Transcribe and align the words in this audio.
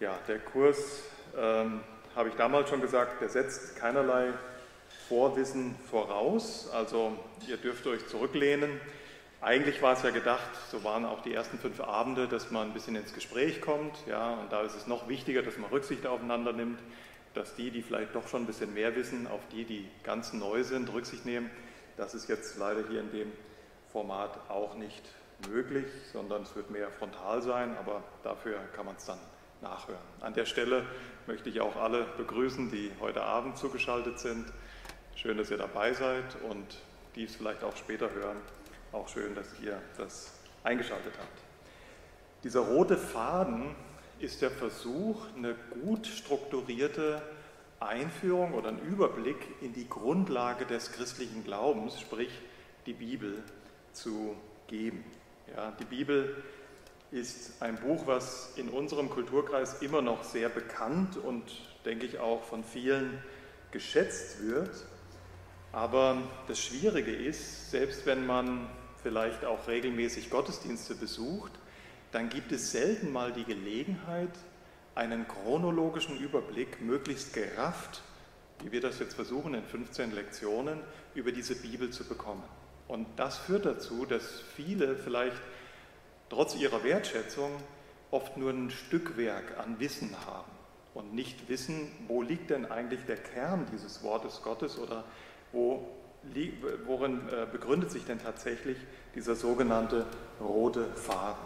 Ja, 0.00 0.16
der 0.28 0.38
Kurs, 0.38 1.02
ähm, 1.36 1.80
habe 2.14 2.28
ich 2.28 2.36
damals 2.36 2.68
schon 2.70 2.80
gesagt, 2.80 3.20
der 3.20 3.28
setzt 3.28 3.74
keinerlei 3.76 4.32
Vorwissen 5.08 5.74
voraus. 5.90 6.70
Also 6.72 7.18
ihr 7.48 7.56
dürft 7.56 7.84
euch 7.88 8.06
zurücklehnen. 8.06 8.80
Eigentlich 9.40 9.82
war 9.82 9.94
es 9.94 10.04
ja 10.04 10.10
gedacht, 10.10 10.50
so 10.70 10.84
waren 10.84 11.04
auch 11.04 11.22
die 11.22 11.34
ersten 11.34 11.58
fünf 11.58 11.80
Abende, 11.80 12.28
dass 12.28 12.52
man 12.52 12.68
ein 12.68 12.74
bisschen 12.74 12.94
ins 12.94 13.12
Gespräch 13.12 13.60
kommt. 13.60 13.96
Ja, 14.06 14.34
und 14.34 14.52
da 14.52 14.62
ist 14.62 14.76
es 14.76 14.86
noch 14.86 15.08
wichtiger, 15.08 15.42
dass 15.42 15.58
man 15.58 15.68
Rücksicht 15.68 16.06
aufeinander 16.06 16.52
nimmt, 16.52 16.78
dass 17.34 17.56
die, 17.56 17.72
die 17.72 17.82
vielleicht 17.82 18.14
doch 18.14 18.28
schon 18.28 18.42
ein 18.42 18.46
bisschen 18.46 18.74
mehr 18.74 18.94
wissen, 18.94 19.26
auf 19.26 19.40
die, 19.50 19.64
die 19.64 19.88
ganz 20.04 20.32
neu 20.32 20.62
sind, 20.62 20.92
Rücksicht 20.92 21.26
nehmen. 21.26 21.50
Das 21.96 22.14
ist 22.14 22.28
jetzt 22.28 22.56
leider 22.56 22.84
hier 22.88 23.00
in 23.00 23.10
dem 23.10 23.32
Format 23.90 24.38
auch 24.48 24.76
nicht 24.76 25.02
möglich, 25.50 25.86
sondern 26.12 26.42
es 26.42 26.54
wird 26.54 26.70
mehr 26.70 26.88
frontal 26.90 27.42
sein, 27.42 27.76
aber 27.78 28.04
dafür 28.22 28.58
kann 28.76 28.86
man 28.86 28.94
es 28.94 29.04
dann 29.04 29.18
nachhören. 29.60 30.00
An 30.20 30.34
der 30.34 30.46
Stelle 30.46 30.84
möchte 31.26 31.48
ich 31.48 31.60
auch 31.60 31.76
alle 31.76 32.04
begrüßen, 32.16 32.70
die 32.70 32.90
heute 33.00 33.22
Abend 33.22 33.58
zugeschaltet 33.58 34.18
sind. 34.18 34.46
Schön, 35.14 35.36
dass 35.36 35.50
ihr 35.50 35.58
dabei 35.58 35.92
seid 35.92 36.24
und 36.48 36.66
dies 37.14 37.36
vielleicht 37.36 37.64
auch 37.64 37.76
später 37.76 38.10
hören. 38.10 38.36
Auch 38.92 39.08
schön, 39.08 39.34
dass 39.34 39.46
ihr 39.60 39.80
das 39.96 40.32
eingeschaltet 40.64 41.12
habt. 41.18 41.38
Dieser 42.44 42.60
rote 42.60 42.96
Faden 42.96 43.74
ist 44.20 44.42
der 44.42 44.50
Versuch, 44.50 45.26
eine 45.36 45.54
gut 45.82 46.06
strukturierte 46.06 47.20
Einführung 47.80 48.54
oder 48.54 48.68
einen 48.68 48.80
Überblick 48.80 49.36
in 49.60 49.72
die 49.72 49.88
Grundlage 49.88 50.64
des 50.66 50.92
christlichen 50.92 51.44
Glaubens, 51.44 52.00
sprich 52.00 52.30
die 52.86 52.92
Bibel, 52.92 53.42
zu 53.92 54.36
geben. 54.68 55.04
Ja, 55.54 55.72
die 55.72 55.84
Bibel 55.84 56.24
ist 56.24 56.57
ein 57.60 57.76
Buch, 57.76 58.06
was 58.06 58.52
in 58.56 58.68
unserem 58.68 59.08
Kulturkreis 59.08 59.80
immer 59.80 60.02
noch 60.02 60.24
sehr 60.24 60.48
bekannt 60.48 61.16
und, 61.16 61.42
denke 61.84 62.06
ich, 62.06 62.18
auch 62.18 62.42
von 62.42 62.64
vielen 62.64 63.22
geschätzt 63.70 64.46
wird. 64.46 64.70
Aber 65.72 66.18
das 66.48 66.60
Schwierige 66.60 67.12
ist, 67.12 67.70
selbst 67.70 68.06
wenn 68.06 68.26
man 68.26 68.68
vielleicht 69.02 69.44
auch 69.44 69.68
regelmäßig 69.68 70.30
Gottesdienste 70.30 70.94
besucht, 70.94 71.52
dann 72.12 72.28
gibt 72.28 72.52
es 72.52 72.72
selten 72.72 73.12
mal 73.12 73.32
die 73.32 73.44
Gelegenheit, 73.44 74.30
einen 74.94 75.28
chronologischen 75.28 76.18
Überblick, 76.18 76.80
möglichst 76.80 77.32
gerafft, 77.32 78.02
wie 78.62 78.72
wir 78.72 78.80
das 78.80 78.98
jetzt 78.98 79.14
versuchen 79.14 79.54
in 79.54 79.62
15 79.62 80.14
Lektionen, 80.14 80.80
über 81.14 81.32
diese 81.32 81.54
Bibel 81.54 81.90
zu 81.90 82.04
bekommen. 82.04 82.42
Und 82.88 83.06
das 83.16 83.38
führt 83.38 83.66
dazu, 83.66 84.06
dass 84.06 84.40
viele 84.56 84.96
vielleicht 84.96 85.36
trotz 86.30 86.56
ihrer 86.56 86.84
Wertschätzung 86.84 87.50
oft 88.10 88.36
nur 88.36 88.50
ein 88.50 88.70
Stückwerk 88.70 89.58
an 89.58 89.78
Wissen 89.80 90.14
haben 90.26 90.50
und 90.94 91.14
nicht 91.14 91.48
wissen, 91.48 91.90
wo 92.06 92.22
liegt 92.22 92.50
denn 92.50 92.70
eigentlich 92.70 93.04
der 93.06 93.16
Kern 93.16 93.66
dieses 93.72 94.02
Wortes 94.02 94.42
Gottes 94.42 94.78
oder 94.78 95.04
wo, 95.52 95.86
worin 96.86 97.20
äh, 97.28 97.46
begründet 97.50 97.90
sich 97.90 98.04
denn 98.04 98.20
tatsächlich 98.20 98.76
dieser 99.14 99.36
sogenannte 99.36 100.06
rote 100.40 100.86
Faden. 100.94 101.38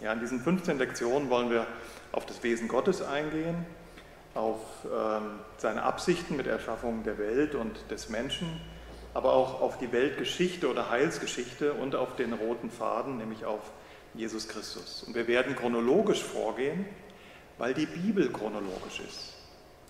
Ja, 0.00 0.12
in 0.12 0.20
diesen 0.20 0.40
15 0.40 0.78
Lektionen 0.78 1.28
wollen 1.28 1.50
wir 1.50 1.66
auf 2.12 2.24
das 2.24 2.42
Wesen 2.42 2.68
Gottes 2.68 3.02
eingehen, 3.02 3.66
auf 4.34 4.60
ähm, 4.84 5.40
seine 5.58 5.82
Absichten 5.82 6.36
mit 6.36 6.46
Erschaffung 6.46 7.02
der 7.02 7.18
Welt 7.18 7.54
und 7.54 7.90
des 7.90 8.08
Menschen, 8.08 8.60
aber 9.12 9.32
auch 9.32 9.60
auf 9.60 9.76
die 9.78 9.92
Weltgeschichte 9.92 10.70
oder 10.70 10.88
Heilsgeschichte 10.88 11.72
und 11.72 11.96
auf 11.96 12.16
den 12.16 12.32
roten 12.32 12.70
Faden, 12.70 13.18
nämlich 13.18 13.44
auf 13.44 13.60
Jesus 14.14 14.48
Christus. 14.48 15.04
Und 15.06 15.14
wir 15.14 15.26
werden 15.28 15.54
chronologisch 15.56 16.22
vorgehen, 16.22 16.86
weil 17.58 17.74
die 17.74 17.86
Bibel 17.86 18.30
chronologisch 18.30 19.00
ist. 19.06 19.34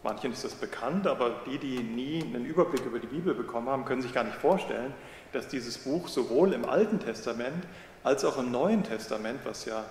Manchen 0.03 0.33
ist 0.33 0.45
das 0.45 0.55
bekannt, 0.55 1.07
aber 1.07 1.43
die, 1.47 1.59
die 1.59 1.79
nie 1.79 2.23
einen 2.23 2.47
Überblick 2.47 2.85
über 2.87 2.99
die 2.99 3.07
Bibel 3.07 3.35
bekommen 3.35 3.69
haben, 3.69 3.85
können 3.85 4.01
sich 4.01 4.15
gar 4.15 4.25
nicht 4.25 4.37
vorstellen, 4.37 4.95
dass 5.33 5.49
dieses 5.49 5.79
Buch 5.79 6.09
sowohl 6.09 6.53
im 6.55 6.65
Alten 6.65 7.01
Testament 7.01 7.67
als 8.03 8.25
auch 8.25 8.39
im 8.39 8.51
Neuen 8.51 8.83
Testament, 8.83 9.41
was 9.45 9.67
ja 9.67 9.85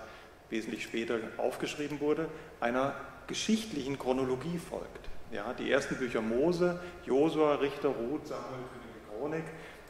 wesentlich 0.50 0.84
später 0.84 1.20
aufgeschrieben 1.38 2.00
wurde, 2.00 2.28
einer 2.60 2.96
geschichtlichen 3.28 4.00
Chronologie 4.00 4.58
folgt. 4.58 5.10
Ja, 5.32 5.54
die 5.54 5.72
ersten 5.72 5.96
Bücher 5.96 6.22
Mose, 6.22 6.80
Josua, 7.06 7.56
Richter, 7.56 7.90
Ruth, 7.90 8.28
Samuel, 8.28 8.64
Chronik, 9.10 9.44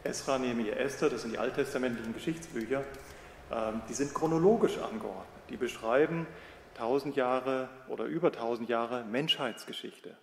Esra, 0.04 0.38
Nehemiah, 0.38 0.74
Esther, 0.74 1.10
das 1.10 1.22
sind 1.22 1.32
die 1.32 1.38
alttestamentlichen 1.38 2.14
Geschichtsbücher, 2.14 2.84
die 3.90 3.94
sind 3.94 4.14
chronologisch 4.14 4.78
angeordnet. 4.78 5.26
Die 5.50 5.58
beschreiben 5.58 6.28
tausend 6.76 7.16
Jahre 7.16 7.70
oder 7.88 8.06
über 8.06 8.32
tausend 8.32 8.70
Jahre 8.70 9.04
Menschheitsgeschichte. 9.04 10.16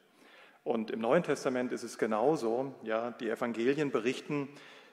Und 0.65 0.91
im 0.91 1.01
Neuen 1.01 1.23
Testament 1.23 1.73
ist 1.73 1.83
es 1.83 1.99
genauso. 1.99 2.75
Ja, 2.83 3.13
die 3.13 3.29
Evangelien 3.29 3.91
berichten 3.91 4.49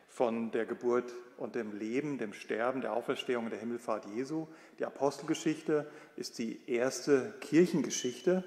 von 0.07 0.51
der 0.51 0.66
Geburt 0.66 1.13
und 1.38 1.55
dem 1.55 1.77
Leben, 1.77 2.19
dem 2.19 2.33
Sterben, 2.33 2.81
der 2.81 2.94
Auferstehung 2.94 3.45
und 3.45 3.49
der 3.49 3.59
Himmelfahrt 3.59 4.05
Jesu. 4.05 4.47
Die 4.77 4.85
Apostelgeschichte 4.85 5.89
ist 6.15 6.38
die 6.38 6.69
erste 6.69 7.33
Kirchengeschichte 7.41 8.44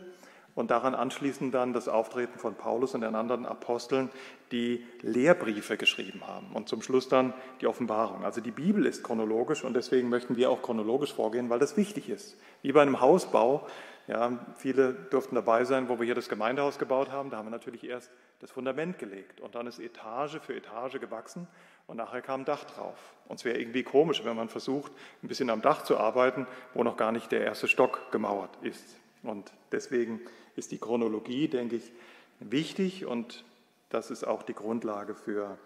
und 0.56 0.70
daran 0.72 0.94
anschließend 0.94 1.54
dann 1.54 1.72
das 1.72 1.86
Auftreten 1.86 2.38
von 2.40 2.56
Paulus 2.56 2.94
und 2.94 3.02
den 3.02 3.14
anderen 3.14 3.46
Aposteln, 3.46 4.10
die 4.50 4.84
Lehrbriefe 5.02 5.76
geschrieben 5.76 6.26
haben 6.26 6.48
und 6.52 6.68
zum 6.68 6.82
Schluss 6.82 7.08
dann 7.08 7.34
die 7.60 7.66
Offenbarung. 7.68 8.24
Also 8.24 8.40
die 8.40 8.50
Bibel 8.50 8.86
ist 8.86 9.04
chronologisch 9.04 9.62
und 9.62 9.74
deswegen 9.74 10.08
möchten 10.08 10.36
wir 10.36 10.50
auch 10.50 10.62
chronologisch 10.62 11.12
vorgehen, 11.12 11.50
weil 11.50 11.58
das 11.58 11.76
wichtig 11.76 12.08
ist. 12.08 12.36
Wie 12.62 12.72
bei 12.72 12.82
einem 12.82 13.00
Hausbau, 13.00 13.66
ja, 14.08 14.38
viele 14.56 14.94
durften 14.94 15.34
dabei 15.34 15.64
sein, 15.64 15.88
wo 15.88 15.98
wir 15.98 16.06
hier 16.06 16.14
das 16.14 16.28
Gemeindehaus 16.28 16.78
gebaut 16.78 17.10
haben, 17.10 17.28
da 17.30 17.36
haben 17.36 17.46
wir 17.46 17.50
natürlich 17.50 17.84
erst 17.84 18.10
das 18.40 18.50
Fundament 18.50 18.98
gelegt 18.98 19.40
und 19.40 19.54
dann 19.54 19.66
ist 19.66 19.78
Etage 19.78 20.38
für 20.40 20.54
Etage 20.54 21.00
gewachsen 21.00 21.46
und 21.86 21.98
nachher 21.98 22.22
kam 22.22 22.46
Dach 22.46 22.64
drauf. 22.64 22.96
Und 23.28 23.36
es 23.36 23.44
wäre 23.44 23.58
irgendwie 23.58 23.82
komisch, 23.82 24.24
wenn 24.24 24.36
man 24.36 24.48
versucht, 24.48 24.92
ein 25.22 25.28
bisschen 25.28 25.50
am 25.50 25.60
Dach 25.60 25.82
zu 25.82 25.98
arbeiten, 25.98 26.46
wo 26.72 26.82
noch 26.82 26.96
gar 26.96 27.12
nicht 27.12 27.30
der 27.30 27.42
erste 27.42 27.68
Stock 27.68 28.10
gemauert 28.10 28.56
ist. 28.62 28.96
Und 29.22 29.52
deswegen 29.72 30.20
ist 30.56 30.72
die 30.72 30.78
Chronologie, 30.78 31.48
denke 31.48 31.76
ich, 31.76 31.92
wichtig 32.40 33.06
und 33.06 33.44
das 33.90 34.10
ist 34.10 34.24
auch 34.24 34.42
die 34.42 34.54
Grundlage 34.54 35.14
für 35.14 35.58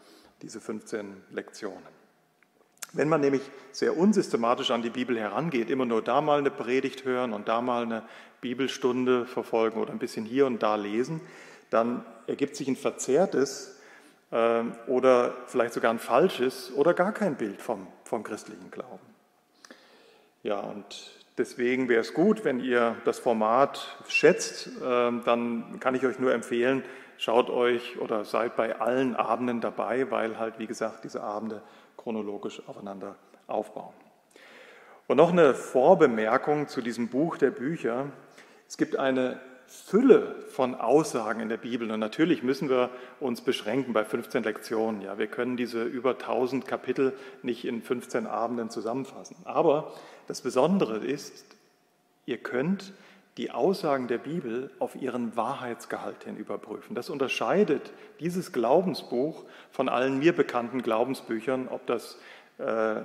diese 0.42 0.60
15 0.60 1.16
Lektionen. 1.30 2.00
Wenn 2.92 3.08
man 3.08 3.20
nämlich 3.20 3.42
sehr 3.70 3.96
unsystematisch 3.96 4.70
an 4.72 4.82
die 4.82 4.90
Bibel 4.90 5.18
herangeht, 5.18 5.70
immer 5.70 5.86
nur 5.86 6.02
da 6.02 6.20
mal 6.20 6.38
eine 6.38 6.50
Predigt 6.50 7.04
hören 7.04 7.32
und 7.32 7.48
da 7.48 7.60
mal 7.60 7.84
eine 7.84 8.02
Bibelstunde 8.40 9.26
verfolgen 9.26 9.80
oder 9.80 9.92
ein 9.92 9.98
bisschen 9.98 10.24
hier 10.24 10.46
und 10.46 10.62
da 10.62 10.74
lesen, 10.74 11.20
dann 11.70 12.04
ergibt 12.26 12.56
sich 12.56 12.66
ein 12.66 12.76
verzerrtes 12.76 13.78
äh, 14.32 14.62
oder 14.88 15.36
vielleicht 15.46 15.74
sogar 15.74 15.92
ein 15.92 16.00
falsches 16.00 16.72
oder 16.74 16.94
gar 16.94 17.12
kein 17.12 17.36
Bild 17.36 17.62
vom, 17.62 17.86
vom 18.04 18.24
christlichen 18.24 18.70
Glauben. 18.72 18.98
Ja, 20.42 20.58
und 20.60 21.19
Deswegen 21.40 21.88
wäre 21.88 22.02
es 22.02 22.12
gut, 22.12 22.44
wenn 22.44 22.60
ihr 22.60 22.96
das 23.06 23.18
Format 23.18 23.96
schätzt, 24.06 24.68
ähm, 24.84 25.22
dann 25.24 25.80
kann 25.80 25.94
ich 25.94 26.04
euch 26.04 26.18
nur 26.18 26.34
empfehlen, 26.34 26.84
schaut 27.16 27.48
euch 27.48 27.98
oder 27.98 28.26
seid 28.26 28.56
bei 28.56 28.78
allen 28.78 29.16
Abenden 29.16 29.62
dabei, 29.62 30.10
weil 30.10 30.38
halt, 30.38 30.58
wie 30.58 30.66
gesagt, 30.66 31.02
diese 31.02 31.22
Abende 31.22 31.62
chronologisch 31.96 32.60
aufeinander 32.68 33.16
aufbauen. 33.46 33.94
Und 35.06 35.16
noch 35.16 35.32
eine 35.32 35.54
Vorbemerkung 35.54 36.68
zu 36.68 36.82
diesem 36.82 37.08
Buch 37.08 37.38
der 37.38 37.52
Bücher. 37.52 38.08
Es 38.68 38.76
gibt 38.76 38.96
eine 38.96 39.40
Fülle 39.70 40.34
von 40.48 40.74
Aussagen 40.74 41.38
in 41.38 41.48
der 41.48 41.56
Bibel 41.56 41.92
und 41.92 42.00
natürlich 42.00 42.42
müssen 42.42 42.68
wir 42.68 42.90
uns 43.20 43.40
beschränken 43.40 43.92
bei 43.92 44.04
15 44.04 44.42
Lektionen. 44.42 45.00
Ja, 45.00 45.16
wir 45.16 45.28
können 45.28 45.56
diese 45.56 45.84
über 45.84 46.10
1000 46.10 46.66
Kapitel 46.66 47.12
nicht 47.44 47.64
in 47.64 47.80
15 47.80 48.26
Abenden 48.26 48.68
zusammenfassen. 48.68 49.36
Aber 49.44 49.92
das 50.26 50.40
Besondere 50.40 50.96
ist, 50.98 51.44
ihr 52.26 52.38
könnt 52.38 52.92
die 53.36 53.52
Aussagen 53.52 54.08
der 54.08 54.18
Bibel 54.18 54.72
auf 54.80 54.96
ihren 54.96 55.36
Wahrheitsgehalt 55.36 56.24
hin 56.24 56.36
überprüfen. 56.36 56.96
Das 56.96 57.08
unterscheidet 57.08 57.92
dieses 58.18 58.52
Glaubensbuch 58.52 59.44
von 59.70 59.88
allen 59.88 60.18
mir 60.18 60.34
bekannten 60.34 60.82
Glaubensbüchern, 60.82 61.68
ob 61.68 61.86
das 61.86 62.18
äh, 62.58 63.02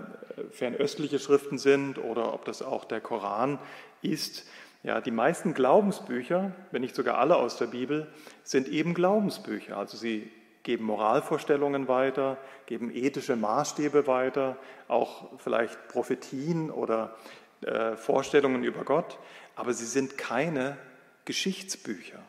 fernöstliche 0.50 1.20
Schriften 1.20 1.60
sind 1.60 2.00
oder 2.00 2.34
ob 2.34 2.44
das 2.46 2.64
auch 2.64 2.86
der 2.86 3.02
Koran 3.02 3.60
ist. 4.02 4.48
Ja, 4.86 5.02
die 5.02 5.10
meisten 5.10 5.56
Glaubensbücher, 5.56 6.52
wenn 6.70 6.84
nicht 6.84 6.94
sogar 6.94 7.18
alle 7.18 7.38
aus 7.38 7.58
der 7.58 7.66
Bibel, 7.66 8.06
sind 8.44 8.68
eben 8.68 8.94
Glaubensbücher. 8.94 9.76
Also 9.76 9.98
sie 9.98 10.32
geben 10.62 10.86
Moralvorstellungen 10.86 11.88
weiter, 11.88 12.38
geben 12.68 12.92
ethische 12.94 13.36
Maßstäbe 13.36 14.06
weiter, 14.06 14.58
auch 14.88 15.40
vielleicht 15.40 15.88
Prophetien 15.88 16.70
oder 16.70 17.16
äh, 17.62 17.96
Vorstellungen 17.96 18.64
über 18.64 18.84
Gott, 18.84 19.18
aber 19.56 19.74
sie 19.74 19.88
sind 19.88 20.20
keine 20.20 20.78
Geschichtsbücher. 21.26 22.20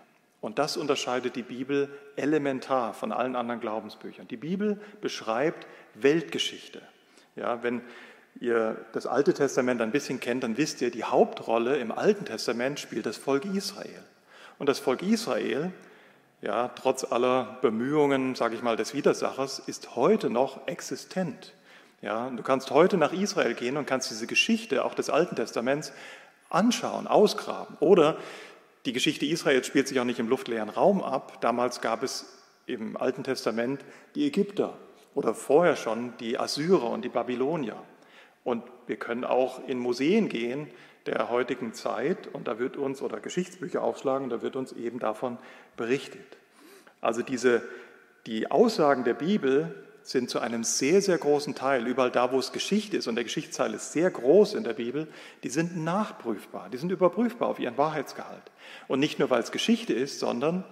Und 0.40 0.58
das 0.58 0.78
unterscheidet 0.78 1.36
die 1.36 1.42
Bibel 1.42 1.90
elementar 2.16 2.94
von 2.94 3.12
allen 3.12 3.36
anderen 3.36 3.60
Glaubensbüchern. 3.60 4.28
Die 4.28 4.38
Bibel 4.38 4.80
beschreibt 5.02 5.66
Weltgeschichte. 5.92 6.80
Ja, 7.34 7.62
wenn 7.62 7.82
ihr 8.40 8.76
das 8.92 9.06
Alte 9.06 9.34
Testament 9.34 9.80
ein 9.80 9.92
bisschen 9.92 10.20
kennt, 10.20 10.42
dann 10.42 10.56
wisst 10.56 10.80
ihr, 10.82 10.90
die 10.90 11.04
Hauptrolle 11.04 11.76
im 11.76 11.92
Alten 11.92 12.24
Testament 12.24 12.80
spielt 12.80 13.06
das 13.06 13.16
Volk 13.16 13.44
Israel. 13.44 14.02
Und 14.58 14.68
das 14.68 14.78
Volk 14.78 15.02
Israel, 15.02 15.72
ja, 16.42 16.68
trotz 16.68 17.04
aller 17.04 17.58
Bemühungen, 17.62 18.34
sage 18.34 18.54
ich 18.54 18.62
mal, 18.62 18.76
des 18.76 18.94
Widersachers, 18.94 19.58
ist 19.58 19.96
heute 19.96 20.30
noch 20.30 20.66
existent. 20.66 21.54
Ja, 22.02 22.30
du 22.30 22.42
kannst 22.42 22.70
heute 22.70 22.96
nach 22.98 23.12
Israel 23.12 23.54
gehen 23.54 23.76
und 23.76 23.86
kannst 23.86 24.10
diese 24.10 24.26
Geschichte 24.26 24.84
auch 24.84 24.94
des 24.94 25.10
Alten 25.10 25.36
Testaments 25.36 25.92
anschauen, 26.50 27.06
ausgraben. 27.06 27.76
Oder 27.80 28.18
die 28.84 28.92
Geschichte 28.92 29.26
Israels 29.26 29.66
spielt 29.66 29.88
sich 29.88 29.98
auch 29.98 30.04
nicht 30.04 30.20
im 30.20 30.28
luftleeren 30.28 30.68
Raum 30.68 31.02
ab. 31.02 31.40
Damals 31.40 31.80
gab 31.80 32.02
es 32.02 32.26
im 32.66 32.96
Alten 32.96 33.24
Testament 33.24 33.84
die 34.14 34.26
Ägypter 34.26 34.76
oder 35.14 35.34
vorher 35.34 35.76
schon 35.76 36.16
die 36.18 36.38
Assyrer 36.38 36.90
und 36.90 37.02
die 37.02 37.08
Babylonier. 37.08 37.76
Und 38.46 38.62
wir 38.86 38.94
können 38.94 39.24
auch 39.24 39.66
in 39.66 39.80
Museen 39.80 40.28
gehen 40.28 40.68
der 41.06 41.30
heutigen 41.30 41.74
Zeit 41.74 42.28
und 42.32 42.46
da 42.46 42.60
wird 42.60 42.76
uns, 42.76 43.02
oder 43.02 43.18
Geschichtsbücher 43.18 43.82
aufschlagen, 43.82 44.30
da 44.30 44.40
wird 44.40 44.54
uns 44.54 44.70
eben 44.70 45.00
davon 45.00 45.38
berichtet. 45.76 46.38
Also 47.00 47.22
diese, 47.22 47.62
die 48.26 48.48
Aussagen 48.48 49.02
der 49.02 49.14
Bibel 49.14 49.74
sind 50.02 50.30
zu 50.30 50.38
einem 50.38 50.62
sehr, 50.62 51.02
sehr 51.02 51.18
großen 51.18 51.56
Teil, 51.56 51.88
überall 51.88 52.12
da, 52.12 52.30
wo 52.30 52.38
es 52.38 52.52
Geschichte 52.52 52.96
ist, 52.96 53.08
und 53.08 53.16
der 53.16 53.24
Geschichtsteil 53.24 53.74
ist 53.74 53.90
sehr 53.90 54.12
groß 54.12 54.54
in 54.54 54.62
der 54.62 54.74
Bibel, 54.74 55.08
die 55.42 55.48
sind 55.48 55.76
nachprüfbar, 55.76 56.70
die 56.70 56.76
sind 56.76 56.92
überprüfbar 56.92 57.48
auf 57.48 57.58
ihren 57.58 57.76
Wahrheitsgehalt. 57.76 58.52
Und 58.86 59.00
nicht 59.00 59.18
nur, 59.18 59.28
weil 59.28 59.42
es 59.42 59.50
Geschichte 59.50 59.92
ist, 59.92 60.20
sondern 60.20 60.62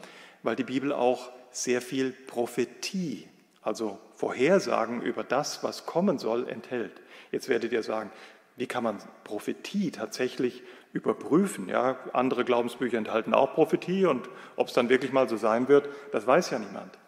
weil 0.44 0.54
die 0.54 0.62
Bibel 0.62 0.92
auch 0.92 1.32
sehr 1.50 1.82
viel 1.82 2.12
Prophetie, 2.12 3.26
also 3.62 3.98
Vorhersagen 4.24 5.02
über 5.02 5.22
das, 5.22 5.62
was 5.62 5.84
kommen 5.84 6.18
soll, 6.18 6.48
enthält. 6.48 7.02
Jetzt 7.30 7.50
werdet 7.50 7.72
ihr 7.72 7.82
sagen, 7.82 8.10
wie 8.56 8.66
kann 8.66 8.82
man 8.82 8.96
Prophetie 9.22 9.90
tatsächlich 9.90 10.62
überprüfen? 10.94 11.68
Ja, 11.68 11.98
andere 12.14 12.46
Glaubensbücher 12.46 12.96
enthalten 12.96 13.34
auch 13.34 13.52
Prophetie 13.52 14.06
und 14.06 14.30
ob 14.56 14.68
es 14.68 14.72
dann 14.72 14.88
wirklich 14.88 15.12
mal 15.12 15.28
so 15.28 15.36
sein 15.36 15.68
wird, 15.68 15.90
das 16.12 16.26
weiß 16.26 16.48
ja 16.48 16.58
niemand. 16.58 16.98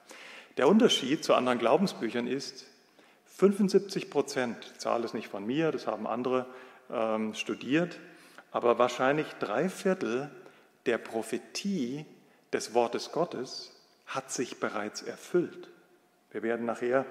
Der 0.58 0.68
Unterschied 0.68 1.24
zu 1.24 1.32
anderen 1.32 1.58
Glaubensbüchern 1.58 2.26
ist, 2.26 2.66
75 3.38 4.10
Prozent, 4.10 4.72
die 4.74 4.78
Zahl 4.78 5.02
ist 5.02 5.14
nicht 5.14 5.28
von 5.28 5.46
mir, 5.46 5.72
das 5.72 5.86
haben 5.86 6.06
andere 6.06 6.44
ähm, 6.90 7.32
studiert, 7.32 7.98
aber 8.50 8.78
wahrscheinlich 8.78 9.28
drei 9.40 9.70
Viertel 9.70 10.30
der 10.84 10.98
Prophetie 10.98 12.04
des 12.52 12.74
Wortes 12.74 13.10
Gottes 13.10 13.74
hat 14.04 14.30
sich 14.30 14.60
bereits 14.60 15.00
erfüllt. 15.00 15.70
Wir 16.36 16.42
werden 16.42 16.66
nachher, 16.66 17.06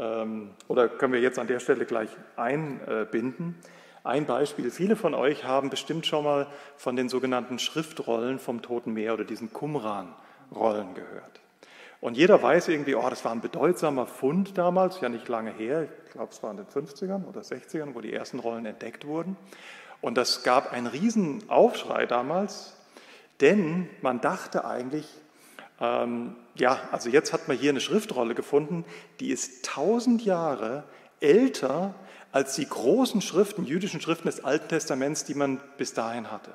ähm, 0.00 0.50
oder 0.66 0.88
können 0.88 1.12
wir 1.12 1.20
jetzt 1.20 1.38
an 1.38 1.46
der 1.46 1.60
Stelle 1.60 1.84
gleich 1.84 2.08
einbinden, 2.34 3.54
ein 4.02 4.26
Beispiel. 4.26 4.72
Viele 4.72 4.96
von 4.96 5.14
euch 5.14 5.44
haben 5.44 5.70
bestimmt 5.70 6.06
schon 6.06 6.24
mal 6.24 6.48
von 6.76 6.96
den 6.96 7.08
sogenannten 7.08 7.60
Schriftrollen 7.60 8.40
vom 8.40 8.62
Toten 8.62 8.92
Meer 8.92 9.14
oder 9.14 9.22
diesen 9.22 9.52
Qumran-Rollen 9.52 10.92
gehört. 10.94 11.40
Und 12.00 12.16
jeder 12.16 12.42
weiß 12.42 12.66
irgendwie, 12.66 12.96
oh, 12.96 13.08
das 13.08 13.24
war 13.24 13.30
ein 13.30 13.42
bedeutsamer 13.42 14.06
Fund 14.06 14.58
damals, 14.58 15.00
ja 15.00 15.08
nicht 15.08 15.28
lange 15.28 15.52
her, 15.52 15.86
ich 16.04 16.10
glaube 16.10 16.32
es 16.32 16.42
war 16.42 16.50
in 16.50 16.56
den 16.56 16.66
50ern 16.66 17.26
oder 17.28 17.42
60ern, 17.42 17.94
wo 17.94 18.00
die 18.00 18.12
ersten 18.12 18.40
Rollen 18.40 18.66
entdeckt 18.66 19.06
wurden. 19.06 19.36
Und 20.00 20.16
das 20.16 20.42
gab 20.42 20.72
einen 20.72 20.88
riesen 20.88 21.48
Aufschrei 21.48 22.06
damals, 22.06 22.76
denn 23.40 23.88
man 24.02 24.20
dachte 24.20 24.64
eigentlich, 24.64 25.06
ähm, 25.80 26.34
ja, 26.56 26.80
also 26.92 27.08
jetzt 27.08 27.32
hat 27.32 27.48
man 27.48 27.56
hier 27.56 27.70
eine 27.70 27.80
Schriftrolle 27.80 28.34
gefunden, 28.34 28.84
die 29.20 29.30
ist 29.30 29.64
tausend 29.64 30.24
Jahre 30.24 30.84
älter 31.20 31.94
als 32.32 32.54
die 32.56 32.68
großen 32.68 33.20
Schriften, 33.20 33.64
jüdischen 33.64 34.00
Schriften 34.00 34.26
des 34.26 34.44
Alten 34.44 34.68
Testaments, 34.68 35.24
die 35.24 35.34
man 35.34 35.60
bis 35.78 35.94
dahin 35.94 36.30
hatte. 36.30 36.52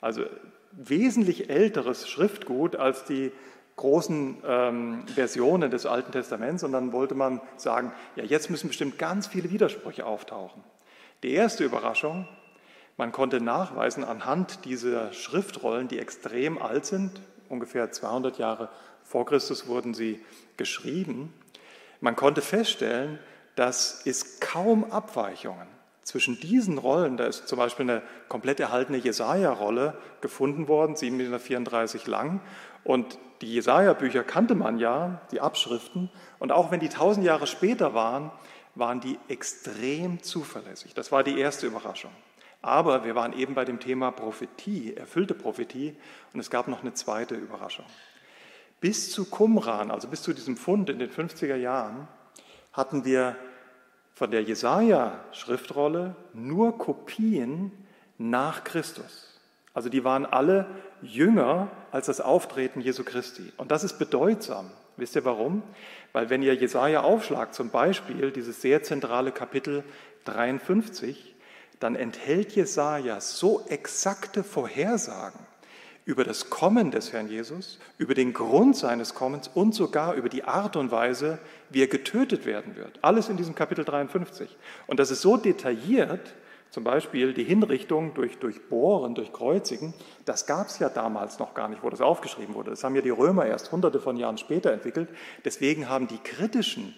Also 0.00 0.24
wesentlich 0.72 1.50
älteres 1.50 2.08
Schriftgut 2.08 2.76
als 2.76 3.04
die 3.04 3.32
großen 3.76 4.42
ähm, 4.44 5.06
Versionen 5.06 5.70
des 5.70 5.86
Alten 5.86 6.12
Testaments 6.12 6.64
und 6.64 6.72
dann 6.72 6.92
wollte 6.92 7.14
man 7.14 7.40
sagen, 7.56 7.92
ja, 8.16 8.24
jetzt 8.24 8.50
müssen 8.50 8.68
bestimmt 8.68 8.98
ganz 8.98 9.28
viele 9.28 9.50
Widersprüche 9.50 10.04
auftauchen. 10.04 10.62
Die 11.22 11.32
erste 11.32 11.64
Überraschung, 11.64 12.28
man 12.96 13.12
konnte 13.12 13.40
nachweisen 13.40 14.04
anhand 14.04 14.64
dieser 14.64 15.12
Schriftrollen, 15.12 15.88
die 15.88 15.98
extrem 15.98 16.60
alt 16.60 16.86
sind, 16.86 17.20
ungefähr 17.48 17.90
200 17.90 18.38
Jahre 18.38 18.68
vor 19.08 19.26
Christus 19.26 19.66
wurden 19.66 19.94
sie 19.94 20.20
geschrieben, 20.56 21.32
man 22.00 22.14
konnte 22.14 22.42
feststellen, 22.42 23.18
dass 23.56 24.02
es 24.06 24.38
kaum 24.40 24.84
Abweichungen 24.84 25.66
zwischen 26.02 26.40
diesen 26.40 26.78
Rollen, 26.78 27.16
da 27.16 27.26
ist 27.26 27.48
zum 27.48 27.58
Beispiel 27.58 27.90
eine 27.90 28.02
komplett 28.28 28.60
erhaltene 28.60 28.98
Jesaja-Rolle 28.98 29.98
gefunden 30.20 30.68
worden, 30.68 30.96
734 30.96 32.06
lang, 32.06 32.40
und 32.84 33.18
die 33.42 33.52
Jesaja-Bücher 33.52 34.24
kannte 34.24 34.54
man 34.54 34.78
ja, 34.78 35.20
die 35.32 35.40
Abschriften, 35.40 36.10
und 36.38 36.52
auch 36.52 36.70
wenn 36.70 36.80
die 36.80 36.88
tausend 36.88 37.26
Jahre 37.26 37.46
später 37.46 37.94
waren, 37.94 38.30
waren 38.74 39.00
die 39.00 39.18
extrem 39.28 40.22
zuverlässig. 40.22 40.94
Das 40.94 41.12
war 41.12 41.24
die 41.24 41.38
erste 41.38 41.66
Überraschung. 41.66 42.12
Aber 42.62 43.04
wir 43.04 43.14
waren 43.14 43.32
eben 43.32 43.54
bei 43.54 43.64
dem 43.64 43.80
Thema 43.80 44.10
Prophetie, 44.10 44.94
erfüllte 44.94 45.34
Prophetie, 45.34 45.96
und 46.32 46.40
es 46.40 46.50
gab 46.50 46.68
noch 46.68 46.82
eine 46.82 46.94
zweite 46.94 47.34
Überraschung. 47.34 47.84
Bis 48.80 49.10
zu 49.10 49.24
Qumran, 49.24 49.90
also 49.90 50.08
bis 50.08 50.22
zu 50.22 50.32
diesem 50.32 50.56
Fund 50.56 50.88
in 50.88 50.98
den 50.98 51.10
50er 51.10 51.56
Jahren, 51.56 52.06
hatten 52.72 53.04
wir 53.04 53.36
von 54.14 54.30
der 54.30 54.42
Jesaja-Schriftrolle 54.42 56.14
nur 56.32 56.78
Kopien 56.78 57.72
nach 58.18 58.64
Christus. 58.64 59.40
Also 59.74 59.88
die 59.88 60.04
waren 60.04 60.26
alle 60.26 60.66
jünger 61.02 61.68
als 61.92 62.06
das 62.06 62.20
Auftreten 62.20 62.80
Jesu 62.80 63.04
Christi. 63.04 63.52
Und 63.56 63.70
das 63.70 63.84
ist 63.84 63.98
bedeutsam. 63.98 64.70
Wisst 64.96 65.14
ihr 65.14 65.24
warum? 65.24 65.62
Weil 66.12 66.30
wenn 66.30 66.42
ihr 66.42 66.54
Jesaja 66.54 67.02
aufschlagt, 67.02 67.54
zum 67.54 67.70
Beispiel 67.70 68.32
dieses 68.32 68.60
sehr 68.60 68.82
zentrale 68.82 69.30
Kapitel 69.30 69.84
53, 70.24 71.36
dann 71.78 71.94
enthält 71.94 72.52
Jesaja 72.56 73.20
so 73.20 73.64
exakte 73.68 74.42
Vorhersagen 74.42 75.47
über 76.08 76.24
das 76.24 76.48
Kommen 76.48 76.90
des 76.90 77.12
Herrn 77.12 77.28
Jesus, 77.28 77.78
über 77.98 78.14
den 78.14 78.32
Grund 78.32 78.74
seines 78.74 79.14
Kommens 79.14 79.46
und 79.46 79.74
sogar 79.74 80.14
über 80.14 80.30
die 80.30 80.42
Art 80.42 80.74
und 80.74 80.90
Weise, 80.90 81.38
wie 81.68 81.82
er 81.82 81.86
getötet 81.86 82.46
werden 82.46 82.76
wird. 82.76 82.98
Alles 83.02 83.28
in 83.28 83.36
diesem 83.36 83.54
Kapitel 83.54 83.84
53. 83.84 84.56
Und 84.86 84.98
das 84.98 85.10
ist 85.10 85.20
so 85.20 85.36
detailliert, 85.36 86.32
zum 86.70 86.82
Beispiel 86.82 87.34
die 87.34 87.44
Hinrichtung 87.44 88.14
durch, 88.14 88.38
durch 88.38 88.70
Bohren, 88.70 89.14
durch 89.14 89.34
Kreuzigen, 89.34 89.92
das 90.24 90.46
gab 90.46 90.68
es 90.68 90.78
ja 90.78 90.88
damals 90.88 91.38
noch 91.38 91.52
gar 91.52 91.68
nicht, 91.68 91.82
wo 91.82 91.90
das 91.90 92.00
aufgeschrieben 92.00 92.54
wurde. 92.54 92.70
Das 92.70 92.82
haben 92.84 92.94
ja 92.94 93.02
die 93.02 93.10
Römer 93.10 93.44
erst 93.44 93.70
hunderte 93.70 94.00
von 94.00 94.16
Jahren 94.16 94.38
später 94.38 94.72
entwickelt. 94.72 95.10
Deswegen 95.44 95.90
haben 95.90 96.08
die 96.08 96.16
kritischen 96.16 96.94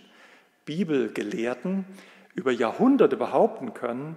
Bibelgelehrten 0.66 1.84
über 2.36 2.52
Jahrhunderte 2.52 3.16
behaupten 3.16 3.74
können, 3.74 4.16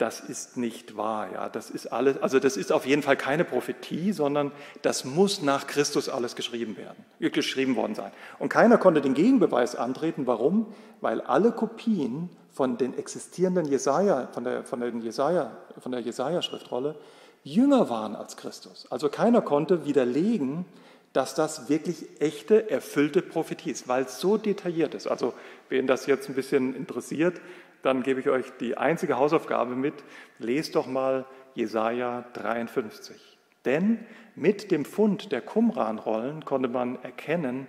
das 0.00 0.20
ist 0.20 0.56
nicht 0.56 0.96
wahr. 0.96 1.28
Ja, 1.32 1.48
das 1.50 1.68
ist 1.68 1.92
alles, 1.92 2.22
also 2.22 2.38
das 2.38 2.56
ist 2.56 2.72
auf 2.72 2.86
jeden 2.86 3.02
Fall 3.02 3.16
keine 3.16 3.44
Prophetie, 3.44 4.12
sondern 4.12 4.50
das 4.80 5.04
muss 5.04 5.42
nach 5.42 5.66
Christus 5.66 6.08
alles 6.08 6.36
geschrieben 6.36 6.76
werden, 6.78 7.04
geschrieben 7.32 7.76
worden 7.76 7.94
sein. 7.94 8.10
Und 8.38 8.48
keiner 8.48 8.78
konnte 8.78 9.02
den 9.02 9.12
Gegenbeweis 9.12 9.76
antreten. 9.76 10.26
Warum? 10.26 10.72
Weil 11.02 11.20
alle 11.20 11.52
Kopien 11.52 12.30
von 12.50 12.78
den 12.78 12.96
existierenden 12.96 13.66
Jesaja, 13.66 14.28
von 14.32 14.44
der, 14.44 14.64
von 14.64 14.80
den 14.80 15.02
Jesaja, 15.02 15.50
von 15.78 15.92
der 15.92 16.00
Jesaja-Schriftrolle 16.00 16.96
jünger 17.44 17.90
waren 17.90 18.16
als 18.16 18.38
Christus. 18.38 18.86
Also 18.90 19.10
keiner 19.10 19.42
konnte 19.42 19.84
widerlegen, 19.84 20.64
dass 21.12 21.34
das 21.34 21.68
wirklich 21.68 22.20
echte, 22.20 22.70
erfüllte 22.70 23.20
Prophetie 23.20 23.70
ist, 23.70 23.88
weil 23.88 24.04
es 24.04 24.20
so 24.20 24.36
detailliert 24.36 24.94
ist. 24.94 25.08
Also, 25.08 25.34
wen 25.68 25.86
das 25.86 26.06
jetzt 26.06 26.28
ein 26.28 26.34
bisschen 26.34 26.74
interessiert, 26.74 27.40
dann 27.82 28.02
gebe 28.02 28.20
ich 28.20 28.28
euch 28.28 28.46
die 28.60 28.76
einzige 28.76 29.16
Hausaufgabe 29.16 29.74
mit. 29.74 29.94
Lest 30.38 30.74
doch 30.76 30.86
mal 30.86 31.24
Jesaja 31.54 32.24
53. 32.34 33.38
Denn 33.64 34.06
mit 34.34 34.70
dem 34.70 34.84
Fund 34.84 35.32
der 35.32 35.42
Qumran-Rollen 35.42 36.44
konnte 36.44 36.68
man 36.68 37.02
erkennen, 37.02 37.66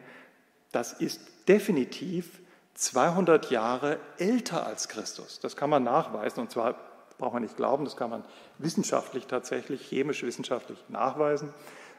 das 0.71 0.93
ist 0.93 1.21
definitiv 1.47 2.39
200 2.75 3.51
Jahre 3.51 3.99
älter 4.17 4.65
als 4.65 4.87
Christus. 4.87 5.39
Das 5.39 5.55
kann 5.55 5.69
man 5.69 5.83
nachweisen 5.83 6.41
und 6.41 6.51
zwar 6.51 6.75
braucht 7.17 7.33
man 7.33 7.43
nicht 7.43 7.57
glauben, 7.57 7.83
das 7.85 7.97
kann 7.97 8.09
man 8.09 8.23
wissenschaftlich 8.57 9.27
tatsächlich, 9.27 9.85
chemisch 9.85 10.23
wissenschaftlich 10.23 10.83
nachweisen. 10.87 11.53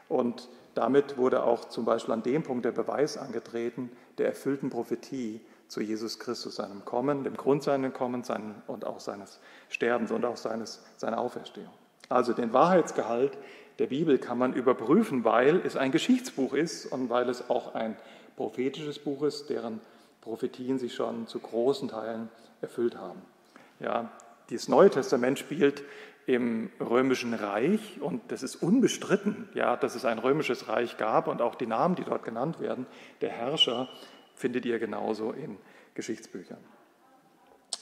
Und 0.09 0.49
damit 0.73 1.17
wurde 1.17 1.43
auch 1.43 1.65
zum 1.65 1.85
Beispiel 1.85 2.13
an 2.13 2.23
dem 2.23 2.43
Punkt 2.43 2.65
der 2.65 2.71
Beweis 2.71 3.17
angetreten 3.17 3.91
der 4.17 4.27
erfüllten 4.27 4.69
Prophetie 4.69 5.41
zu 5.73 5.81
Jesus 5.81 6.19
Christus, 6.19 6.55
seinem 6.55 6.85
Kommen, 6.85 7.23
dem 7.23 7.35
Grund 7.35 7.63
seines 7.63 7.93
Kommens 7.93 8.31
und 8.67 8.85
auch 8.85 8.99
seines 8.99 9.39
Sterbens 9.69 10.11
und 10.11 10.23
auch 10.23 10.37
seines, 10.37 10.83
seiner 10.97 11.17
Auferstehung. 11.17 11.73
Also 12.09 12.33
den 12.33 12.53
Wahrheitsgehalt 12.53 13.37
der 13.79 13.87
Bibel 13.87 14.19
kann 14.19 14.37
man 14.37 14.53
überprüfen, 14.53 15.25
weil 15.25 15.61
es 15.65 15.75
ein 15.75 15.91
Geschichtsbuch 15.91 16.53
ist 16.53 16.85
und 16.85 17.09
weil 17.09 17.27
es 17.27 17.49
auch 17.49 17.73
ein 17.73 17.97
prophetisches 18.35 18.99
Buch 18.99 19.23
ist, 19.23 19.49
deren 19.49 19.81
Prophetien 20.21 20.77
sich 20.77 20.93
schon 20.93 21.27
zu 21.27 21.39
großen 21.39 21.89
Teilen 21.89 22.29
erfüllt 22.61 22.95
haben. 22.95 23.21
Ja, 23.79 24.11
das 24.51 24.67
Neue 24.67 24.91
Testament 24.91 25.39
spielt 25.39 25.83
im 26.25 26.69
römischen 26.79 27.33
Reich 27.33 27.99
und 27.99 28.21
das 28.31 28.43
ist 28.43 28.55
unbestritten, 28.57 29.49
ja, 29.55 29.75
dass 29.75 29.95
es 29.95 30.05
ein 30.05 30.19
römisches 30.19 30.69
Reich 30.69 30.97
gab 30.97 31.27
und 31.27 31.41
auch 31.41 31.55
die 31.55 31.65
Namen, 31.65 31.95
die 31.95 32.03
dort 32.03 32.23
genannt 32.23 32.59
werden, 32.59 32.85
der 33.21 33.29
Herrscher, 33.31 33.89
findet 34.35 34.65
ihr 34.65 34.79
genauso 34.79 35.31
in 35.31 35.57
Geschichtsbüchern. 35.95 36.59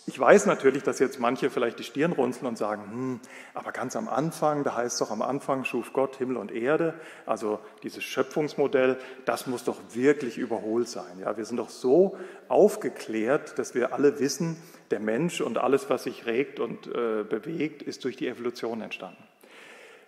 Ich 0.08 0.20
weiß 0.20 0.48
natürlich, 0.48 0.82
dass 0.82 0.98
jetzt 0.98 1.20
manche 1.20 1.52
vielleicht 1.52 1.78
die 1.78 1.84
Stirn 1.84 2.12
runzeln 2.12 2.48
und 2.48 2.58
sagen, 2.58 2.84
hm, 2.90 3.20
aber 3.54 3.72
ganz 3.72 3.96
am 3.96 4.10
Anfang, 4.10 4.64
da 4.64 4.76
heißt 4.76 4.94
es 4.94 5.00
doch 5.00 5.12
am 5.12 5.22
Anfang 5.22 5.64
schuf 5.64 5.94
Gott 5.94 6.16
Himmel 6.16 6.38
und 6.38 6.52
Erde, 6.52 6.96
also 7.28 7.60
dieses 7.84 8.04
Schöpfungsmodell, 8.04 8.98
das 9.26 9.46
muss 9.46 9.64
doch 9.64 9.78
wirklich 9.94 10.40
überholt 10.40 10.88
sein. 10.88 11.20
Ja, 11.20 11.38
wir 11.38 11.46
sind 11.46 11.58
doch 11.58 11.70
so 11.70 12.18
aufgeklärt, 12.48 13.60
dass 13.60 13.76
wir 13.76 13.94
alle 13.94 14.20
wissen, 14.20 14.58
der 14.90 15.00
Mensch 15.00 15.40
und 15.40 15.60
alles, 15.60 15.90
was 15.90 16.04
sich 16.04 16.26
regt 16.26 16.60
und 16.60 16.88
äh, 16.88 17.24
bewegt, 17.24 17.84
ist 17.84 18.04
durch 18.04 18.18
die 18.18 18.28
Evolution 18.28 18.82
entstanden. 18.82 19.24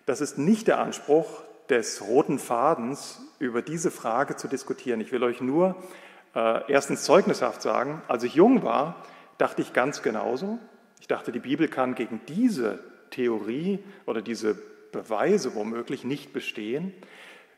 Das 0.06 0.20
ist 0.20 0.38
nicht 0.38 0.66
der 0.66 0.80
Anspruch 0.80 1.42
des 1.70 2.02
roten 2.02 2.38
Fadens, 2.38 3.20
über 3.38 3.62
diese 3.62 3.90
Frage 3.90 4.36
zu 4.36 4.48
diskutieren. 4.48 5.00
Ich 5.00 5.12
will 5.12 5.22
euch 5.22 5.40
nur 5.40 5.76
äh, 6.34 6.70
erstens 6.70 7.04
zeugnishaft 7.04 7.62
sagen, 7.62 8.02
als 8.08 8.24
ich 8.24 8.34
jung 8.34 8.62
war, 8.62 9.04
dachte 9.38 9.62
ich 9.62 9.72
ganz 9.72 10.02
genauso. 10.02 10.58
Ich 11.00 11.08
dachte, 11.08 11.32
die 11.32 11.40
Bibel 11.40 11.68
kann 11.68 11.94
gegen 11.94 12.20
diese 12.28 12.78
Theorie 13.10 13.78
oder 14.06 14.22
diese 14.22 14.56
Beweise 14.92 15.54
womöglich 15.54 16.04
nicht 16.04 16.32
bestehen. 16.32 16.92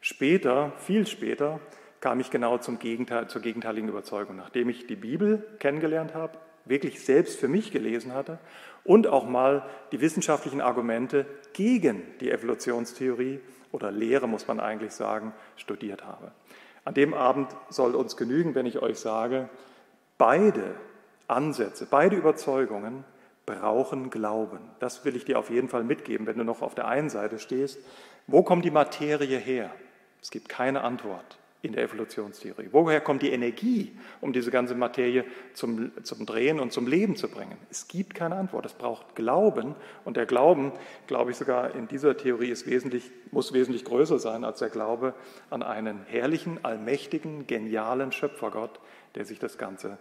Später, 0.00 0.73
viel 0.78 1.06
später, 1.06 1.61
kam 2.00 2.21
ich 2.21 2.30
genau 2.30 2.59
zum 2.59 2.78
Gegenteil, 2.78 3.28
zur 3.28 3.42
gegenteiligen 3.42 3.88
Überzeugung. 3.88 4.37
Nachdem 4.37 4.68
ich 4.68 4.87
die 4.87 4.97
Bibel 4.97 5.47
kennengelernt 5.59 6.14
habe, 6.14 6.38
wirklich 6.64 7.04
selbst 7.04 7.38
für 7.38 7.49
mich 7.49 7.71
gelesen 7.71 8.12
hatte 8.12 8.38
und 8.85 9.06
auch 9.06 9.26
mal 9.26 9.68
die 9.92 10.00
wissenschaftlichen 10.00 10.61
Argumente 10.61 11.26
gegen 11.52 12.02
die 12.21 12.30
Evolutionstheorie 12.30 13.40
oder 13.73 13.90
Lehre, 13.90 14.28
muss 14.28 14.47
man 14.47 14.61
eigentlich 14.61 14.92
sagen, 14.92 15.33
studiert 15.56 16.04
habe. 16.04 16.33
An 16.87 16.95
dem 16.95 17.14
Abend 17.14 17.49
soll 17.69 17.97
uns 17.97 18.16
genügen, 18.16 18.55
wenn 18.55 18.64
ich 18.64 18.81
euch 18.81 19.00
sage, 19.00 19.49
beide 20.19 20.76
Ansätze, 21.26 21.85
beide 21.90 22.14
Überzeugungen 22.14 23.05
brauchen 23.45 24.09
Glauben. 24.09 24.61
Das 24.78 25.05
will 25.05 25.16
ich 25.16 25.25
dir 25.25 25.38
auf 25.38 25.50
jeden 25.50 25.69
Fall 25.69 25.83
mitgeben, 25.83 26.28
wenn 26.28 26.38
du 26.38 26.45
noch 26.45 26.62
auf 26.62 26.76
der 26.76 26.87
einen 26.87 27.11
Seite 27.11 27.40
stehst. 27.40 27.78
Wo 28.28 28.45
kommt 28.45 28.64
die 28.64 28.71
Materie 28.71 29.38
her? 29.38 29.73
Es 30.23 30.31
gibt 30.31 30.49
keine 30.49 30.83
Antwort 30.83 31.38
in 31.66 31.73
der 31.73 31.85
Evolutionstheorie. 31.85 32.68
Woher 32.73 33.00
kommt 33.00 33.23
die 33.23 33.30
Energie, 33.30 33.92
um 34.20 34.32
diese 34.32 34.50
ganze 34.50 34.75
Materie 34.75 35.25
zum, 35.52 35.92
zum 36.04 36.25
Drehen 36.25 36.61
und 36.61 36.73
zum 36.73 36.87
Leben 36.87 37.16
zu 37.16 37.28
bringen? 37.28 37.56
Es 37.70 37.88
gibt 37.88 38.14
keine 38.14 38.37
Antwort. 38.37 38.64
Es 38.64 38.73
braucht 38.73 39.14
Glauben. 39.14 39.75
Und 40.04 40.16
der 40.16 40.26
Glauben, 40.26 40.73
glaube 41.06 41.32
ich 41.32 41.37
sogar 41.37 41.75
in 41.75 41.88
dieser 41.88 42.16
Theorie, 42.16 42.50
ist 42.50 42.66
wesentlich, 42.66 43.11
muss 43.32 43.52
wesentlich 43.52 43.85
größer 43.85 44.18
sein 44.18 44.44
als 44.44 44.61
der 44.61 44.70
Glaube 44.70 45.14
an 45.50 45.62
einen 45.62 46.04
herrlichen, 46.06 46.64
allmächtigen, 46.64 47.46
genialen 47.46 48.12
Schöpfergott, 48.12 48.80
der 49.14 49.25
sich 49.25 49.38
das 49.38 49.58
Ganze 49.58 49.99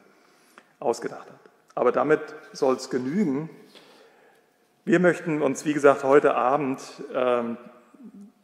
ausgedacht 0.80 1.30
hat. 1.30 1.40
Aber 1.74 1.92
damit 1.92 2.22
soll 2.54 2.76
es 2.76 2.90
genügen. 2.90 3.50
Wir 4.86 5.00
möchten 5.00 5.42
uns, 5.42 5.66
wie 5.66 5.74
gesagt, 5.74 6.04
heute 6.04 6.36
Abend 6.36 6.80
ähm, 7.14 7.58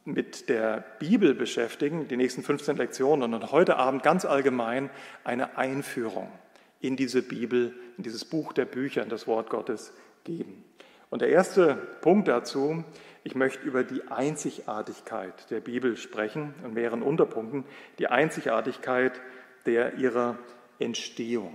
mit 0.05 0.49
der 0.49 0.83
Bibel 0.99 1.33
beschäftigen, 1.33 2.07
die 2.07 2.17
nächsten 2.17 2.43
15 2.43 2.77
Lektionen, 2.77 3.33
und 3.33 3.51
heute 3.51 3.77
Abend 3.77 4.03
ganz 4.03 4.25
allgemein 4.25 4.89
eine 5.23 5.57
Einführung 5.57 6.31
in 6.79 6.95
diese 6.95 7.21
Bibel, 7.21 7.73
in 7.97 8.03
dieses 8.03 8.25
Buch 8.25 8.53
der 8.53 8.65
Bücher, 8.65 9.03
in 9.03 9.09
das 9.09 9.27
Wort 9.27 9.49
Gottes 9.49 9.93
geben. 10.23 10.63
Und 11.09 11.21
der 11.21 11.29
erste 11.29 11.75
Punkt 12.01 12.27
dazu, 12.27 12.83
ich 13.23 13.35
möchte 13.35 13.67
über 13.67 13.83
die 13.83 14.07
Einzigartigkeit 14.07 15.51
der 15.51 15.59
Bibel 15.59 15.95
sprechen, 15.97 16.55
in 16.65 16.73
mehreren 16.73 17.03
Unterpunkten, 17.03 17.65
die 17.99 18.07
Einzigartigkeit 18.07 19.21
der 19.65 19.95
ihrer 19.95 20.39
Entstehung. 20.79 21.53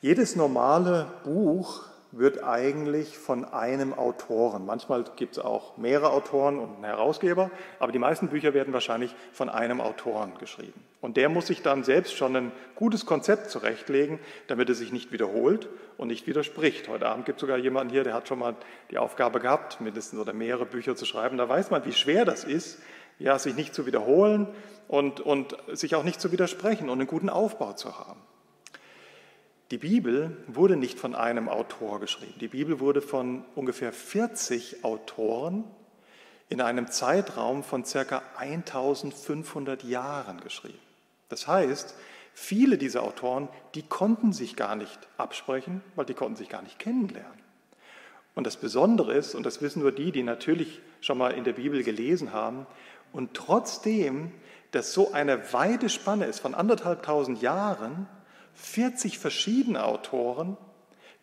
Jedes 0.00 0.36
normale 0.36 1.10
Buch 1.24 1.84
wird 2.10 2.42
eigentlich 2.42 3.18
von 3.18 3.44
einem 3.44 3.92
Autoren, 3.92 4.64
manchmal 4.64 5.04
gibt 5.16 5.36
es 5.36 5.44
auch 5.44 5.76
mehrere 5.76 6.10
Autoren 6.10 6.58
und 6.58 6.76
einen 6.76 6.84
Herausgeber, 6.84 7.50
aber 7.78 7.92
die 7.92 7.98
meisten 7.98 8.28
Bücher 8.28 8.54
werden 8.54 8.72
wahrscheinlich 8.72 9.14
von 9.32 9.48
einem 9.48 9.80
Autoren 9.80 10.32
geschrieben. 10.38 10.82
Und 11.00 11.16
der 11.16 11.28
muss 11.28 11.48
sich 11.48 11.62
dann 11.62 11.84
selbst 11.84 12.16
schon 12.16 12.34
ein 12.34 12.52
gutes 12.74 13.04
Konzept 13.04 13.50
zurechtlegen, 13.50 14.18
damit 14.46 14.68
er 14.68 14.74
sich 14.74 14.90
nicht 14.90 15.12
wiederholt 15.12 15.68
und 15.96 16.08
nicht 16.08 16.26
widerspricht. 16.26 16.88
Heute 16.88 17.08
Abend 17.08 17.26
gibt 17.26 17.38
es 17.38 17.40
sogar 17.42 17.58
jemanden 17.58 17.92
hier, 17.92 18.04
der 18.04 18.14
hat 18.14 18.26
schon 18.26 18.38
mal 18.38 18.56
die 18.90 18.98
Aufgabe 18.98 19.38
gehabt, 19.38 19.80
mindestens 19.80 20.18
oder 20.18 20.32
mehrere 20.32 20.66
Bücher 20.66 20.96
zu 20.96 21.04
schreiben. 21.04 21.36
Da 21.36 21.48
weiß 21.48 21.70
man, 21.70 21.84
wie 21.84 21.92
schwer 21.92 22.24
das 22.24 22.44
ist, 22.44 22.80
ja, 23.18 23.38
sich 23.38 23.54
nicht 23.54 23.74
zu 23.74 23.84
wiederholen 23.84 24.48
und, 24.88 25.20
und 25.20 25.56
sich 25.72 25.94
auch 25.94 26.04
nicht 26.04 26.20
zu 26.20 26.32
widersprechen 26.32 26.88
und 26.88 26.98
einen 26.98 27.08
guten 27.08 27.28
Aufbau 27.28 27.74
zu 27.74 27.98
haben. 27.98 28.20
Die 29.70 29.78
Bibel 29.78 30.34
wurde 30.46 30.76
nicht 30.76 30.98
von 30.98 31.14
einem 31.14 31.48
Autor 31.48 32.00
geschrieben. 32.00 32.34
Die 32.40 32.48
Bibel 32.48 32.80
wurde 32.80 33.02
von 33.02 33.44
ungefähr 33.54 33.92
40 33.92 34.82
Autoren 34.82 35.64
in 36.48 36.62
einem 36.62 36.90
Zeitraum 36.90 37.62
von 37.62 37.84
circa 37.84 38.22
1500 38.38 39.84
Jahren 39.84 40.40
geschrieben. 40.40 40.78
Das 41.28 41.46
heißt, 41.46 41.94
viele 42.32 42.78
dieser 42.78 43.02
Autoren, 43.02 43.50
die 43.74 43.82
konnten 43.82 44.32
sich 44.32 44.56
gar 44.56 44.74
nicht 44.74 44.98
absprechen, 45.18 45.82
weil 45.96 46.06
die 46.06 46.14
konnten 46.14 46.36
sich 46.36 46.48
gar 46.48 46.62
nicht 46.62 46.78
kennenlernen. 46.78 47.38
Und 48.34 48.46
das 48.46 48.56
Besondere 48.56 49.12
ist, 49.12 49.34
und 49.34 49.44
das 49.44 49.60
wissen 49.60 49.82
nur 49.82 49.92
die, 49.92 50.12
die 50.12 50.22
natürlich 50.22 50.80
schon 51.02 51.18
mal 51.18 51.32
in 51.32 51.44
der 51.44 51.52
Bibel 51.52 51.82
gelesen 51.82 52.32
haben, 52.32 52.66
und 53.12 53.34
trotzdem, 53.34 54.32
dass 54.70 54.94
so 54.94 55.12
eine 55.12 55.52
weite 55.52 55.88
Spanne 55.90 56.24
ist 56.24 56.40
von 56.40 56.54
anderthalbtausend 56.54 57.42
Jahren, 57.42 58.06
40 58.58 59.18
verschiedene 59.18 59.84
Autoren, 59.84 60.56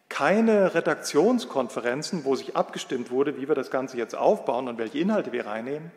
keine 0.07 0.73
Redaktionskonferenzen, 0.73 2.25
wo 2.25 2.35
sich 2.35 2.55
abgestimmt 2.55 3.11
wurde, 3.11 3.37
wie 3.37 3.47
wir 3.47 3.55
das 3.55 3.71
Ganze 3.71 3.97
jetzt 3.97 4.15
aufbauen 4.15 4.67
und 4.67 4.77
welche 4.77 4.99
Inhalte 4.99 5.31
wir 5.31 5.45
reinnehmen. 5.45 5.91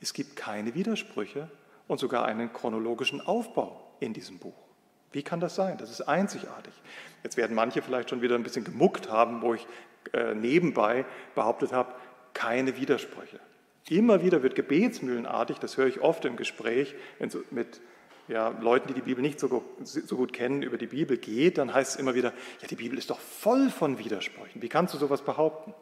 Es 0.00 0.14
gibt 0.14 0.36
keine 0.36 0.74
Widersprüche 0.74 1.50
und 1.86 1.98
sogar 1.98 2.24
einen 2.24 2.52
chronologischen 2.52 3.20
Aufbau 3.20 3.94
in 4.00 4.14
diesem 4.14 4.38
Buch. 4.38 4.54
Wie 5.12 5.22
kann 5.22 5.40
das 5.40 5.54
sein? 5.54 5.76
Das 5.76 5.90
ist 5.90 6.02
einzigartig. 6.02 6.72
Jetzt 7.22 7.36
werden 7.36 7.54
manche 7.54 7.82
vielleicht 7.82 8.08
schon 8.08 8.22
wieder 8.22 8.36
ein 8.36 8.42
bisschen 8.42 8.64
gemuckt 8.64 9.10
haben, 9.10 9.42
wo 9.42 9.54
ich 9.54 9.66
äh, 10.12 10.34
nebenbei 10.34 11.04
behauptet 11.34 11.72
habe, 11.72 11.92
keine 12.32 12.76
Widersprüche. 12.76 13.40
Immer 13.88 14.22
wieder 14.22 14.42
wird 14.42 14.54
gebetsmühlenartig, 14.54 15.58
das 15.58 15.76
höre 15.76 15.88
ich 15.88 16.00
oft 16.00 16.24
im 16.24 16.36
Gespräch 16.36 16.94
mit 17.50 17.80
ja, 18.30 18.48
Leuten, 18.60 18.88
die 18.88 18.94
die 18.94 19.02
Bibel 19.02 19.22
nicht 19.22 19.40
so 19.40 19.48
gut, 19.48 19.64
so 19.82 20.16
gut 20.16 20.32
kennen, 20.32 20.62
über 20.62 20.78
die 20.78 20.86
Bibel 20.86 21.16
geht, 21.16 21.58
dann 21.58 21.74
heißt 21.74 21.94
es 21.94 21.96
immer 22.00 22.14
wieder, 22.14 22.32
ja, 22.60 22.68
die 22.68 22.76
Bibel 22.76 22.96
ist 22.96 23.10
doch 23.10 23.18
voll 23.18 23.70
von 23.70 23.98
Widersprüchen. 23.98 24.62
Wie 24.62 24.68
kannst 24.68 24.94
du 24.94 24.98
sowas 24.98 25.22
behaupten? 25.22 25.74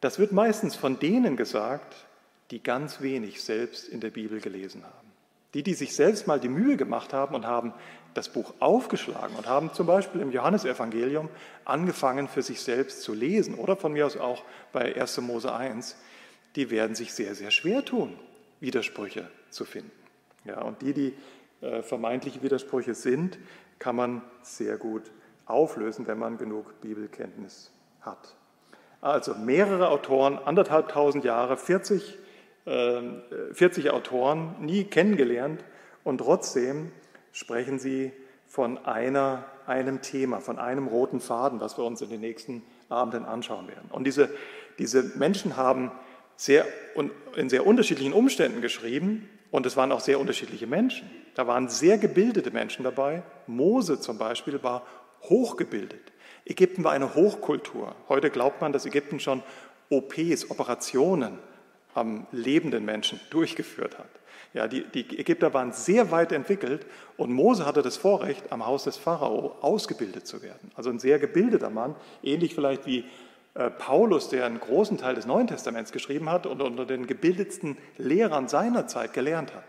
Das 0.00 0.18
wird 0.18 0.32
meistens 0.32 0.76
von 0.76 0.98
denen 0.98 1.36
gesagt, 1.36 2.06
die 2.50 2.62
ganz 2.62 3.00
wenig 3.00 3.42
selbst 3.42 3.88
in 3.88 4.00
der 4.00 4.10
Bibel 4.10 4.40
gelesen 4.40 4.84
haben. 4.84 5.10
Die, 5.54 5.62
die 5.62 5.74
sich 5.74 5.96
selbst 5.96 6.26
mal 6.26 6.38
die 6.38 6.48
Mühe 6.48 6.76
gemacht 6.76 7.12
haben 7.12 7.34
und 7.34 7.46
haben 7.46 7.72
das 8.14 8.28
Buch 8.28 8.54
aufgeschlagen 8.60 9.34
und 9.36 9.46
haben 9.46 9.72
zum 9.72 9.86
Beispiel 9.86 10.20
im 10.20 10.32
Johannesevangelium 10.32 11.28
angefangen, 11.64 12.28
für 12.28 12.42
sich 12.42 12.60
selbst 12.60 13.02
zu 13.02 13.14
lesen 13.14 13.54
oder 13.54 13.76
von 13.76 13.92
mir 13.92 14.06
aus 14.06 14.16
auch 14.16 14.44
bei 14.72 14.94
1. 14.94 15.20
Mose 15.22 15.52
1, 15.54 15.96
die 16.56 16.70
werden 16.70 16.94
sich 16.94 17.14
sehr, 17.14 17.34
sehr 17.34 17.50
schwer 17.50 17.84
tun, 17.84 18.14
Widersprüche 18.60 19.30
zu 19.50 19.64
finden. 19.64 19.99
Ja, 20.44 20.62
und 20.62 20.82
die, 20.82 20.92
die 20.92 21.14
äh, 21.60 21.82
vermeintliche 21.82 22.42
Widersprüche 22.42 22.94
sind, 22.94 23.38
kann 23.78 23.96
man 23.96 24.22
sehr 24.42 24.76
gut 24.76 25.10
auflösen, 25.46 26.06
wenn 26.06 26.18
man 26.18 26.38
genug 26.38 26.80
Bibelkenntnis 26.80 27.72
hat. 28.00 28.34
Also 29.00 29.34
mehrere 29.34 29.88
Autoren, 29.88 30.38
anderthalbtausend 30.38 31.24
Jahre, 31.24 31.56
40, 31.56 32.18
äh, 32.66 33.02
40 33.52 33.90
Autoren, 33.90 34.54
nie 34.60 34.84
kennengelernt 34.84 35.64
und 36.04 36.18
trotzdem 36.18 36.92
sprechen 37.32 37.78
sie 37.78 38.12
von 38.46 38.78
einer, 38.78 39.44
einem 39.66 40.02
Thema, 40.02 40.40
von 40.40 40.58
einem 40.58 40.86
roten 40.86 41.20
Faden, 41.20 41.60
was 41.60 41.78
wir 41.78 41.84
uns 41.84 42.02
in 42.02 42.10
den 42.10 42.20
nächsten 42.20 42.62
Abenden 42.88 43.24
anschauen 43.24 43.68
werden. 43.68 43.88
Und 43.90 44.04
diese, 44.04 44.28
diese 44.78 45.02
Menschen 45.16 45.56
haben 45.56 45.92
sehr, 46.36 46.66
in 47.36 47.48
sehr 47.48 47.66
unterschiedlichen 47.66 48.12
Umständen 48.12 48.60
geschrieben 48.60 49.28
und 49.50 49.66
es 49.66 49.76
waren 49.76 49.92
auch 49.92 50.00
sehr 50.00 50.20
unterschiedliche 50.20 50.66
Menschen. 50.66 51.10
Da 51.34 51.46
waren 51.46 51.68
sehr 51.68 51.98
gebildete 51.98 52.50
Menschen 52.50 52.84
dabei. 52.84 53.22
Mose 53.46 54.00
zum 54.00 54.18
Beispiel 54.18 54.62
war 54.62 54.86
hochgebildet. 55.22 56.12
Ägypten 56.44 56.84
war 56.84 56.92
eine 56.92 57.14
Hochkultur. 57.14 57.94
Heute 58.08 58.30
glaubt 58.30 58.60
man, 58.60 58.72
dass 58.72 58.86
Ägypten 58.86 59.20
schon 59.20 59.42
OPs, 59.90 60.50
Operationen 60.50 61.38
am 61.94 62.26
lebenden 62.30 62.84
Menschen 62.84 63.20
durchgeführt 63.30 63.98
hat. 63.98 64.08
Ja, 64.52 64.66
die, 64.66 64.84
die 64.84 65.18
Ägypter 65.18 65.54
waren 65.54 65.72
sehr 65.72 66.10
weit 66.10 66.32
entwickelt 66.32 66.86
und 67.16 67.32
Mose 67.32 67.66
hatte 67.66 67.82
das 67.82 67.96
Vorrecht, 67.96 68.50
am 68.50 68.66
Haus 68.66 68.84
des 68.84 68.96
Pharao 68.96 69.56
ausgebildet 69.60 70.26
zu 70.26 70.42
werden. 70.42 70.72
Also 70.74 70.90
ein 70.90 70.98
sehr 70.98 71.18
gebildeter 71.20 71.70
Mann, 71.70 71.94
ähnlich 72.22 72.54
vielleicht 72.54 72.86
wie 72.86 73.04
Paulus, 73.78 74.28
der 74.28 74.46
einen 74.46 74.60
großen 74.60 74.98
Teil 74.98 75.16
des 75.16 75.26
Neuen 75.26 75.48
Testaments 75.48 75.90
geschrieben 75.90 76.30
hat 76.30 76.46
und 76.46 76.62
unter 76.62 76.86
den 76.86 77.06
gebildetsten 77.06 77.76
Lehrern 77.98 78.48
seiner 78.48 78.86
Zeit 78.86 79.12
gelernt 79.12 79.54
hat. 79.54 79.64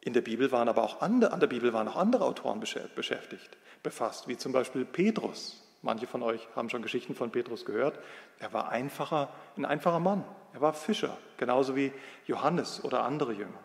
In 0.00 0.14
der 0.14 0.22
Bibel 0.22 0.50
waren 0.50 0.68
aber 0.68 0.82
auch 0.82 1.00
andere, 1.00 1.32
an 1.32 1.40
der 1.40 1.46
Bibel 1.46 1.72
waren 1.72 1.86
auch 1.86 1.96
andere 1.96 2.24
Autoren 2.24 2.60
beschäftigt, 2.60 3.56
befasst, 3.82 4.26
wie 4.26 4.36
zum 4.36 4.52
Beispiel 4.52 4.84
Petrus. 4.84 5.62
Manche 5.82 6.06
von 6.06 6.22
euch 6.22 6.48
haben 6.56 6.70
schon 6.70 6.82
Geschichten 6.82 7.14
von 7.14 7.30
Petrus 7.30 7.64
gehört. 7.64 7.98
Er 8.38 8.52
war 8.52 8.70
einfacher, 8.70 9.28
ein 9.56 9.64
einfacher 9.64 10.00
Mann. 10.00 10.24
Er 10.54 10.60
war 10.60 10.72
Fischer, 10.72 11.16
genauso 11.36 11.76
wie 11.76 11.92
Johannes 12.26 12.84
oder 12.84 13.04
andere 13.04 13.32
Jünger. 13.32 13.60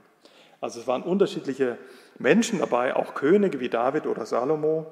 Also 0.59 0.79
es 0.79 0.87
waren 0.87 1.03
unterschiedliche 1.03 1.77
Menschen 2.17 2.59
dabei, 2.59 2.95
auch 2.95 3.13
Könige 3.13 3.59
wie 3.59 3.69
David 3.69 4.07
oder 4.07 4.25
Salomo 4.25 4.91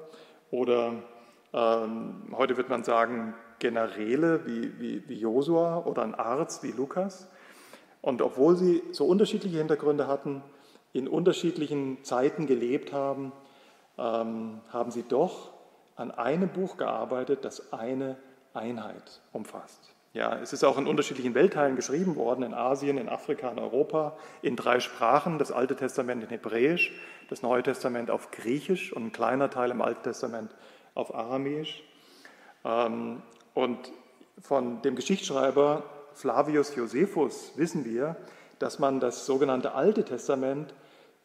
oder 0.50 0.94
ähm, 1.52 2.34
heute 2.36 2.56
wird 2.56 2.68
man 2.68 2.84
sagen 2.84 3.34
Generäle 3.58 4.46
wie, 4.46 4.78
wie, 4.80 5.08
wie 5.08 5.14
Josua 5.14 5.84
oder 5.84 6.02
ein 6.02 6.14
Arzt 6.14 6.62
wie 6.62 6.72
Lukas. 6.72 7.28
Und 8.02 8.22
obwohl 8.22 8.56
sie 8.56 8.82
so 8.92 9.06
unterschiedliche 9.06 9.58
Hintergründe 9.58 10.06
hatten, 10.06 10.42
in 10.92 11.08
unterschiedlichen 11.08 12.02
Zeiten 12.04 12.46
gelebt 12.46 12.92
haben, 12.92 13.32
ähm, 13.98 14.60
haben 14.68 14.90
sie 14.90 15.02
doch 15.02 15.52
an 15.96 16.10
einem 16.10 16.48
Buch 16.48 16.76
gearbeitet, 16.76 17.44
das 17.44 17.72
eine 17.72 18.16
Einheit 18.54 19.20
umfasst. 19.32 19.92
Ja, 20.12 20.38
es 20.38 20.54
ist 20.54 20.64
auch 20.64 20.78
in 20.78 20.86
unterschiedlichen 20.86 21.34
Weltteilen 21.34 21.76
geschrieben 21.76 22.16
worden, 22.16 22.42
in 22.42 22.54
Asien, 22.54 22.96
in 22.96 23.08
Afrika, 23.08 23.50
in 23.50 23.58
Europa, 23.58 24.16
in 24.40 24.56
drei 24.56 24.80
Sprachen, 24.80 25.38
das 25.38 25.52
Alte 25.52 25.76
Testament 25.76 26.22
in 26.22 26.30
Hebräisch, 26.30 26.92
das 27.28 27.42
Neue 27.42 27.62
Testament 27.62 28.10
auf 28.10 28.30
Griechisch 28.30 28.94
und 28.94 29.06
ein 29.06 29.12
kleiner 29.12 29.50
Teil 29.50 29.70
im 29.70 29.82
Alten 29.82 30.04
Testament 30.04 30.54
auf 30.94 31.14
Aramäisch. 31.14 31.82
Ähm, 32.64 33.22
und 33.56 33.90
von 34.38 34.82
dem 34.82 34.96
Geschichtsschreiber 34.96 35.82
Flavius 36.12 36.76
Josephus 36.76 37.52
wissen 37.56 37.86
wir, 37.86 38.16
dass 38.58 38.78
man 38.78 39.00
das 39.00 39.24
sogenannte 39.24 39.72
Alte 39.72 40.04
Testament 40.04 40.74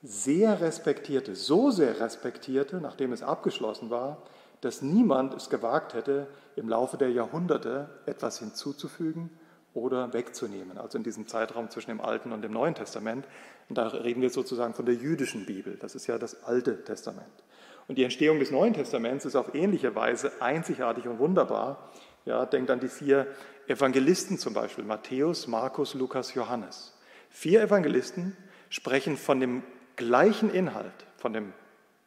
sehr 0.01 0.61
respektierte, 0.61 1.35
so 1.35 1.71
sehr 1.71 1.99
respektierte, 1.99 2.79
nachdem 2.79 3.11
es 3.11 3.21
abgeschlossen 3.21 3.89
war, 3.89 4.21
dass 4.61 4.81
niemand 4.81 5.33
es 5.33 5.49
gewagt 5.49 5.93
hätte, 5.93 6.27
im 6.55 6.69
Laufe 6.69 6.97
der 6.97 7.11
Jahrhunderte 7.11 7.89
etwas 8.05 8.39
hinzuzufügen 8.39 9.29
oder 9.73 10.13
wegzunehmen, 10.13 10.77
also 10.77 10.97
in 10.97 11.03
diesem 11.03 11.27
Zeitraum 11.27 11.69
zwischen 11.69 11.89
dem 11.89 11.99
Alten 11.99 12.31
und 12.31 12.43
dem 12.43 12.53
Neuen 12.53 12.75
Testament. 12.75 13.25
Und 13.67 13.77
da 13.77 13.87
reden 13.87 14.21
wir 14.21 14.29
sozusagen 14.29 14.73
von 14.73 14.85
der 14.85 14.95
jüdischen 14.95 15.45
Bibel, 15.45 15.75
das 15.75 15.95
ist 15.95 16.07
ja 16.07 16.17
das 16.17 16.45
Alte 16.45 16.81
Testament. 16.85 17.43
Und 17.87 17.97
die 17.97 18.03
Entstehung 18.03 18.39
des 18.39 18.51
Neuen 18.51 18.73
Testaments 18.73 19.25
ist 19.25 19.35
auf 19.35 19.53
ähnliche 19.53 19.95
Weise 19.95 20.31
einzigartig 20.39 21.07
und 21.07 21.19
wunderbar. 21.19 21.89
Ja, 22.25 22.45
denkt 22.45 22.69
an 22.69 22.79
die 22.79 22.87
vier 22.87 23.27
Evangelisten 23.67 24.37
zum 24.37 24.53
Beispiel, 24.53 24.83
Matthäus, 24.83 25.47
Markus, 25.47 25.93
Lukas, 25.93 26.33
Johannes. 26.33 26.93
Vier 27.29 27.61
Evangelisten 27.61 28.35
sprechen 28.69 29.17
von 29.17 29.39
dem 29.39 29.63
gleichen 29.95 30.51
Inhalt, 30.51 30.93
von, 31.17 31.33
dem, 31.33 31.53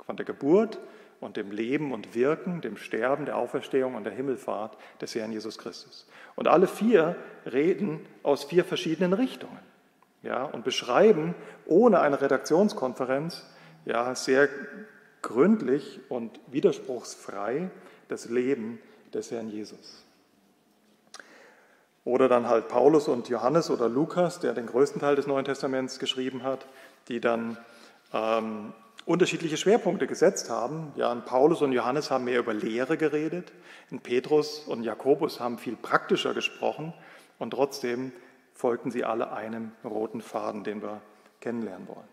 von 0.04 0.16
der 0.16 0.26
Geburt, 0.26 0.78
und 1.25 1.38
dem 1.38 1.50
Leben 1.50 1.92
und 1.92 2.14
Wirken, 2.14 2.61
dem 2.61 2.76
Sterben, 2.76 3.25
der 3.25 3.38
Auferstehung 3.38 3.94
und 3.94 4.04
der 4.04 4.12
Himmelfahrt 4.12 4.76
des 5.00 5.14
Herrn 5.14 5.33
Jesus 5.33 5.56
Christus. 5.56 6.06
Und 6.37 6.49
alle 6.49 6.66
vier 6.66 7.16
reden 7.50 8.04
aus 8.23 8.44
vier 8.44 8.62
verschiedenen 8.62 9.14
Richtungen 9.14 9.59
ja, 10.23 10.44
und 10.44 10.64
beschreiben 10.64 11.35
ohne 11.64 12.00
eine 12.00 12.21
Redaktionskonferenz 12.21 13.42
ja, 13.87 14.14
sehr 14.14 14.50
gründlich 15.23 16.00
und 16.11 16.38
widerspruchsfrei 16.49 17.71
das 18.09 18.28
Leben 18.28 18.78
des 19.14 19.30
Herrn 19.30 19.49
Jesus. 19.49 20.04
Oder 22.04 22.28
dann 22.28 22.49
halt 22.49 22.68
Paulus 22.68 23.09
und 23.09 23.28
Johannes 23.28 23.71
oder 23.71 23.88
Lukas, 23.88 24.40
der 24.40 24.52
den 24.52 24.66
größten 24.66 25.00
Teil 25.00 25.16
des 25.16 25.26
Neuen 25.26 25.44
Testaments 25.44 25.99
geschrieben 25.99 26.42
hat, 26.42 26.66
die 27.09 27.21
dann 27.21 27.56
ähm, 28.12 28.74
unterschiedliche 29.07 29.57
Schwerpunkte 29.57 30.07
gesetzt 30.07 30.50
haben. 30.50 30.92
Ja, 30.96 31.14
Paulus 31.14 31.62
und 31.62 31.72
Johannes 31.72 32.11
haben 32.11 32.24
mehr 32.24 32.40
über 32.40 32.55
Lehre 32.55 32.96
geredet, 32.96 33.53
in 33.90 34.00
Petrus 34.00 34.61
und 34.61 34.83
Jakobus 34.83 35.40
haben 35.40 35.59
viel 35.59 35.77
praktischer 35.77 36.35
gesprochen 36.35 36.92
und 37.38 37.50
trotzdem 37.50 38.12
folgten 38.55 38.90
sie 38.90 39.05
alle 39.05 39.33
einem 39.33 39.72
roten 39.85 40.20
Faden, 40.20 40.64
den 40.64 40.83
wir 40.83 41.00
kennenlernen 41.40 41.88
wollen. 41.88 42.09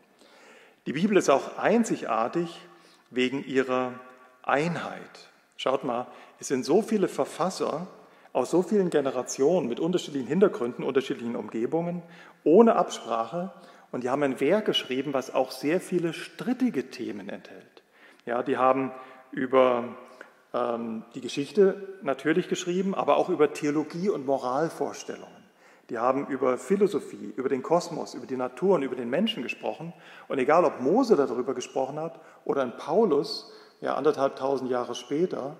Die 0.85 0.93
Bibel 0.93 1.15
ist 1.17 1.29
auch 1.29 1.57
einzigartig 1.57 2.59
wegen 3.09 3.43
ihrer 3.43 3.93
Einheit. 4.41 5.29
Schaut 5.57 5.83
mal, 5.83 6.07
es 6.41 6.47
sind 6.47 6.65
so 6.65 6.81
viele 6.81 7.07
Verfasser 7.07 7.85
aus 8.33 8.49
so 8.49 8.63
vielen 8.63 8.89
Generationen 8.89 9.69
mit 9.69 9.79
unterschiedlichen 9.79 10.27
Hintergründen, 10.27 10.83
unterschiedlichen 10.83 11.35
Umgebungen, 11.35 12.01
ohne 12.43 12.75
Absprache 12.75 13.53
und 13.91 14.03
die 14.03 14.09
haben 14.09 14.23
ein 14.23 14.39
Werk 14.39 14.65
geschrieben, 14.65 15.13
was 15.13 15.31
auch 15.31 15.51
sehr 15.51 15.79
viele 15.79 16.13
strittige 16.13 16.89
Themen 16.89 17.29
enthält. 17.29 17.83
Ja, 18.25 18.41
die 18.41 18.57
haben 18.57 18.91
über 19.31 19.83
ähm, 20.51 21.03
die 21.13 21.21
Geschichte 21.21 21.99
natürlich 22.01 22.49
geschrieben, 22.49 22.95
aber 22.95 23.17
auch 23.17 23.29
über 23.29 23.53
Theologie 23.53 24.09
und 24.09 24.25
Moralvorstellungen. 24.25 25.29
Die 25.91 25.99
haben 25.99 26.25
über 26.25 26.57
Philosophie, 26.57 27.33
über 27.35 27.49
den 27.49 27.61
Kosmos, 27.61 28.15
über 28.15 28.25
die 28.25 28.37
Natur 28.37 28.75
und 28.75 28.81
über 28.81 28.95
den 28.95 29.11
Menschen 29.11 29.43
gesprochen. 29.43 29.93
Und 30.27 30.39
egal, 30.39 30.65
ob 30.65 30.81
Mose 30.81 31.15
darüber 31.15 31.53
gesprochen 31.53 31.99
hat 31.99 32.19
oder 32.45 32.63
ein 32.63 32.77
Paulus, 32.77 33.53
ja, 33.79 33.93
anderthalb 33.93 34.37
tausend 34.37 34.71
Jahre 34.71 34.95
später, 34.95 35.57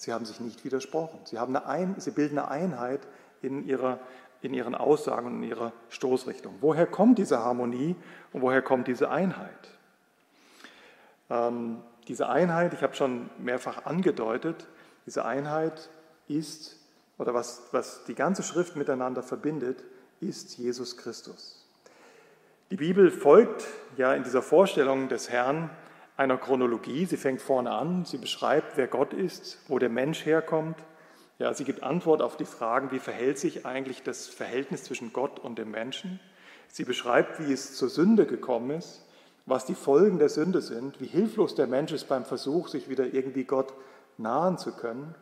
sie 0.00 0.12
haben 0.12 0.24
sich 0.24 0.40
nicht 0.40 0.64
widersprochen. 0.64 1.18
Sie, 1.24 1.38
haben 1.38 1.54
eine 1.54 1.66
Ein 1.66 1.94
sie 1.98 2.10
bilden 2.10 2.38
eine 2.38 2.50
Einheit 2.50 3.00
in 3.42 3.66
ihrer 3.66 3.98
in 4.42 4.54
ihren 4.54 4.74
Aussagen 4.74 5.26
und 5.26 5.42
in 5.42 5.50
ihrer 5.50 5.72
Stoßrichtung. 5.90 6.54
Woher 6.60 6.86
kommt 6.86 7.18
diese 7.18 7.40
Harmonie 7.40 7.94
und 8.32 8.42
woher 8.42 8.62
kommt 8.62 8.88
diese 8.88 9.10
Einheit? 9.10 9.68
Ähm, 11.28 11.82
diese 12.08 12.28
Einheit, 12.28 12.72
ich 12.74 12.82
habe 12.82 12.94
schon 12.94 13.28
mehrfach 13.38 13.84
angedeutet, 13.84 14.66
diese 15.06 15.24
Einheit 15.24 15.90
ist, 16.28 16.76
oder 17.18 17.34
was, 17.34 17.64
was 17.72 18.04
die 18.04 18.14
ganze 18.14 18.42
Schrift 18.42 18.76
miteinander 18.76 19.22
verbindet, 19.22 19.84
ist 20.20 20.56
Jesus 20.56 20.96
Christus. 20.96 21.64
Die 22.70 22.76
Bibel 22.76 23.10
folgt 23.10 23.66
ja 23.96 24.14
in 24.14 24.22
dieser 24.22 24.42
Vorstellung 24.42 25.08
des 25.08 25.28
Herrn 25.28 25.70
einer 26.20 26.36
Chronologie. 26.36 27.06
Sie 27.06 27.16
fängt 27.16 27.40
vorne 27.40 27.70
an, 27.70 28.04
sie 28.04 28.18
beschreibt, 28.18 28.76
wer 28.76 28.86
Gott 28.86 29.14
ist, 29.14 29.58
wo 29.68 29.78
der 29.78 29.88
Mensch 29.88 30.26
herkommt, 30.26 30.76
ja, 31.38 31.54
sie 31.54 31.64
gibt 31.64 31.82
Antwort 31.82 32.20
auf 32.20 32.36
die 32.36 32.44
Fragen, 32.44 32.90
wie 32.90 32.98
verhält 32.98 33.38
sich 33.38 33.64
eigentlich 33.64 34.02
das 34.02 34.26
Verhältnis 34.26 34.84
zwischen 34.84 35.14
Gott 35.14 35.38
und 35.38 35.58
dem 35.58 35.70
Menschen. 35.70 36.20
Sie 36.68 36.84
beschreibt, 36.84 37.40
wie 37.40 37.50
es 37.50 37.74
zur 37.74 37.88
Sünde 37.88 38.26
gekommen 38.26 38.72
ist, 38.72 39.06
was 39.46 39.64
die 39.64 39.74
Folgen 39.74 40.18
der 40.18 40.28
Sünde 40.28 40.60
sind, 40.60 41.00
wie 41.00 41.06
hilflos 41.06 41.54
der 41.54 41.66
Mensch 41.66 41.92
ist 41.92 42.06
beim 42.08 42.26
Versuch, 42.26 42.68
sich 42.68 42.90
wieder 42.90 43.14
irgendwie 43.14 43.44
Gott 43.44 43.72
nahen 44.18 44.58
zu 44.58 44.72
können. 44.72 45.14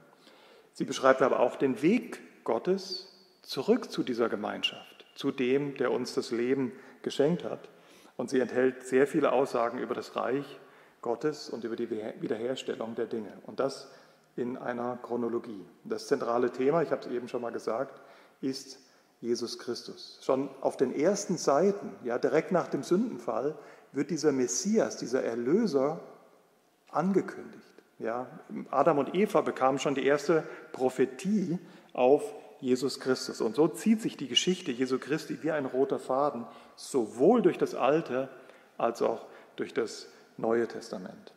Sie 0.73 0.85
beschreibt 0.85 1.23
aber 1.23 1.39
auch 1.39 1.55
den 1.55 1.81
Weg 1.81 2.19
Gottes 2.43 3.07
zurück 3.43 3.93
zu 3.93 4.03
dieser 4.03 4.29
Gemeinschaft, 4.29 5.07
zu 5.15 5.31
dem, 5.31 5.77
der 5.77 5.93
uns 5.93 6.13
das 6.15 6.33
Leben 6.33 6.73
geschenkt 7.03 7.45
hat. 7.45 7.69
Und 8.17 8.31
sie 8.31 8.41
enthält 8.41 8.85
sehr 8.85 9.07
viele 9.07 9.31
Aussagen 9.31 9.79
über 9.79 9.95
das 9.95 10.17
Reich 10.17 10.59
Gottes 11.09 11.49
und 11.49 11.65
über 11.65 11.75
die 11.75 11.89
Wiederherstellung 11.91 12.95
der 12.95 13.07
Dinge. 13.07 13.33
Und 13.47 13.61
das 13.61 13.89
in 14.37 14.59
einer 14.59 14.99
Chronologie. 14.99 15.65
Das 15.85 16.07
zentrale 16.07 16.51
Thema, 16.51 16.83
ich 16.83 16.91
habe 16.91 17.01
es 17.01 17.11
eben 17.11 17.29
schon 17.29 17.41
mal 17.41 17.51
gesagt, 17.51 17.99
ist 18.43 18.79
Jesus 19.23 19.59
Christus. 19.59 20.19
Schon 20.23 20.51
auf 20.61 20.77
den 20.77 20.95
ersten 20.95 21.39
Seiten, 21.39 21.97
ja, 22.05 22.19
direkt 22.19 22.53
nach 22.53 22.69
dem 22.69 22.83
Sündenfall, 22.83 23.57
wird 23.93 24.11
dieser 24.11 24.33
Messias, 24.33 24.99
dieser 24.99 25.25
Erlöser 25.25 26.01
angekündigt. 26.91 27.65
Ja, 27.99 28.27
Adam 28.71 28.99
und 28.99 29.15
Eva 29.15 29.41
bekamen 29.41 29.79
schon 29.79 29.95
die 29.95 30.05
erste 30.05 30.45
Prophetie 30.73 31.59
auf 31.95 32.23
Jesus 32.61 33.01
Christus. 33.01 33.41
Und 33.41 33.57
so 33.57 33.67
zieht 33.67 34.03
sich 34.03 34.19
die 34.19 34.29
Geschichte 34.29 34.73
Jesu 34.73 34.99
Christi 34.99 35.39
wie 35.43 35.53
ein 35.53 35.65
roter 35.65 35.99
Faden, 35.99 36.45
sowohl 36.77 37.41
durch 37.41 37.57
das 37.57 37.75
Alte 37.75 38.29
als 38.77 39.01
auch 39.01 39.25
durch 39.57 39.73
das 39.73 40.07
Neue 40.39 40.67
Testament. 40.67 41.35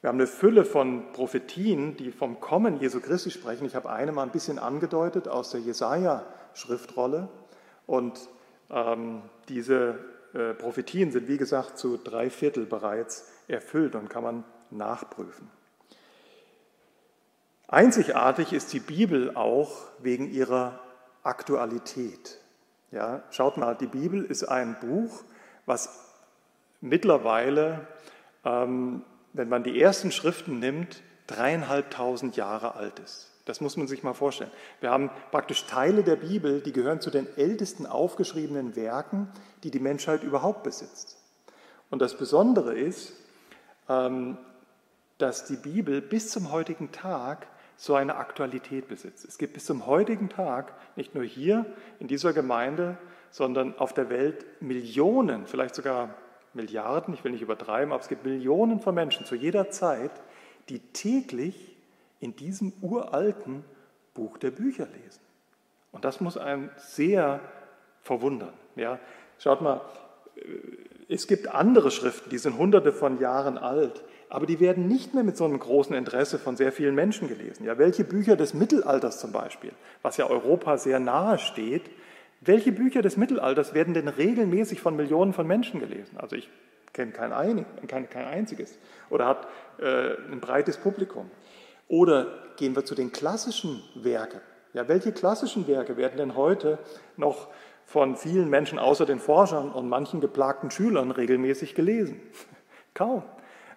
Wir 0.00 0.08
haben 0.08 0.18
eine 0.18 0.26
Fülle 0.26 0.66
von 0.66 1.12
Prophetien, 1.12 1.96
die 1.96 2.12
vom 2.12 2.38
Kommen 2.38 2.78
Jesu 2.78 3.00
Christi 3.00 3.30
sprechen. 3.30 3.66
Ich 3.66 3.74
habe 3.74 3.88
eine 3.88 4.12
mal 4.12 4.22
ein 4.22 4.30
bisschen 4.30 4.58
angedeutet 4.58 5.28
aus 5.28 5.50
der 5.50 5.60
Jesaja-Schriftrolle. 5.62 7.30
Und 7.86 8.28
ähm, 8.70 9.22
diese 9.48 9.98
äh, 10.34 10.52
Prophetien 10.52 11.10
sind, 11.10 11.26
wie 11.26 11.38
gesagt, 11.38 11.78
zu 11.78 11.96
drei 11.96 12.28
Viertel 12.28 12.66
bereits 12.66 13.26
erfüllt 13.48 13.94
und 13.94 14.10
kann 14.10 14.22
man 14.22 14.44
nachprüfen. 14.70 15.50
Einzigartig 17.66 18.52
ist 18.52 18.74
die 18.74 18.80
Bibel 18.80 19.34
auch 19.34 19.72
wegen 20.00 20.30
ihrer 20.30 20.80
Aktualität. 21.22 22.38
Ja, 22.90 23.22
schaut 23.30 23.56
mal, 23.56 23.74
die 23.74 23.86
Bibel 23.86 24.22
ist 24.22 24.44
ein 24.44 24.76
Buch, 24.80 25.24
was 25.64 26.13
mittlerweile, 26.84 27.88
ähm, 28.44 29.02
wenn 29.32 29.48
man 29.48 29.64
die 29.64 29.80
ersten 29.80 30.12
Schriften 30.12 30.58
nimmt, 30.58 31.02
dreieinhalbtausend 31.26 32.36
Jahre 32.36 32.74
alt 32.74 32.98
ist. 32.98 33.30
Das 33.46 33.60
muss 33.60 33.76
man 33.76 33.86
sich 33.86 34.02
mal 34.02 34.14
vorstellen. 34.14 34.50
Wir 34.80 34.90
haben 34.90 35.10
praktisch 35.30 35.66
Teile 35.66 36.02
der 36.02 36.16
Bibel, 36.16 36.60
die 36.60 36.72
gehören 36.72 37.00
zu 37.00 37.10
den 37.10 37.26
ältesten 37.36 37.86
aufgeschriebenen 37.86 38.76
Werken, 38.76 39.28
die 39.62 39.70
die 39.70 39.80
Menschheit 39.80 40.22
überhaupt 40.22 40.62
besitzt. 40.62 41.18
Und 41.90 42.00
das 42.00 42.16
Besondere 42.16 42.74
ist, 42.74 43.14
ähm, 43.88 44.38
dass 45.18 45.46
die 45.46 45.56
Bibel 45.56 46.00
bis 46.00 46.30
zum 46.30 46.52
heutigen 46.52 46.92
Tag 46.92 47.46
so 47.76 47.94
eine 47.94 48.16
Aktualität 48.16 48.88
besitzt. 48.88 49.24
Es 49.24 49.38
gibt 49.38 49.54
bis 49.54 49.64
zum 49.64 49.86
heutigen 49.86 50.28
Tag, 50.28 50.74
nicht 50.96 51.14
nur 51.14 51.24
hier 51.24 51.66
in 51.98 52.08
dieser 52.08 52.32
Gemeinde, 52.32 52.98
sondern 53.30 53.76
auf 53.78 53.92
der 53.92 54.10
Welt 54.10 54.44
Millionen, 54.60 55.46
vielleicht 55.46 55.74
sogar 55.74 56.14
Milliarden, 56.54 57.14
ich 57.14 57.24
will 57.24 57.32
nicht 57.32 57.42
übertreiben, 57.42 57.92
aber 57.92 58.02
es 58.02 58.08
gibt 58.08 58.24
Millionen 58.24 58.80
von 58.80 58.94
Menschen 58.94 59.26
zu 59.26 59.34
jeder 59.34 59.70
Zeit, 59.70 60.12
die 60.68 60.78
täglich 60.78 61.76
in 62.20 62.36
diesem 62.36 62.72
uralten 62.80 63.64
Buch 64.14 64.38
der 64.38 64.50
Bücher 64.50 64.86
lesen. 64.86 65.20
Und 65.92 66.04
das 66.04 66.20
muss 66.20 66.36
einen 66.36 66.70
sehr 66.76 67.40
verwundern. 68.02 68.52
Ja, 68.76 68.98
schaut 69.38 69.60
mal, 69.60 69.80
es 71.08 71.26
gibt 71.26 71.48
andere 71.48 71.90
Schriften, 71.90 72.30
die 72.30 72.38
sind 72.38 72.58
hunderte 72.58 72.92
von 72.92 73.20
Jahren 73.20 73.58
alt, 73.58 74.02
aber 74.28 74.46
die 74.46 74.58
werden 74.58 74.88
nicht 74.88 75.14
mehr 75.14 75.22
mit 75.22 75.36
so 75.36 75.44
einem 75.44 75.58
großen 75.58 75.94
Interesse 75.94 76.38
von 76.38 76.56
sehr 76.56 76.72
vielen 76.72 76.94
Menschen 76.94 77.28
gelesen. 77.28 77.64
Ja, 77.64 77.78
welche 77.78 78.04
Bücher 78.04 78.36
des 78.36 78.54
Mittelalters 78.54 79.20
zum 79.20 79.32
Beispiel, 79.32 79.72
was 80.02 80.16
ja 80.16 80.26
Europa 80.26 80.76
sehr 80.78 80.98
nahe 80.98 81.38
steht, 81.38 81.90
welche 82.40 82.72
Bücher 82.72 83.02
des 83.02 83.16
Mittelalters 83.16 83.74
werden 83.74 83.94
denn 83.94 84.08
regelmäßig 84.08 84.80
von 84.80 84.96
Millionen 84.96 85.32
von 85.32 85.46
Menschen 85.46 85.80
gelesen? 85.80 86.16
Also 86.18 86.36
ich 86.36 86.50
kenne 86.92 87.12
kein, 87.12 87.32
ein, 87.32 87.66
kein, 87.86 88.08
kein 88.08 88.26
einziges 88.26 88.78
oder 89.10 89.26
hat 89.26 89.48
äh, 89.78 90.14
ein 90.30 90.40
breites 90.40 90.76
Publikum. 90.76 91.30
Oder 91.88 92.26
gehen 92.56 92.74
wir 92.74 92.84
zu 92.84 92.94
den 92.94 93.12
klassischen 93.12 93.82
Werken. 93.94 94.40
Ja, 94.72 94.88
welche 94.88 95.12
klassischen 95.12 95.68
Werke 95.68 95.96
werden 95.96 96.16
denn 96.16 96.34
heute 96.34 96.78
noch 97.16 97.48
von 97.84 98.16
vielen 98.16 98.48
Menschen 98.48 98.78
außer 98.78 99.06
den 99.06 99.18
Forschern 99.18 99.70
und 99.70 99.88
manchen 99.88 100.20
geplagten 100.20 100.70
Schülern 100.70 101.10
regelmäßig 101.10 101.74
gelesen? 101.74 102.20
Kaum. 102.94 103.22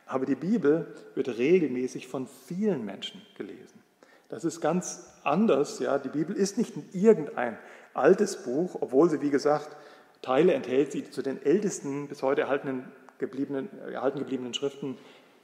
Aber 0.06 0.26
die 0.26 0.36
Bibel 0.36 0.94
wird 1.16 1.38
regelmäßig 1.38 2.08
von 2.08 2.28
vielen 2.28 2.86
Menschen 2.86 3.22
gelesen. 3.38 3.84
Das 4.30 4.46
ist 4.46 4.62
ganz 4.62 5.14
anders. 5.24 5.80
Ja. 5.80 5.98
Die 6.00 6.10
Bibel 6.10 6.36
ist 6.36 6.58
nicht 6.58 6.74
irgendein 6.94 7.58
altes 7.98 8.44
Buch, 8.44 8.78
obwohl 8.80 9.10
sie, 9.10 9.22
wie 9.22 9.30
gesagt, 9.30 9.76
Teile 10.22 10.54
enthält, 10.54 10.94
die 10.94 11.10
zu 11.10 11.22
den 11.22 11.44
ältesten 11.44 12.08
bis 12.08 12.24
heute 12.24 12.42
erhaltenen 12.42 12.92
gebliebenen, 13.18 13.70
erhalten 13.92 14.20
gebliebenen 14.20 14.54
Schriften 14.54 14.98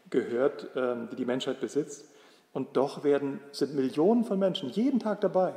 gehört, 0.10 0.70
ähm, 0.76 1.10
die 1.12 1.16
die 1.16 1.26
Menschheit 1.26 1.60
besitzt. 1.60 2.06
Und 2.54 2.78
doch 2.78 3.04
werden, 3.04 3.40
sind 3.52 3.76
Millionen 3.76 4.24
von 4.26 4.38
Menschen 4.38 4.70
jeden 4.70 5.00
Tag 5.00 5.22
dabei 5.22 5.54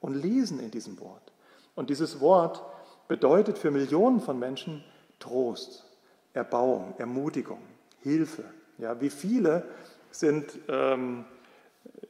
und 0.00 0.14
lesen 0.14 0.60
in 0.60 0.70
diesem 0.70 1.00
Wort. 1.00 1.32
Und 1.74 1.90
dieses 1.90 2.20
Wort 2.20 2.62
bedeutet 3.08 3.58
für 3.58 3.70
Millionen 3.70 4.20
von 4.20 4.38
Menschen 4.38 4.84
Trost, 5.18 5.84
Erbauung, 6.34 6.94
Ermutigung, 6.98 7.60
Hilfe. 8.00 8.44
Ja, 8.78 9.00
wie 9.00 9.10
viele 9.10 9.64
sind, 10.10 10.58
ähm, 10.68 11.24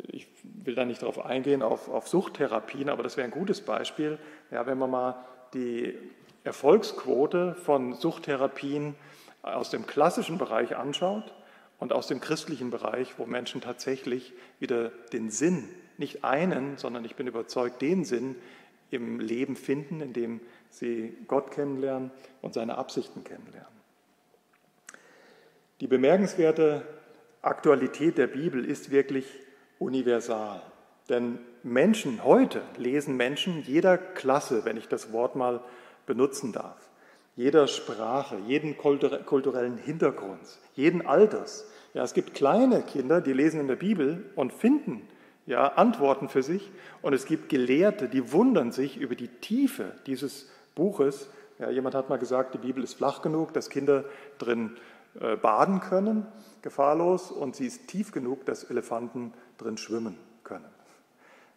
ich 0.08 0.28
will 0.42 0.74
da 0.74 0.84
nicht 0.84 1.02
darauf 1.02 1.24
eingehen, 1.24 1.62
auf, 1.62 1.88
auf 1.88 2.08
Suchttherapien, 2.08 2.88
aber 2.88 3.02
das 3.02 3.16
wäre 3.16 3.26
ein 3.26 3.30
gutes 3.30 3.60
Beispiel. 3.60 4.18
Ja, 4.50 4.66
wenn 4.66 4.78
man 4.78 4.90
mal 4.90 5.24
die 5.52 5.98
Erfolgsquote 6.44 7.54
von 7.54 7.94
Suchttherapien 7.94 8.94
aus 9.42 9.70
dem 9.70 9.86
klassischen 9.86 10.38
Bereich 10.38 10.76
anschaut 10.76 11.34
und 11.78 11.92
aus 11.92 12.06
dem 12.06 12.20
christlichen 12.20 12.70
Bereich, 12.70 13.18
wo 13.18 13.26
Menschen 13.26 13.60
tatsächlich 13.60 14.32
wieder 14.58 14.90
den 15.12 15.30
Sinn, 15.30 15.68
nicht 15.96 16.24
einen, 16.24 16.76
sondern 16.76 17.04
ich 17.04 17.14
bin 17.14 17.26
überzeugt, 17.26 17.80
den 17.82 18.04
Sinn 18.04 18.36
im 18.90 19.20
Leben 19.20 19.56
finden, 19.56 20.00
indem 20.00 20.40
sie 20.70 21.16
Gott 21.28 21.50
kennenlernen 21.50 22.10
und 22.42 22.54
seine 22.54 22.78
Absichten 22.78 23.24
kennenlernen. 23.24 23.72
Die 25.80 25.86
bemerkenswerte 25.86 26.86
Aktualität 27.42 28.18
der 28.18 28.28
Bibel 28.28 28.64
ist 28.64 28.90
wirklich 28.90 29.26
universal. 29.78 30.62
Denn 31.08 31.38
Menschen 31.62 32.24
heute 32.24 32.62
lesen 32.76 33.16
Menschen 33.16 33.62
jeder 33.62 33.98
Klasse, 33.98 34.64
wenn 34.64 34.76
ich 34.76 34.88
das 34.88 35.12
Wort 35.12 35.36
mal 35.36 35.60
benutzen 36.06 36.52
darf, 36.52 36.76
jeder 37.36 37.66
Sprache, 37.66 38.38
jeden 38.46 38.76
kulturellen 38.76 39.76
Hintergrunds, 39.76 40.60
jeden 40.74 41.06
Alters. 41.06 41.68
Ja, 41.92 42.04
es 42.04 42.14
gibt 42.14 42.34
kleine 42.34 42.82
Kinder, 42.82 43.20
die 43.20 43.32
lesen 43.32 43.60
in 43.60 43.68
der 43.68 43.76
Bibel 43.76 44.30
und 44.34 44.52
finden 44.52 45.02
ja, 45.46 45.66
Antworten 45.68 46.28
für 46.28 46.42
sich. 46.42 46.70
Und 47.02 47.12
es 47.12 47.26
gibt 47.26 47.48
Gelehrte, 47.48 48.08
die 48.08 48.32
wundern 48.32 48.72
sich 48.72 48.96
über 48.96 49.14
die 49.14 49.28
Tiefe 49.28 49.92
dieses 50.06 50.48
Buches. 50.74 51.28
Ja, 51.58 51.70
jemand 51.70 51.94
hat 51.94 52.08
mal 52.08 52.18
gesagt, 52.18 52.54
die 52.54 52.58
Bibel 52.58 52.82
ist 52.82 52.94
flach 52.94 53.22
genug, 53.22 53.52
dass 53.52 53.70
Kinder 53.70 54.04
drin 54.38 54.76
äh, 55.20 55.36
baden 55.36 55.80
können, 55.80 56.26
gefahrlos, 56.62 57.30
und 57.30 57.54
sie 57.54 57.66
ist 57.66 57.88
tief 57.88 58.10
genug, 58.10 58.46
dass 58.46 58.64
Elefanten 58.64 59.32
drin 59.58 59.76
schwimmen 59.76 60.18
können. 60.42 60.64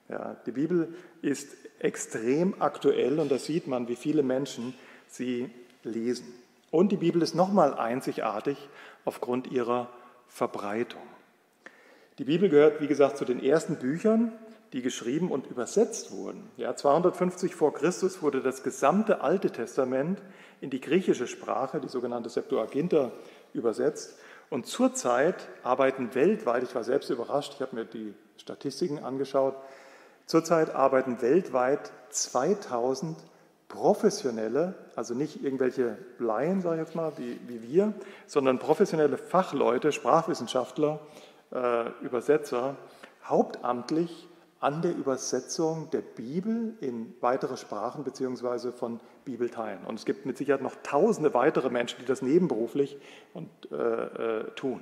Ja, 0.10 0.36
die 0.46 0.52
Bibel 0.52 0.94
ist 1.22 1.50
extrem 1.80 2.62
aktuell 2.62 3.20
und 3.20 3.30
da 3.30 3.38
sieht 3.38 3.68
man, 3.68 3.88
wie 3.88 3.96
viele 3.96 4.24
Menschen 4.24 4.74
sie 5.08 5.50
lesen. 5.84 6.34
Und 6.72 6.92
die 6.92 6.98
Bibel 6.98 7.22
ist 7.22 7.36
nochmal 7.36 7.74
einzigartig 7.74 8.58
aufgrund 9.06 9.48
ihrer 9.48 9.90
Verbreitung. 10.28 11.02
Die 12.18 12.24
Bibel 12.24 12.50
gehört, 12.50 12.82
wie 12.82 12.88
gesagt, 12.88 13.18
zu 13.18 13.26
den 13.26 13.44
ersten 13.44 13.78
Büchern, 13.78 14.32
die 14.74 14.82
geschrieben 14.82 15.32
und 15.32 15.48
übersetzt 15.48 16.12
wurden. 16.12 16.50
Ja, 16.58 16.76
250 16.76 17.56
vor 17.56 17.74
Christus 17.74 18.22
wurde 18.22 18.42
das 18.42 18.64
gesamte 18.64 19.22
Alte 19.22 19.52
Testament 19.52 20.22
in 20.60 20.70
die 20.70 20.82
griechische 20.82 21.28
Sprache, 21.28 21.80
die 21.80 21.88
sogenannte 21.88 22.30
Septuaginta, 22.30 23.12
übersetzt. 23.54 24.18
Und 24.50 24.66
zurzeit 24.66 25.50
arbeiten 25.64 26.16
weltweit, 26.16 26.64
ich 26.64 26.74
war 26.74 26.84
selbst 26.84 27.10
überrascht, 27.10 27.54
ich 27.56 27.62
habe 27.62 27.76
mir 27.76 27.86
die 27.86 28.14
Statistiken 28.38 29.04
angeschaut, 29.04 29.56
zurzeit 30.26 30.74
arbeiten 30.74 31.22
weltweit 31.22 31.92
2000 32.10 33.18
professionelle, 33.68 34.76
also 34.96 35.14
nicht 35.14 35.44
irgendwelche 35.44 35.98
Laien, 36.20 36.62
sage 36.62 36.82
ich 36.82 36.88
jetzt 36.88 36.96
mal, 36.96 37.12
wie, 37.18 37.40
wie 37.48 37.62
wir, 37.62 37.94
sondern 38.26 38.60
professionelle 38.60 39.18
Fachleute, 39.18 39.92
Sprachwissenschaftler, 39.92 41.00
äh, 41.52 41.90
Übersetzer, 42.02 42.78
hauptamtlich 43.26 44.27
an 44.60 44.82
der 44.82 44.96
Übersetzung 44.96 45.90
der 45.92 46.02
Bibel 46.02 46.74
in 46.82 47.14
weitere 47.22 47.58
Sprachen 47.58 48.04
beziehungsweise 48.04 48.72
von 48.72 49.00
Bibelteilen. 49.24 49.84
Und 49.86 50.00
es 50.00 50.06
gibt 50.06 50.26
mit 50.26 50.38
Sicherheit 50.38 50.62
noch 50.62 50.76
tausende 50.84 51.34
weitere 51.34 51.70
Menschen, 51.70 52.00
die 52.00 52.06
das 52.06 52.22
nebenberuflich 52.22 52.98
und, 53.34 53.50
äh, 53.72 53.76
äh, 53.76 54.52
tun. 54.56 54.82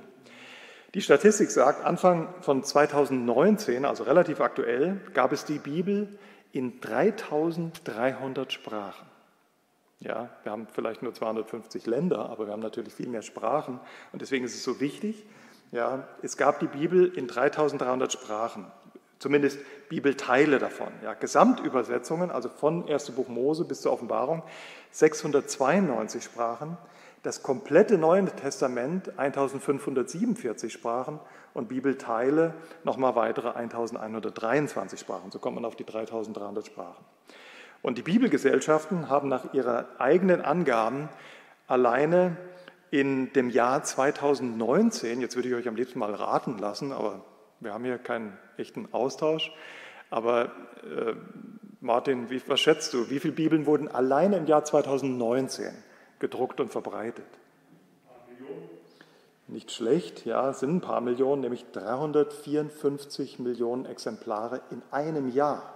Die 0.94 1.02
Statistik 1.02 1.50
sagt, 1.50 1.84
Anfang 1.84 2.28
von 2.40 2.64
2019, 2.64 3.84
also 3.84 4.04
relativ 4.04 4.40
aktuell, 4.40 5.00
gab 5.12 5.32
es 5.32 5.44
die 5.44 5.58
Bibel 5.58 6.08
in 6.52 6.80
3300 6.80 8.50
Sprachen. 8.52 9.06
Ja, 10.00 10.30
wir 10.42 10.52
haben 10.52 10.66
vielleicht 10.72 11.02
nur 11.02 11.12
250 11.12 11.86
Länder, 11.86 12.30
aber 12.30 12.46
wir 12.46 12.52
haben 12.52 12.60
natürlich 12.60 12.94
viel 12.94 13.08
mehr 13.08 13.22
Sprachen 13.22 13.80
und 14.12 14.22
deswegen 14.22 14.44
ist 14.44 14.54
es 14.54 14.64
so 14.64 14.80
wichtig. 14.80 15.26
Ja, 15.72 16.06
es 16.22 16.36
gab 16.36 16.60
die 16.60 16.66
Bibel 16.66 17.06
in 17.06 17.26
3300 17.26 18.12
Sprachen 18.12 18.66
zumindest 19.18 19.58
Bibelteile 19.88 20.58
davon. 20.58 20.88
Ja, 21.02 21.14
Gesamtübersetzungen, 21.14 22.30
also 22.30 22.48
von 22.48 22.88
1. 22.88 23.12
Buch 23.12 23.28
Mose 23.28 23.64
bis 23.64 23.80
zur 23.80 23.92
Offenbarung, 23.92 24.42
692 24.90 26.24
Sprachen. 26.24 26.76
Das 27.22 27.42
komplette 27.42 27.98
Neue 27.98 28.26
Testament 28.26 29.18
1547 29.18 30.72
Sprachen 30.72 31.18
und 31.54 31.68
Bibelteile 31.68 32.54
nochmal 32.84 33.16
weitere 33.16 33.50
1123 33.50 35.00
Sprachen. 35.00 35.30
So 35.32 35.38
kommt 35.38 35.56
man 35.56 35.64
auf 35.64 35.74
die 35.74 35.84
3300 35.84 36.66
Sprachen. 36.66 37.04
Und 37.82 37.98
die 37.98 38.02
Bibelgesellschaften 38.02 39.08
haben 39.08 39.28
nach 39.28 39.54
ihren 39.54 39.84
eigenen 39.98 40.40
Angaben 40.40 41.08
alleine 41.66 42.36
in 42.90 43.32
dem 43.32 43.50
Jahr 43.50 43.82
2019, 43.82 45.20
jetzt 45.20 45.36
würde 45.36 45.48
ich 45.48 45.54
euch 45.54 45.68
am 45.68 45.76
liebsten 45.76 45.98
mal 45.98 46.14
raten 46.14 46.58
lassen, 46.58 46.92
aber 46.92 47.24
wir 47.60 47.72
haben 47.72 47.84
hier 47.84 47.98
keinen 47.98 48.36
echten 48.56 48.92
Austausch. 48.92 49.52
Aber 50.10 50.46
äh, 50.84 51.14
Martin, 51.80 52.30
wie, 52.30 52.40
was 52.46 52.60
schätzt 52.60 52.94
du? 52.94 53.10
Wie 53.10 53.20
viele 53.20 53.34
Bibeln 53.34 53.66
wurden 53.66 53.88
alleine 53.88 54.36
im 54.36 54.46
Jahr 54.46 54.64
2019 54.64 55.72
gedruckt 56.18 56.60
und 56.60 56.70
verbreitet? 56.70 57.26
Nicht 59.48 59.70
schlecht, 59.70 60.26
ja, 60.26 60.50
es 60.50 60.58
sind 60.58 60.74
ein 60.74 60.80
paar 60.80 61.00
Millionen, 61.00 61.42
nämlich 61.42 61.64
354 61.70 63.38
Millionen 63.38 63.86
Exemplare 63.86 64.60
in 64.70 64.82
einem 64.90 65.28
Jahr. 65.28 65.72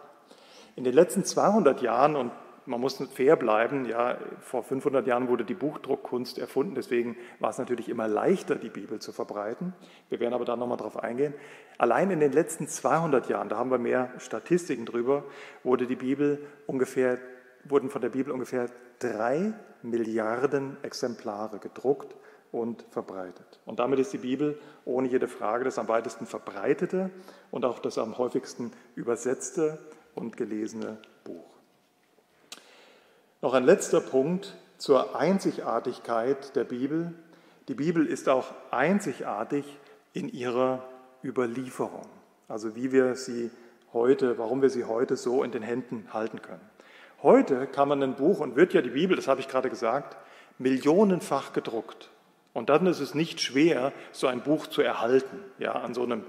In 0.75 0.83
den 0.83 0.93
letzten 0.95 1.25
200 1.25 1.81
Jahren, 1.81 2.17
und 2.17 2.33
man 2.71 2.81
muss 2.81 3.03
fair 3.13 3.35
bleiben. 3.35 3.85
Ja, 3.85 4.17
vor 4.41 4.63
500 4.63 5.05
Jahren 5.07 5.29
wurde 5.29 5.45
die 5.45 5.55
Buchdruckkunst 5.55 6.39
erfunden, 6.39 6.77
deswegen 6.77 7.17
war 7.41 7.51
es 7.51 7.59
natürlich 7.59 7.89
immer 7.89 8.07
leichter, 8.07 8.55
die 8.55 8.69
Bibel 8.69 9.01
zu 9.01 9.11
verbreiten. 9.13 9.75
Wir 10.09 10.21
werden 10.21 10.35
aber 10.35 10.45
da 10.45 10.55
nochmal 10.57 10.79
drauf 10.79 10.97
eingehen. 10.97 11.35
Allein 11.79 12.11
in 12.13 12.21
den 12.21 12.31
letzten 12.31 12.69
200 12.69 13.29
Jahren, 13.29 13.49
da 13.49 13.59
haben 13.59 13.73
wir 13.73 13.79
mehr 13.79 14.13
Statistiken 14.19 14.87
drüber, 14.87 15.25
wurde 15.65 15.89
die 15.89 15.97
Bibel 15.97 16.47
ungefähr, 16.69 17.19
wurden 17.65 17.91
von 17.91 18.03
der 18.03 18.11
Bibel 18.11 18.33
ungefähr 18.33 18.67
drei 19.01 19.53
Milliarden 19.83 20.77
Exemplare 20.83 21.59
gedruckt 21.59 22.15
und 22.53 22.85
verbreitet. 22.91 23.61
Und 23.65 23.81
damit 23.81 23.99
ist 23.99 24.13
die 24.13 24.19
Bibel 24.19 24.59
ohne 24.85 25.09
jede 25.09 25.27
Frage 25.27 25.65
das 25.65 25.79
am 25.79 25.89
weitesten 25.89 26.27
verbreitete 26.27 27.11
und 27.51 27.65
auch 27.65 27.81
das 27.81 27.99
am 27.99 28.17
häufigsten 28.17 28.73
übersetzte 28.95 29.79
und 30.15 30.37
gelesene 30.37 30.99
Buch. 31.25 31.60
Noch 33.43 33.55
ein 33.55 33.65
letzter 33.65 34.03
Punkt 34.03 34.55
zur 34.77 35.17
Einzigartigkeit 35.17 36.55
der 36.57 36.65
Bibel. 36.65 37.15
Die 37.69 37.75
Bibel 37.75 38.05
ist 38.05 38.29
auch 38.29 38.53
einzigartig 38.71 39.65
in 40.13 40.29
ihrer 40.29 40.87
Überlieferung, 41.25 42.07
also 42.49 42.77
wie 42.77 42.93
wir 42.93 43.15
sie 43.15 43.51
heute, 43.95 44.37
warum 44.37 44.61
wir 44.61 44.69
sie 44.69 44.85
heute 44.85 45.17
so 45.17 45.43
in 45.43 45.53
den 45.53 45.63
Händen 45.63 46.09
halten 46.13 46.43
können. 46.43 46.61
Heute 47.23 47.67
kann 47.67 47.89
man 47.89 48.03
ein 48.03 48.15
Buch 48.15 48.41
und 48.41 48.57
wird 48.57 48.75
ja 48.75 48.83
die 48.83 48.91
Bibel, 48.91 49.17
das 49.17 49.27
habe 49.27 49.41
ich 49.41 49.49
gerade 49.49 49.71
gesagt, 49.71 50.19
millionenfach 50.59 51.55
gedruckt. 51.55 52.11
Und 52.53 52.69
dann 52.69 52.87
ist 52.87 53.01
es 53.01 53.15
nicht 53.15 53.41
schwer, 53.41 53.95
so 54.13 54.27
ein 54.27 54.43
Buch 54.43 54.67
zu 54.67 54.83
erhalten. 54.83 55.39
Ja, 55.59 55.73
an 55.73 55.95
so 55.95 56.03
einem 56.03 56.25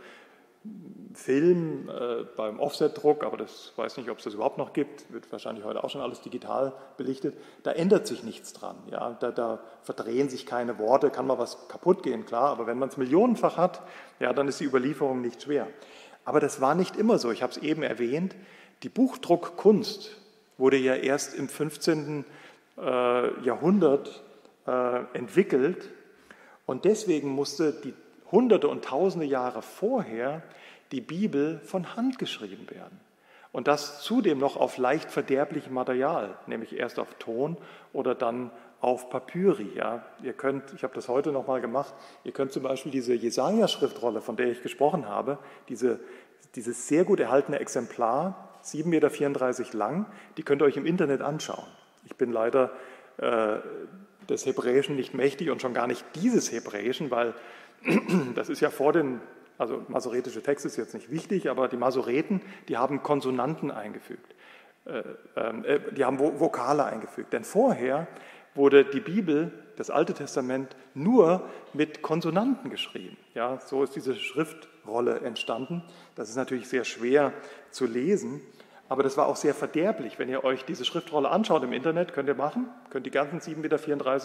Film 1.13 1.89
äh, 1.89 2.23
beim 2.37 2.59
Offset-Druck, 2.59 3.23
aber 3.23 3.37
das 3.37 3.73
weiß 3.75 3.97
nicht, 3.97 4.09
ob 4.09 4.19
es 4.19 4.23
das 4.23 4.35
überhaupt 4.35 4.57
noch 4.57 4.73
gibt, 4.73 5.11
wird 5.11 5.31
wahrscheinlich 5.31 5.65
heute 5.65 5.83
auch 5.83 5.89
schon 5.89 6.01
alles 6.01 6.21
digital 6.21 6.73
belichtet. 6.97 7.35
Da 7.63 7.71
ändert 7.71 8.07
sich 8.07 8.23
nichts 8.23 8.53
dran. 8.53 8.75
Ja, 8.89 9.17
da, 9.19 9.31
da 9.31 9.59
verdrehen 9.81 10.29
sich 10.29 10.45
keine 10.45 10.77
Worte, 10.77 11.09
kann 11.09 11.27
mal 11.27 11.39
was 11.39 11.67
kaputt 11.67 12.03
gehen, 12.03 12.25
klar, 12.25 12.49
aber 12.49 12.67
wenn 12.67 12.77
man 12.77 12.89
es 12.89 12.97
millionenfach 12.97 13.57
hat, 13.57 13.81
ja, 14.19 14.33
dann 14.33 14.47
ist 14.47 14.59
die 14.59 14.65
Überlieferung 14.65 15.21
nicht 15.21 15.41
schwer. 15.41 15.67
Aber 16.23 16.39
das 16.39 16.61
war 16.61 16.75
nicht 16.75 16.95
immer 16.95 17.17
so. 17.17 17.31
Ich 17.31 17.41
habe 17.41 17.51
es 17.51 17.57
eben 17.57 17.81
erwähnt. 17.81 18.35
Die 18.83 18.89
Buchdruckkunst 18.89 20.15
wurde 20.57 20.77
ja 20.77 20.95
erst 20.95 21.33
im 21.33 21.49
15. 21.49 22.25
Äh, 22.77 23.41
Jahrhundert 23.43 24.23
äh, 24.65 25.03
entwickelt 25.13 25.89
und 26.65 26.85
deswegen 26.85 27.29
musste 27.29 27.73
die 27.73 27.93
hunderte 28.31 28.67
und 28.67 28.85
tausende 28.85 29.25
Jahre 29.25 29.61
vorher 29.61 30.41
die 30.91 31.01
Bibel 31.01 31.59
von 31.65 31.95
Hand 31.95 32.19
geschrieben 32.19 32.69
werden. 32.69 32.99
Und 33.51 33.67
das 33.67 34.01
zudem 34.01 34.39
noch 34.39 34.55
auf 34.55 34.77
leicht 34.77 35.11
verderblichem 35.11 35.73
Material, 35.73 36.37
nämlich 36.47 36.77
erst 36.77 36.99
auf 36.99 37.13
Ton 37.15 37.57
oder 37.91 38.15
dann 38.15 38.51
auf 38.79 39.09
Papyri. 39.09 39.71
Ja. 39.75 40.05
Ihr 40.23 40.33
könnt, 40.33 40.73
ich 40.73 40.83
habe 40.83 40.95
das 40.95 41.07
heute 41.07 41.31
nochmal 41.31 41.61
gemacht, 41.61 41.93
ihr 42.23 42.31
könnt 42.31 42.51
zum 42.51 42.63
Beispiel 42.63 42.91
diese 42.91 43.13
Jesaja-Schriftrolle, 43.13 44.21
von 44.21 44.37
der 44.37 44.47
ich 44.47 44.61
gesprochen 44.63 45.07
habe, 45.07 45.37
diese, 45.69 45.99
dieses 46.55 46.87
sehr 46.87 47.03
gut 47.03 47.19
erhaltene 47.19 47.59
Exemplar, 47.59 48.49
7,34 48.63 48.85
Meter 48.85 49.77
lang, 49.77 50.05
die 50.37 50.43
könnt 50.43 50.61
ihr 50.61 50.65
euch 50.65 50.77
im 50.77 50.85
Internet 50.85 51.21
anschauen. 51.21 51.67
Ich 52.05 52.15
bin 52.15 52.31
leider 52.31 52.71
äh, 53.17 53.57
des 54.29 54.45
Hebräischen 54.45 54.95
nicht 54.95 55.13
mächtig 55.13 55.49
und 55.49 55.61
schon 55.61 55.73
gar 55.73 55.87
nicht 55.87 56.05
dieses 56.15 56.51
Hebräischen, 56.51 57.11
weil 57.11 57.33
das 58.35 58.49
ist 58.49 58.61
ja 58.61 58.69
vor 58.69 58.93
den, 58.93 59.19
also 59.57 59.83
masoretische 59.87 60.41
Text 60.41 60.65
ist 60.65 60.77
jetzt 60.77 60.93
nicht 60.93 61.11
wichtig, 61.11 61.49
aber 61.49 61.67
die 61.67 61.77
Masoreten, 61.77 62.41
die 62.67 62.77
haben 62.77 63.03
Konsonanten 63.03 63.71
eingefügt, 63.71 64.35
äh, 64.85 65.03
ähm, 65.35 65.63
äh, 65.65 65.79
die 65.93 66.05
haben 66.05 66.19
Vokale 66.19 66.85
eingefügt. 66.85 67.33
Denn 67.33 67.43
vorher 67.43 68.07
wurde 68.55 68.85
die 68.85 68.99
Bibel, 68.99 69.51
das 69.77 69.89
Alte 69.89 70.13
Testament, 70.13 70.75
nur 70.93 71.47
mit 71.73 72.01
Konsonanten 72.01 72.69
geschrieben. 72.69 73.17
Ja, 73.33 73.59
so 73.59 73.83
ist 73.83 73.95
diese 73.95 74.15
Schriftrolle 74.15 75.19
entstanden. 75.21 75.83
Das 76.15 76.29
ist 76.29 76.35
natürlich 76.35 76.67
sehr 76.67 76.83
schwer 76.83 77.33
zu 77.69 77.85
lesen. 77.85 78.41
Aber 78.91 79.03
das 79.03 79.15
war 79.15 79.27
auch 79.27 79.37
sehr 79.37 79.55
verderblich. 79.55 80.19
Wenn 80.19 80.27
ihr 80.27 80.43
euch 80.43 80.65
diese 80.65 80.83
Schriftrolle 80.83 81.29
anschaut 81.29 81.63
im 81.63 81.71
Internet, 81.71 82.13
könnt 82.13 82.27
ihr 82.27 82.35
machen, 82.35 82.67
könnt 82.89 83.05
die 83.05 83.09
ganzen 83.09 83.39
7,34 83.39 83.55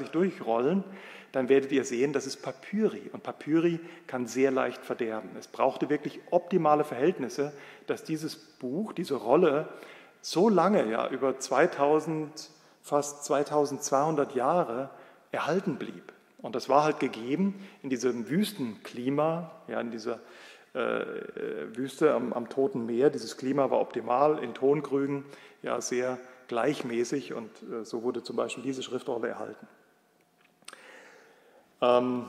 Meter 0.00 0.10
durchrollen, 0.10 0.82
dann 1.30 1.48
werdet 1.48 1.70
ihr 1.70 1.84
sehen, 1.84 2.12
das 2.12 2.26
ist 2.26 2.42
Papyri. 2.42 3.08
Und 3.12 3.22
Papyri 3.22 3.78
kann 4.08 4.26
sehr 4.26 4.50
leicht 4.50 4.84
verderben. 4.84 5.30
Es 5.38 5.46
brauchte 5.46 5.88
wirklich 5.88 6.18
optimale 6.32 6.82
Verhältnisse, 6.82 7.52
dass 7.86 8.02
dieses 8.02 8.34
Buch, 8.34 8.92
diese 8.92 9.14
Rolle 9.14 9.68
so 10.20 10.48
lange, 10.48 10.90
ja, 10.90 11.08
über 11.10 11.38
2000, 11.38 12.50
fast 12.82 13.24
2200 13.24 14.34
Jahre 14.34 14.90
erhalten 15.30 15.76
blieb. 15.76 16.12
Und 16.42 16.56
das 16.56 16.68
war 16.68 16.82
halt 16.82 16.98
gegeben 16.98 17.64
in 17.84 17.88
diesem 17.88 18.28
Wüstenklima, 18.28 19.52
ja, 19.68 19.80
in 19.80 19.92
dieser 19.92 20.18
Wüste 21.76 22.12
am, 22.12 22.32
am, 22.32 22.48
Toten 22.48 22.86
Meer. 22.86 23.10
Dieses 23.10 23.36
Klima 23.36 23.70
war 23.70 23.80
optimal, 23.80 24.42
in 24.42 24.54
Tonkrügen 24.54 25.24
ja 25.62 25.80
sehr 25.80 26.18
gleichmäßig 26.48 27.32
und 27.32 27.50
äh, 27.62 27.84
so 27.84 28.02
wurde 28.02 28.22
zum 28.22 28.36
Beispiel 28.36 28.62
diese 28.62 28.82
Schriftrolle 28.82 29.28
erhalten. 29.28 29.66
Ähm, 31.80 32.26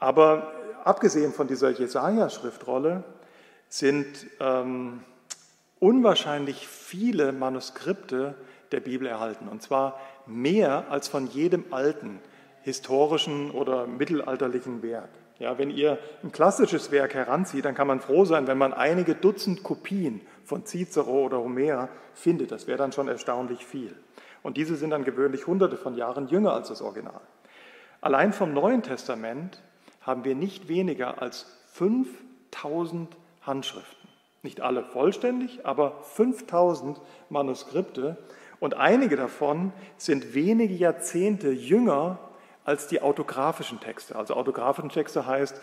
aber 0.00 0.52
abgesehen 0.84 1.32
von 1.32 1.46
dieser 1.46 1.70
Jesaja-Schriftrolle 1.70 3.04
sind 3.68 4.26
ähm, 4.40 5.02
unwahrscheinlich 5.78 6.66
viele 6.66 7.32
Manuskripte 7.32 8.34
der 8.72 8.80
Bibel 8.80 9.06
erhalten. 9.06 9.48
Und 9.48 9.62
zwar 9.62 10.00
mehr 10.26 10.90
als 10.90 11.08
von 11.08 11.26
jedem 11.26 11.64
alten 11.72 12.20
historischen 12.62 13.50
oder 13.50 13.86
mittelalterlichen 13.86 14.82
Werk. 14.82 15.10
Ja, 15.38 15.56
wenn 15.56 15.70
ihr 15.70 15.98
ein 16.24 16.32
klassisches 16.32 16.90
Werk 16.90 17.14
heranzieht, 17.14 17.64
dann 17.64 17.74
kann 17.74 17.86
man 17.86 18.00
froh 18.00 18.24
sein, 18.24 18.48
wenn 18.48 18.58
man 18.58 18.72
einige 18.72 19.14
Dutzend 19.14 19.62
Kopien 19.62 20.20
von 20.44 20.66
Cicero 20.66 21.26
oder 21.26 21.38
Homer 21.38 21.88
findet. 22.14 22.50
Das 22.50 22.66
wäre 22.66 22.78
dann 22.78 22.92
schon 22.92 23.06
erstaunlich 23.06 23.64
viel. 23.64 23.94
Und 24.42 24.56
diese 24.56 24.76
sind 24.76 24.90
dann 24.90 25.04
gewöhnlich 25.04 25.46
hunderte 25.46 25.76
von 25.76 25.94
Jahren 25.94 26.26
jünger 26.28 26.54
als 26.54 26.68
das 26.68 26.82
Original. 26.82 27.20
Allein 28.00 28.32
vom 28.32 28.52
Neuen 28.52 28.82
Testament 28.82 29.62
haben 30.00 30.24
wir 30.24 30.34
nicht 30.34 30.68
weniger 30.68 31.22
als 31.22 31.46
5000 31.72 33.16
Handschriften. 33.42 34.08
Nicht 34.42 34.60
alle 34.60 34.84
vollständig, 34.84 35.66
aber 35.66 36.02
5000 36.02 37.00
Manuskripte. 37.28 38.16
Und 38.60 38.74
einige 38.74 39.16
davon 39.16 39.72
sind 39.96 40.34
wenige 40.34 40.74
Jahrzehnte 40.74 41.50
jünger 41.50 42.18
als 42.68 42.86
die 42.86 43.00
autografischen 43.00 43.80
Texte. 43.80 44.14
Also 44.14 44.34
autografischen 44.34 44.90
Texte 44.90 45.26
heißt, 45.26 45.58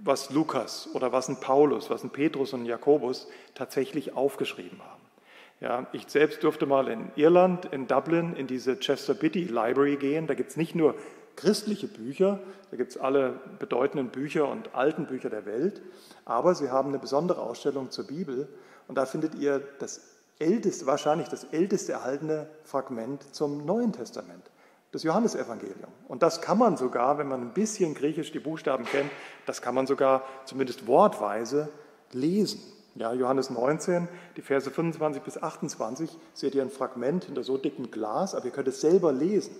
was 0.00 0.28
Lukas 0.28 0.90
oder 0.92 1.10
was 1.10 1.28
ein 1.28 1.40
Paulus, 1.40 1.88
was 1.88 2.04
ein 2.04 2.10
Petrus 2.10 2.52
und 2.52 2.64
ein 2.64 2.66
Jakobus 2.66 3.28
tatsächlich 3.54 4.14
aufgeschrieben 4.14 4.78
haben. 4.82 5.00
Ja, 5.60 5.86
ich 5.92 6.04
selbst 6.08 6.44
durfte 6.44 6.66
mal 6.66 6.88
in 6.88 7.10
Irland, 7.16 7.64
in 7.72 7.86
Dublin, 7.86 8.36
in 8.36 8.46
diese 8.46 8.78
Chester 8.78 9.14
Beatty 9.14 9.44
Library 9.44 9.96
gehen. 9.96 10.26
Da 10.26 10.34
gibt 10.34 10.50
es 10.50 10.58
nicht 10.58 10.74
nur 10.74 10.94
christliche 11.36 11.88
Bücher, 11.88 12.40
da 12.70 12.76
gibt 12.76 12.90
es 12.90 12.98
alle 12.98 13.40
bedeutenden 13.58 14.10
Bücher 14.10 14.46
und 14.46 14.74
alten 14.74 15.06
Bücher 15.06 15.30
der 15.30 15.46
Welt, 15.46 15.80
aber 16.26 16.54
sie 16.54 16.70
haben 16.70 16.90
eine 16.90 16.98
besondere 16.98 17.40
Ausstellung 17.40 17.90
zur 17.90 18.06
Bibel 18.06 18.48
und 18.86 18.98
da 18.98 19.06
findet 19.06 19.34
ihr 19.34 19.62
das 19.78 20.02
älteste, 20.38 20.84
wahrscheinlich 20.84 21.28
das 21.28 21.44
älteste 21.44 21.92
erhaltene 21.92 22.48
Fragment 22.64 23.34
zum 23.34 23.64
Neuen 23.64 23.94
Testament 23.94 24.50
das 24.94 25.02
Johannesevangelium. 25.02 25.90
Und 26.06 26.22
das 26.22 26.40
kann 26.40 26.58
man 26.58 26.76
sogar, 26.76 27.18
wenn 27.18 27.26
man 27.26 27.40
ein 27.40 27.52
bisschen 27.52 27.94
Griechisch 27.94 28.30
die 28.30 28.38
Buchstaben 28.38 28.84
kennt, 28.84 29.10
das 29.44 29.60
kann 29.60 29.74
man 29.74 29.86
sogar 29.86 30.22
zumindest 30.44 30.86
wortweise 30.86 31.68
lesen. 32.12 32.60
Ja, 32.94 33.12
Johannes 33.12 33.50
19, 33.50 34.06
die 34.36 34.42
Verse 34.42 34.70
25 34.70 35.22
bis 35.22 35.42
28, 35.42 36.16
seht 36.32 36.54
ihr 36.54 36.62
ein 36.62 36.70
Fragment 36.70 37.24
hinter 37.24 37.42
so 37.42 37.58
dicken 37.58 37.90
Glas, 37.90 38.36
aber 38.36 38.44
ihr 38.44 38.52
könnt 38.52 38.68
es 38.68 38.80
selber 38.80 39.12
lesen. 39.12 39.56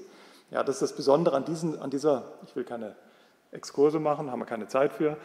Ja, 0.53 0.63
das 0.63 0.77
ist 0.77 0.83
das 0.83 0.93
Besondere 0.97 1.35
an, 1.35 1.45
diesen, 1.45 1.81
an 1.81 1.91
dieser, 1.91 2.23
ich 2.47 2.55
will 2.55 2.63
keine 2.63 2.95
Exkurse 3.51 3.99
machen, 3.99 4.31
haben 4.31 4.39
wir 4.39 4.47
keine 4.47 4.69
Zeit 4.69 4.93
für, 4.93 5.17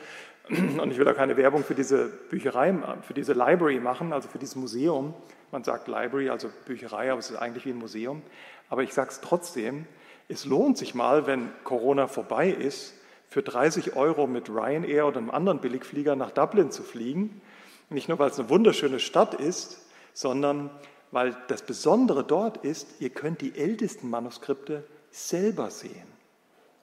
und 0.49 0.91
ich 0.91 0.97
will 0.97 1.07
auch 1.07 1.15
keine 1.15 1.37
Werbung 1.37 1.63
für 1.63 1.75
diese 1.75 2.07
Bücherei, 2.07 2.73
für 3.01 3.13
diese 3.13 3.33
Library 3.33 3.79
machen, 3.79 4.13
also 4.13 4.27
für 4.27 4.39
dieses 4.39 4.55
Museum. 4.55 5.13
Man 5.51 5.63
sagt 5.63 5.87
Library, 5.87 6.29
also 6.29 6.49
Bücherei, 6.65 7.11
aber 7.11 7.19
es 7.19 7.29
ist 7.29 7.37
eigentlich 7.37 7.65
wie 7.65 7.71
ein 7.71 7.77
Museum. 7.77 8.21
Aber 8.69 8.83
ich 8.83 8.93
sage 8.93 9.09
es 9.09 9.21
trotzdem, 9.21 9.85
es 10.27 10.45
lohnt 10.45 10.77
sich 10.77 10.95
mal, 10.95 11.27
wenn 11.27 11.49
Corona 11.63 12.07
vorbei 12.07 12.49
ist, 12.49 12.93
für 13.29 13.43
30 13.43 13.95
Euro 13.95 14.25
mit 14.27 14.49
Ryanair 14.49 15.05
oder 15.05 15.17
einem 15.17 15.29
anderen 15.29 15.59
Billigflieger 15.59 16.15
nach 16.15 16.31
Dublin 16.31 16.71
zu 16.71 16.83
fliegen. 16.83 17.41
Nicht 17.89 18.09
nur, 18.09 18.17
weil 18.19 18.29
es 18.29 18.39
eine 18.39 18.49
wunderschöne 18.49 18.99
Stadt 18.99 19.35
ist, 19.35 19.87
sondern 20.13 20.69
weil 21.11 21.35
das 21.47 21.61
Besondere 21.61 22.23
dort 22.23 22.57
ist, 22.57 23.01
ihr 23.01 23.09
könnt 23.09 23.41
die 23.41 23.55
ältesten 23.55 24.09
Manuskripte 24.09 24.83
selber 25.11 25.69
sehen. 25.69 26.18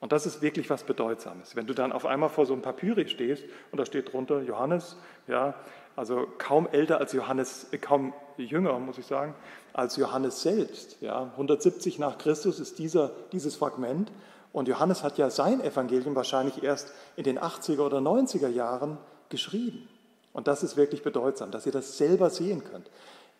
Und 0.06 0.12
das 0.12 0.24
ist 0.24 0.40
wirklich 0.40 0.70
was 0.70 0.84
Bedeutsames. 0.84 1.56
Wenn 1.56 1.66
du 1.66 1.74
dann 1.74 1.90
auf 1.90 2.06
einmal 2.06 2.28
vor 2.28 2.46
so 2.46 2.52
einem 2.52 2.62
Papyri 2.62 3.08
stehst 3.08 3.42
und 3.72 3.78
da 3.80 3.84
steht 3.84 4.12
drunter 4.12 4.40
Johannes, 4.40 4.96
ja, 5.26 5.54
also 5.96 6.28
kaum 6.38 6.68
älter 6.70 6.98
als 6.98 7.12
Johannes, 7.12 7.66
äh, 7.72 7.78
kaum 7.78 8.14
jünger, 8.36 8.78
muss 8.78 8.98
ich 8.98 9.06
sagen, 9.06 9.34
als 9.72 9.96
Johannes 9.96 10.42
selbst. 10.42 10.98
Ja, 11.00 11.32
170 11.32 11.98
nach 11.98 12.18
Christus 12.18 12.60
ist 12.60 12.78
dieser, 12.78 13.10
dieses 13.32 13.56
Fragment. 13.56 14.12
Und 14.52 14.68
Johannes 14.68 15.02
hat 15.02 15.18
ja 15.18 15.28
sein 15.28 15.60
Evangelium 15.60 16.14
wahrscheinlich 16.14 16.62
erst 16.62 16.94
in 17.16 17.24
den 17.24 17.40
80er 17.40 17.80
oder 17.80 17.98
90er 17.98 18.46
Jahren 18.46 18.98
geschrieben. 19.28 19.88
Und 20.32 20.46
das 20.46 20.62
ist 20.62 20.76
wirklich 20.76 21.02
bedeutsam, 21.02 21.50
dass 21.50 21.66
ihr 21.66 21.72
das 21.72 21.98
selber 21.98 22.30
sehen 22.30 22.62
könnt. 22.62 22.88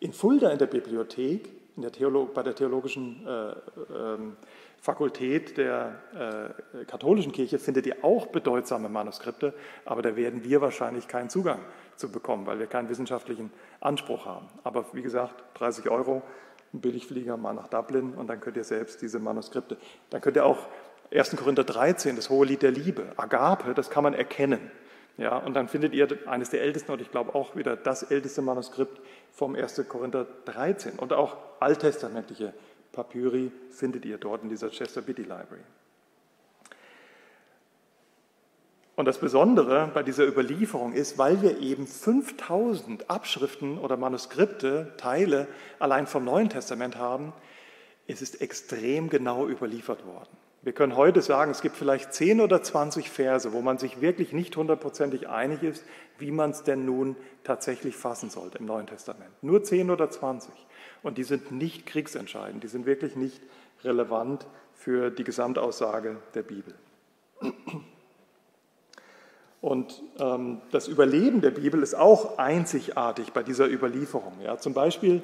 In 0.01 0.11
Fulda 0.11 0.49
in 0.49 0.59
der 0.59 0.65
Bibliothek, 0.65 1.49
in 1.77 1.83
der 1.83 1.93
Theolo 1.93 2.25
bei 2.25 2.43
der 2.43 2.55
theologischen 2.55 3.25
äh, 3.25 3.51
äh, 3.51 3.55
Fakultät 4.81 5.57
der 5.57 5.95
äh, 6.73 6.85
katholischen 6.85 7.31
Kirche 7.31 7.59
findet 7.59 7.85
ihr 7.87 7.97
auch 8.03 8.27
bedeutsame 8.27 8.89
Manuskripte, 8.89 9.53
aber 9.85 10.01
da 10.01 10.15
werden 10.15 10.43
wir 10.43 10.61
wahrscheinlich 10.61 11.07
keinen 11.07 11.29
Zugang 11.29 11.59
zu 11.95 12.11
bekommen, 12.11 12.45
weil 12.45 12.59
wir 12.59 12.67
keinen 12.67 12.89
wissenschaftlichen 12.89 13.51
Anspruch 13.81 14.25
haben. 14.25 14.47
Aber 14.63 14.85
wie 14.93 15.01
gesagt, 15.01 15.43
30 15.55 15.89
Euro, 15.89 16.21
ein 16.73 16.81
Billigflieger 16.81 17.37
mal 17.37 17.53
nach 17.53 17.67
Dublin 17.67 18.13
und 18.13 18.27
dann 18.27 18.39
könnt 18.39 18.57
ihr 18.57 18.63
selbst 18.63 19.01
diese 19.01 19.19
Manuskripte, 19.19 19.77
dann 20.09 20.21
könnt 20.21 20.35
ihr 20.35 20.45
auch 20.45 20.67
1. 21.11 21.35
Korinther 21.37 21.63
13, 21.63 22.15
das 22.15 22.29
hohe 22.29 22.45
Lied 22.45 22.61
der 22.61 22.71
Liebe, 22.71 23.13
Agape, 23.17 23.73
das 23.73 23.89
kann 23.89 24.03
man 24.03 24.13
erkennen. 24.13 24.71
Ja, 25.17 25.37
und 25.37 25.55
dann 25.55 25.67
findet 25.67 25.93
ihr 25.93 26.07
eines 26.27 26.51
der 26.51 26.61
ältesten 26.61 26.91
und 26.91 27.01
ich 27.01 27.09
glaube 27.09 27.33
auch 27.33 27.55
wieder 27.55 27.75
das 27.75 28.03
älteste 28.03 28.43
Manuskript 28.43 29.01
vom 29.31 29.55
1. 29.55 29.83
Korinther 29.89 30.27
13 30.45 30.99
und 30.99 31.11
auch 31.11 31.37
alttestamentliche 31.59 32.53
Papyri 32.91 33.51
findet 33.69 34.05
ihr 34.05 34.17
dort 34.17 34.43
in 34.43 34.49
dieser 34.49 34.69
Chester 34.69 35.01
Beatty 35.01 35.23
Library. 35.23 35.61
Und 38.95 39.05
das 39.05 39.19
Besondere 39.19 39.91
bei 39.93 40.01
dieser 40.01 40.25
Überlieferung 40.27 40.93
ist, 40.93 41.19
weil 41.19 41.43
wir 41.43 41.59
eben 41.59 41.85
5000 41.85 43.11
Abschriften 43.11 43.77
oder 43.77 43.95
Manuskripte, 43.95 44.93
Teile 44.97 45.47
allein 45.77 46.07
vom 46.07 46.25
Neuen 46.25 46.49
Testament 46.49 46.97
haben, 46.97 47.31
es 48.07 48.23
ist 48.23 48.41
extrem 48.41 49.09
genau 49.09 49.47
überliefert 49.47 50.03
worden. 50.07 50.29
Wir 50.63 50.73
können 50.73 50.95
heute 50.95 51.21
sagen, 51.21 51.51
es 51.51 51.61
gibt 51.61 51.77
vielleicht 51.77 52.11
10 52.11 52.41
oder 52.41 52.63
20 52.63 53.09
Verse, 53.09 53.53
wo 53.53 53.61
man 53.61 53.77
sich 53.77 54.01
wirklich 54.01 54.33
nicht 54.33 54.57
hundertprozentig 54.57 55.29
einig 55.29 55.61
ist, 55.61 55.85
wie 56.17 56.31
man 56.31 56.49
es 56.49 56.63
denn 56.63 56.83
nun 56.83 57.15
tatsächlich 57.43 57.95
fassen 57.95 58.29
sollte 58.29 58.57
im 58.57 58.65
Neuen 58.65 58.87
Testament. 58.87 59.31
Nur 59.43 59.63
10 59.63 59.91
oder 59.91 60.09
20. 60.09 60.51
Und 61.03 61.17
die 61.17 61.23
sind 61.23 61.51
nicht 61.51 61.85
kriegsentscheidend, 61.85 62.63
die 62.63 62.67
sind 62.67 62.85
wirklich 62.85 63.15
nicht 63.15 63.41
relevant 63.83 64.45
für 64.73 65.09
die 65.09 65.23
Gesamtaussage 65.23 66.17
der 66.33 66.43
Bibel. 66.43 66.73
Und 69.61 70.01
ähm, 70.19 70.61
das 70.71 70.87
Überleben 70.87 71.41
der 71.41 71.51
Bibel 71.51 71.81
ist 71.81 71.95
auch 71.95 72.37
einzigartig 72.37 73.33
bei 73.33 73.43
dieser 73.43 73.67
Überlieferung. 73.67 74.39
Ja, 74.41 74.57
zum 74.57 74.73
Beispiel 74.73 75.21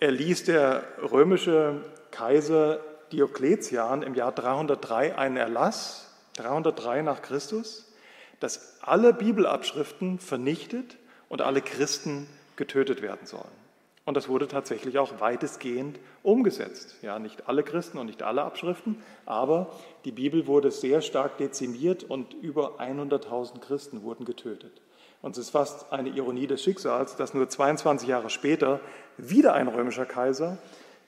erließ 0.00 0.44
der 0.44 0.84
römische 1.10 1.80
Kaiser 2.10 2.80
Diokletian 3.10 4.02
im 4.02 4.14
Jahr 4.14 4.32
303 4.32 5.16
einen 5.16 5.36
Erlass, 5.36 6.14
303 6.36 7.02
nach 7.02 7.22
Christus, 7.22 7.92
dass 8.40 8.78
alle 8.82 9.14
Bibelabschriften 9.14 10.18
vernichtet 10.18 10.96
und 11.28 11.40
alle 11.40 11.62
Christen 11.62 12.28
getötet 12.56 13.02
werden 13.02 13.26
sollen. 13.26 13.63
Und 14.06 14.16
das 14.16 14.28
wurde 14.28 14.48
tatsächlich 14.48 14.98
auch 14.98 15.20
weitestgehend 15.20 15.98
umgesetzt. 16.22 16.96
Ja, 17.00 17.18
nicht 17.18 17.48
alle 17.48 17.62
Christen 17.62 17.96
und 17.98 18.06
nicht 18.06 18.22
alle 18.22 18.42
Abschriften, 18.42 19.02
aber 19.24 19.72
die 20.04 20.12
Bibel 20.12 20.46
wurde 20.46 20.70
sehr 20.70 21.00
stark 21.00 21.38
dezimiert 21.38 22.04
und 22.04 22.34
über 22.34 22.80
100.000 22.80 23.60
Christen 23.60 24.02
wurden 24.02 24.26
getötet. 24.26 24.82
Und 25.22 25.38
es 25.38 25.44
ist 25.44 25.50
fast 25.50 25.90
eine 25.90 26.10
Ironie 26.10 26.46
des 26.46 26.62
Schicksals, 26.62 27.16
dass 27.16 27.32
nur 27.32 27.48
22 27.48 28.06
Jahre 28.06 28.28
später 28.28 28.80
wieder 29.16 29.54
ein 29.54 29.68
römischer 29.68 30.04
Kaiser 30.04 30.58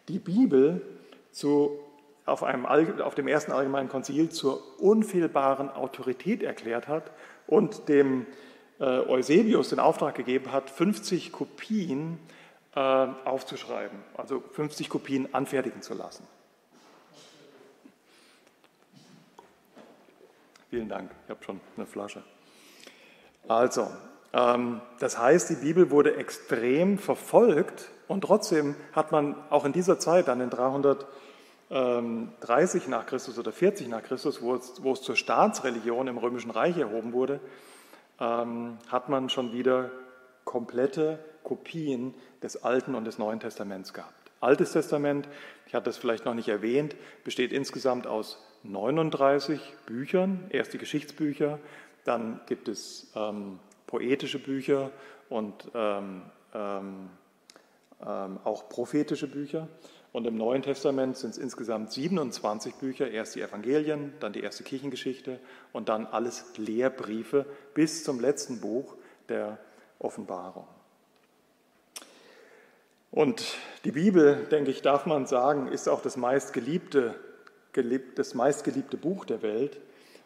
die 0.09 0.19
Bibel 0.19 0.81
zu, 1.33 1.79
auf, 2.25 2.43
einem, 2.43 2.65
auf 2.65 3.15
dem 3.15 3.29
ersten 3.29 3.53
allgemeinen 3.53 3.91
Konzil 3.91 4.31
zur 4.31 4.63
unfehlbaren 4.81 5.69
Autorität 5.69 6.43
erklärt 6.43 6.89
hat 6.89 7.11
und 7.47 7.91
dem 7.91 8.25
äh, 8.79 8.85
Eusebius 8.85 9.69
den 9.69 9.81
Auftrag 9.81 10.15
gegeben 10.15 10.51
hat, 10.51 10.71
50 10.71 11.31
Kopien 11.33 12.19
aufzuschreiben, 12.77 13.99
also 14.17 14.43
50 14.53 14.91
Kopien 14.91 15.35
anfertigen 15.35 15.81
zu 15.81 15.95
lassen. 15.95 16.29
Vielen 20.69 20.89
Dank, 20.89 21.11
ich 21.25 21.31
habe 21.31 21.43
schon 21.43 21.61
eine 21.77 21.87
Flasche. 21.87 22.23
Also, 23.49 23.89
ähm, 24.33 24.81
das 24.99 25.17
heißt, 25.19 25.51
die 25.51 25.55
Bibel 25.55 25.91
wurde 25.91 26.17
extrem 26.17 26.99
verfolgt 26.99 27.89
und 28.09 28.23
trotzdem 28.23 28.75
hat 28.93 29.13
man 29.13 29.37
auch 29.49 29.65
in 29.65 29.73
dieser 29.73 29.99
Zeit, 29.99 30.29
dann 30.29 30.43
in 30.43 30.51
330 30.51 32.89
nach 32.89 33.07
Christus 33.07 33.39
oder 33.39 33.53
40 33.53 33.89
nach 33.89 34.03
Christus, 34.03 34.43
wo 34.43 34.55
es, 34.55 34.83
wo 34.83 34.93
es 34.93 35.01
zur 35.01 35.17
Staatsreligion 35.17 36.09
im 36.09 36.19
Römischen 36.19 36.51
Reich 36.51 36.77
erhoben 36.77 37.15
wurde, 37.15 37.41
ähm, 38.21 38.77
hat 38.89 39.09
man 39.09 39.31
schon 39.31 39.53
wieder 39.53 39.91
komplette 40.47 41.19
Kopien 41.45 42.15
des 42.43 42.65
Alten 42.65 42.95
und 42.95 43.05
des 43.05 43.19
Neuen 43.19 43.41
Testaments 43.41 43.93
gehabt. 43.93 44.31
Altes 44.41 44.73
Testament, 44.73 45.29
ich 45.67 45.75
hatte 45.75 45.91
es 45.91 45.99
vielleicht 45.99 46.25
noch 46.25 46.35
nicht 46.35 46.49
erwähnt, 46.49 46.97
besteht 47.25 47.53
insgesamt 47.53 48.07
aus 48.07 48.39
39 48.63 49.61
Büchern, 49.85 50.47
erst 50.51 50.73
die 50.73 50.79
Geschichtsbücher, 50.79 51.59
dann 52.05 52.41
gibt 52.47 52.69
es 52.69 53.13
ähm, 53.15 53.59
poetische 53.87 54.39
Bücher 54.39 54.91
und 55.29 55.55
ähm, 55.75 56.23
ähm, 56.55 57.11
ähm 58.01 58.39
auch 58.45 58.69
prophetische 58.69 59.29
Bücher. 59.29 59.69
Und 60.13 60.27
im 60.27 60.37
Neuen 60.37 60.63
Testament 60.63 61.17
sind 61.17 61.31
es 61.31 61.39
insgesamt 61.39 61.93
27 61.93 62.75
Bücher, 62.77 63.11
erst 63.11 63.35
die 63.35 63.43
Evangelien, 63.43 64.15
dann 64.21 64.33
die 64.33 64.41
erste 64.41 64.65
Kirchengeschichte 64.65 65.41
und 65.73 65.89
dann 65.89 66.07
alles 66.07 66.57
Lehrbriefe 66.57 67.45
bis 67.75 68.05
zum 68.05 68.21
letzten 68.21 68.61
Buch 68.61 68.97
der 69.29 69.59
Offenbarung. 69.99 70.67
Und 73.11 73.57
die 73.85 73.93
Bibel, 73.93 74.47
denke 74.51 74.71
ich, 74.71 74.83
darf 74.83 75.07
man 75.07 75.27
sagen, 75.27 75.69
ist 75.69 75.89
auch 75.89 76.03
das 76.03 76.17
meistgeliebte, 76.17 77.15
das 78.15 78.35
meistgeliebte 78.35 78.97
Buch 78.97 79.25
der 79.25 79.43
Welt. 79.43 79.81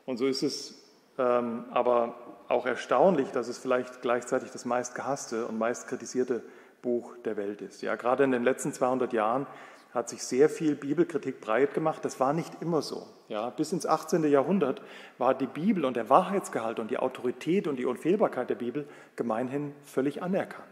Und 0.06 0.16
so 0.16 0.26
ist 0.26 0.42
es 0.42 0.83
ähm, 1.18 1.66
aber 1.70 2.14
auch 2.48 2.66
erstaunlich, 2.66 3.30
dass 3.30 3.48
es 3.48 3.59
vielleicht 3.59 4.02
gleichzeitig 4.02 4.50
das 4.50 4.64
meistgehasste 4.64 5.46
und 5.46 5.59
meist 5.59 5.87
kritisierte 5.87 6.42
Buch 6.83 7.16
der 7.24 7.37
Welt 7.37 7.61
ist. 7.61 7.83
Ja, 7.83 7.94
gerade 7.94 8.24
in 8.24 8.33
den 8.33 8.42
letzten 8.42 8.72
200 8.72 9.12
Jahren 9.12 9.46
hat 9.92 10.09
sich 10.09 10.22
sehr 10.22 10.48
viel 10.48 10.74
Bibelkritik 10.74 11.40
breit 11.40 11.74
gemacht. 11.74 12.05
Das 12.05 12.20
war 12.20 12.33
nicht 12.33 12.62
immer 12.62 12.83
so. 12.83 13.07
Ja, 13.29 13.50
bis 13.50 13.72
ins 13.72 13.87
18. 13.87 14.24
Jahrhundert 14.24 14.83
war 15.18 15.35
die 15.35 15.46
Bibel 15.46 15.85
und 15.85 15.96
der 15.96 16.09
Wahrheitsgehalt 16.09 16.79
und 16.79 16.90
die 16.90 16.98
Autorität 16.98 17.66
und 17.66 17.76
die 17.76 17.87
Unfehlbarkeit 17.87 18.50
der 18.50 18.55
Bibel 18.57 18.88
gemeinhin 19.16 19.74
völlig 19.85 20.22
anerkannt. 20.22 20.66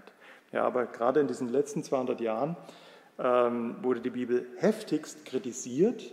Ja, 0.52 0.64
aber 0.64 0.86
gerade 0.86 1.20
in 1.20 1.26
diesen 1.28 1.48
letzten 1.48 1.82
200 1.82 2.20
Jahren 2.20 2.56
ähm, 3.18 3.76
wurde 3.82 4.00
die 4.00 4.10
Bibel 4.10 4.46
heftigst 4.56 5.24
kritisiert 5.24 6.12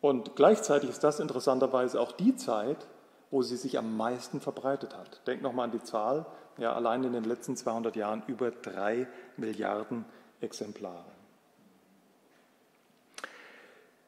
und 0.00 0.34
gleichzeitig 0.34 0.90
ist 0.90 1.04
das 1.04 1.20
interessanterweise 1.20 2.00
auch 2.00 2.12
die 2.12 2.34
Zeit, 2.34 2.88
wo 3.30 3.42
sie 3.42 3.56
sich 3.56 3.78
am 3.78 3.96
meisten 3.96 4.40
verbreitet 4.40 4.96
hat. 4.96 5.26
Denkt 5.26 5.42
nochmal 5.42 5.66
an 5.66 5.70
die 5.70 5.82
Zahl, 5.82 6.26
ja, 6.58 6.72
allein 6.72 7.04
in 7.04 7.12
den 7.12 7.24
letzten 7.24 7.56
200 7.56 7.96
Jahren 7.96 8.22
über 8.26 8.50
drei 8.50 9.06
Milliarden 9.36 10.04
Exemplare. 10.40 11.21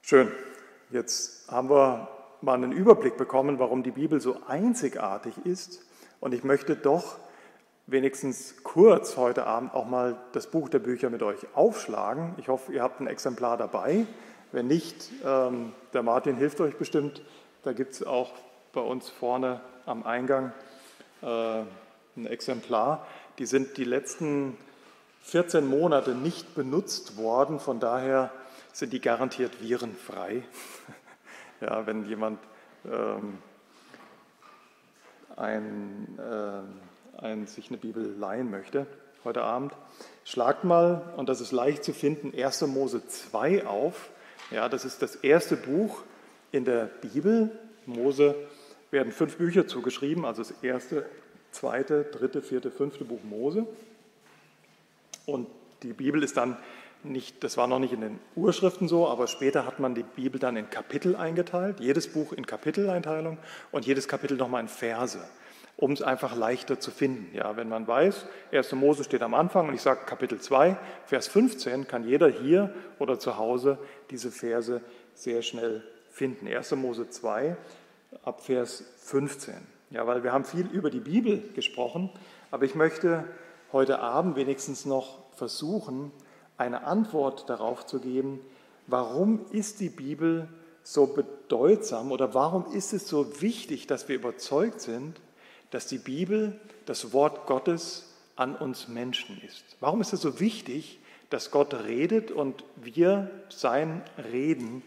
Schön, 0.07 0.31
jetzt 0.91 1.51
haben 1.51 1.71
wir 1.71 2.09
mal 2.43 2.53
einen 2.53 2.73
Überblick 2.73 3.17
bekommen, 3.17 3.59
warum 3.59 3.83
die 3.83 3.91
Bibel 3.91 4.21
so 4.21 4.37
einzigartig 4.47 5.33
ist 5.47 5.81
und 6.21 6.35
ich 6.35 6.45
möchte 6.45 6.77
doch 6.77 7.17
wenigstens 7.87 8.63
kurz 8.65 9.17
heute 9.17 9.47
Abend 9.47 9.73
auch 9.73 9.87
mal 9.87 10.19
das 10.33 10.49
Buch 10.49 10.69
der 10.69 10.81
Bücher 10.81 11.09
mit 11.09 11.23
euch 11.23 11.47
aufschlagen. 11.55 12.35
Ich 12.37 12.49
hoffe, 12.49 12.75
ihr 12.75 12.83
habt 12.83 13.01
ein 13.01 13.07
Exemplar 13.07 13.57
dabei. 13.57 14.05
Wenn 14.53 14.67
nicht, 14.67 15.11
ähm, 15.25 15.73
der 15.95 16.03
Martin 16.03 16.37
hilft 16.37 16.61
euch 16.61 16.77
bestimmt. 16.77 17.23
Da 17.63 17.73
gibt 17.73 17.95
es 17.95 18.07
auch 18.07 18.35
bei 18.75 18.83
uns 18.83 19.09
vorne 19.09 19.63
am 19.87 20.03
Eingang 20.03 20.53
äh, 21.23 21.63
ein 22.15 22.27
Exemplar. 22.27 23.07
Die 23.39 23.47
sind 23.47 23.79
die 23.79 23.85
letzten 23.85 24.59
14 25.23 25.67
Monate 25.67 26.15
nicht 26.15 26.55
benutzt 26.55 27.17
worden, 27.17 27.59
von 27.59 27.81
daher 27.81 28.31
sind 28.75 28.93
die 28.93 29.01
garantiert 29.01 29.63
virenfrei. 29.63 30.43
ja, 31.63 31.87
wenn 31.87 32.05
jemand 32.07 32.39
ähm, 32.85 33.39
ein 35.37 36.19
äh, 36.19 37.23
ein, 37.25 37.47
sich 37.47 37.69
eine 37.69 37.79
Bibel 37.79 38.15
leihen 38.19 38.51
möchte 38.51 38.87
heute 39.25 39.43
Abend, 39.43 39.73
schlagt 40.25 40.65
mal, 40.65 41.15
und 41.17 41.31
das 41.31 41.41
ist 41.41 41.51
leicht 41.51 41.83
zu 41.83 41.95
finden, 41.95 42.39
1. 42.39 42.61
Mose 42.67 43.07
2 43.07 43.67
auf. 43.67 44.11
Ja, 44.51 44.69
das 44.69 44.85
ist 44.85 45.01
das 45.01 45.17
erste 45.17 45.57
Buch 45.57 46.03
in 46.53 46.67
der 46.67 46.85
Bibel. 46.85 47.51
Mose 47.87 48.35
werden 48.91 49.13
fünf 49.13 49.39
Bücher 49.39 49.67
zugeschrieben, 49.67 50.27
also 50.27 50.43
das 50.43 50.51
erste, 50.63 51.07
zweite, 51.53 52.05
dritte, 52.05 52.43
vierte, 52.43 52.71
fünfte 52.71 53.07
Buch 53.07 53.23
Mose. 53.25 53.67
Und 55.25 55.49
die 55.83 55.95
Bibel 55.95 56.23
ist 56.23 56.37
dann 56.37 56.59
nicht, 57.05 57.45
das 57.45 57.57
war 57.57 57.67
noch 57.67 57.79
nicht 57.79 57.93
in 57.93 58.01
den 58.01 58.21
Urschriften 58.37 58.89
so, 58.89 59.09
aber 59.09 59.27
später 59.27 59.67
hat 59.67 59.79
man 59.79 59.95
die 59.95 60.03
Bibel 60.03 60.41
dann 60.41 60.57
in 60.57 60.71
Kapitel 60.71 61.17
eingeteilt, 61.17 61.81
jedes 61.81 62.13
Buch 62.13 62.33
in 62.33 62.47
Kapiteleinteilung 62.47 63.39
und 63.73 63.87
jedes 63.87 64.09
Kapitel 64.09 64.37
nochmal 64.37 64.63
in 64.63 64.69
Verse, 64.69 65.19
um 65.77 65.93
es 65.93 66.03
einfach 66.03 66.35
leichter 66.37 66.81
zu 66.81 66.91
finden. 66.91 67.35
Ja, 67.35 67.57
wenn 67.57 67.69
man 67.69 67.87
weiß, 67.87 68.27
1. 68.53 68.73
Mose 68.73 69.05
steht 69.05 69.23
am 69.23 69.35
Anfang 69.35 69.69
und 69.69 69.75
ich 69.75 69.83
sage 69.83 70.01
Kapitel 70.07 70.41
2, 70.41 70.77
Vers 71.07 71.29
15, 71.29 71.87
kann 71.87 72.09
jeder 72.09 72.29
hier 72.29 72.75
oder 72.99 73.19
zu 73.19 73.37
Hause 73.37 73.79
diese 74.11 74.31
Verse 74.31 74.81
sehr 75.15 75.43
schnell 75.43 75.83
finden. 76.11 76.47
1. 76.47 76.73
Mose 76.77 77.09
2 77.11 77.57
ab 78.23 78.41
Vers 78.41 78.85
15. 78.99 79.55
Ja, 79.91 80.07
weil 80.07 80.25
wir 80.25 80.33
haben 80.33 80.45
viel 80.45 80.67
über 80.67 80.91
die 80.91 81.01
Bibel 81.01 81.43
gesprochen, 81.55 82.11
aber 82.51 82.65
ich 82.65 82.75
möchte 82.75 83.25
heute 83.73 83.99
Abend 83.99 84.37
wenigstens 84.37 84.87
noch 84.87 85.19
versuchen, 85.35 86.13
eine 86.57 86.85
Antwort 86.85 87.49
darauf 87.49 87.87
zu 87.87 88.01
geben, 88.01 88.41
warum 88.87 89.47
ist 89.51 89.81
die 89.81 89.89
Bibel 89.89 90.49
so 90.83 91.07
bedeutsam 91.07 92.13
oder 92.13 92.35
warum 92.35 92.73
ist 92.73 92.93
es 92.93 93.09
so 93.09 93.41
wichtig, 93.41 93.87
dass 93.87 94.09
wir 94.09 94.17
überzeugt 94.17 94.81
sind, 94.81 95.21
dass 95.71 95.87
die 95.87 95.99
Bibel 95.99 96.61
das 96.87 97.13
Wort 97.13 97.47
Gottes 97.47 98.15
an 98.37 98.55
uns 98.55 98.89
Menschen 98.89 99.41
ist. 99.43 99.65
Warum 99.81 100.01
ist 100.01 100.13
es 100.13 100.21
so 100.21 100.41
wichtig, 100.41 101.01
dass 101.31 101.51
Gott 101.51 101.75
redet 101.75 102.31
und 102.31 102.65
wir 102.77 103.31
sein 103.49 104.03
Reden 104.33 104.83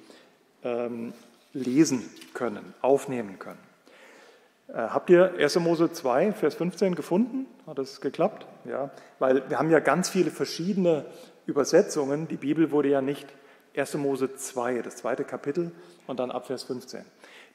ähm, 0.64 1.14
lesen 1.54 2.10
können, 2.34 2.74
aufnehmen 2.82 3.40
können? 3.40 3.60
Äh, 4.68 4.74
habt 4.74 5.10
ihr 5.10 5.34
1. 5.38 5.56
Mose 5.60 5.92
2, 5.92 6.34
Vers 6.34 6.56
15 6.56 6.96
gefunden? 6.96 7.48
Hat 7.66 7.78
das 7.78 8.02
geklappt? 8.02 8.46
Ja, 8.66 8.92
weil 9.20 9.50
wir 9.50 9.58
haben 9.58 9.72
ja 9.72 9.80
ganz 9.80 10.10
viele 10.10 10.30
verschiedene 10.30 11.06
Übersetzungen. 11.48 12.28
Die 12.28 12.36
Bibel 12.36 12.72
wurde 12.72 12.90
ja 12.90 13.02
nicht 13.02 13.28
1. 13.76 13.96
Mose 13.96 14.36
2, 14.36 14.82
das 14.82 14.98
zweite 14.98 15.24
Kapitel, 15.24 15.72
und 16.06 16.20
dann 16.20 16.30
ab 16.30 16.48
Vers 16.48 16.64
15. 16.64 17.04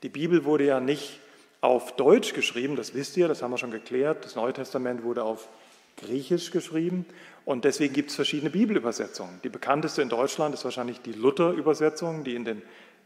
Die 0.03 0.09
Bibel 0.09 0.45
wurde 0.45 0.65
ja 0.65 0.81
nicht 0.81 1.21
auf 1.61 1.95
Deutsch 1.95 2.35
geschrieben, 2.35 2.75
das 2.75 2.95
wisst 2.95 3.17
ihr, 3.17 3.29
das 3.29 3.43
haben 3.43 3.53
wir 3.53 3.59
schon 3.59 3.71
geklärt. 3.71 4.25
Das 4.25 4.35
Neue 4.35 4.53
Testament 4.53 5.05
wurde 5.05 5.23
auf 5.23 5.49
Griechisch 5.97 6.51
geschrieben 6.51 7.07
und 7.45 7.65
deswegen 7.65 7.93
gibt 7.93 8.11
es 8.11 8.17
verschiedene 8.17 8.51
Bibelübersetzungen. 8.51 9.41
Die 9.45 9.49
bekannteste 9.49 10.03
in 10.03 10.09
Deutschland 10.09 10.55
ist 10.55 10.65
wahrscheinlich 10.65 11.01
die 11.03 11.13
Luther-Übersetzung, 11.13 12.25
die 12.25 12.35
in 12.35 12.45
den 12.45 12.63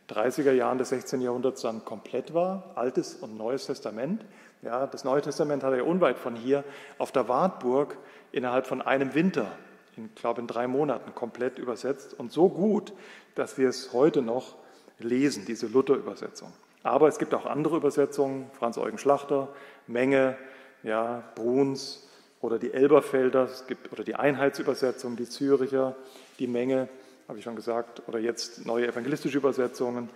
30er 0.09 0.53
Jahren 0.53 0.78
des 0.78 0.91
16. 0.91 1.20
Jahrhunderts 1.20 1.62
dann 1.62 1.84
komplett 1.84 2.32
war, 2.32 2.70
Altes 2.76 3.16
und 3.16 3.37
Neues 3.37 3.66
Testament. 3.66 4.24
Ja, 4.62 4.87
das 4.87 5.05
Neue 5.05 5.20
Testament 5.20 5.64
hat 5.64 5.72
er 5.72 5.78
ja 5.78 5.82
unweit 5.82 6.16
von 6.16 6.37
hier 6.37 6.64
auf 6.99 7.12
der 7.12 7.28
Wartburg 7.28 7.99
innerhalb 8.30 8.66
von 8.66 8.80
einem 8.80 9.14
Winter 9.14 9.51
in, 9.97 10.15
glaube 10.15 10.41
in 10.41 10.47
drei 10.47 10.67
Monaten 10.67 11.15
komplett 11.15 11.59
übersetzt 11.59 12.15
und 12.19 12.33
so 12.33 12.49
gut, 12.49 12.93
dass 13.35 13.59
wir 13.59 13.69
es 13.69 13.93
heute 13.93 14.23
noch 14.23 14.57
lesen, 14.99 15.45
diese 15.47 15.67
Luther-Übersetzung. 15.67 16.53
Aber 16.83 17.09
es 17.09 17.19
gibt 17.19 17.35
auch 17.35 17.47
andere 17.47 17.77
Übersetzungen, 17.77 18.51
Franz-Eugen 18.53 18.99
Schlachter, 18.99 19.49
Menge, 19.87 20.37
ja, 20.83 21.25
Bruns 21.35 22.09
oder 22.41 22.59
die 22.59 22.73
Elberfelder, 22.73 23.45
es 23.45 23.67
gibt, 23.67 23.93
oder 23.93 24.05
die 24.05 24.15
Einheitsübersetzung, 24.15 25.17
die 25.17 25.29
Züricher, 25.29 25.97
die 26.39 26.47
Menge, 26.47 26.89
habe 27.29 27.39
ich 27.39 27.45
schon 27.45 27.57
gesagt, 27.57 28.03
oder 28.07 28.19
jetzt 28.21 28.67
neue 28.67 28.87
evangelistische 28.87 29.39
Übersetzungen, 29.39 30.09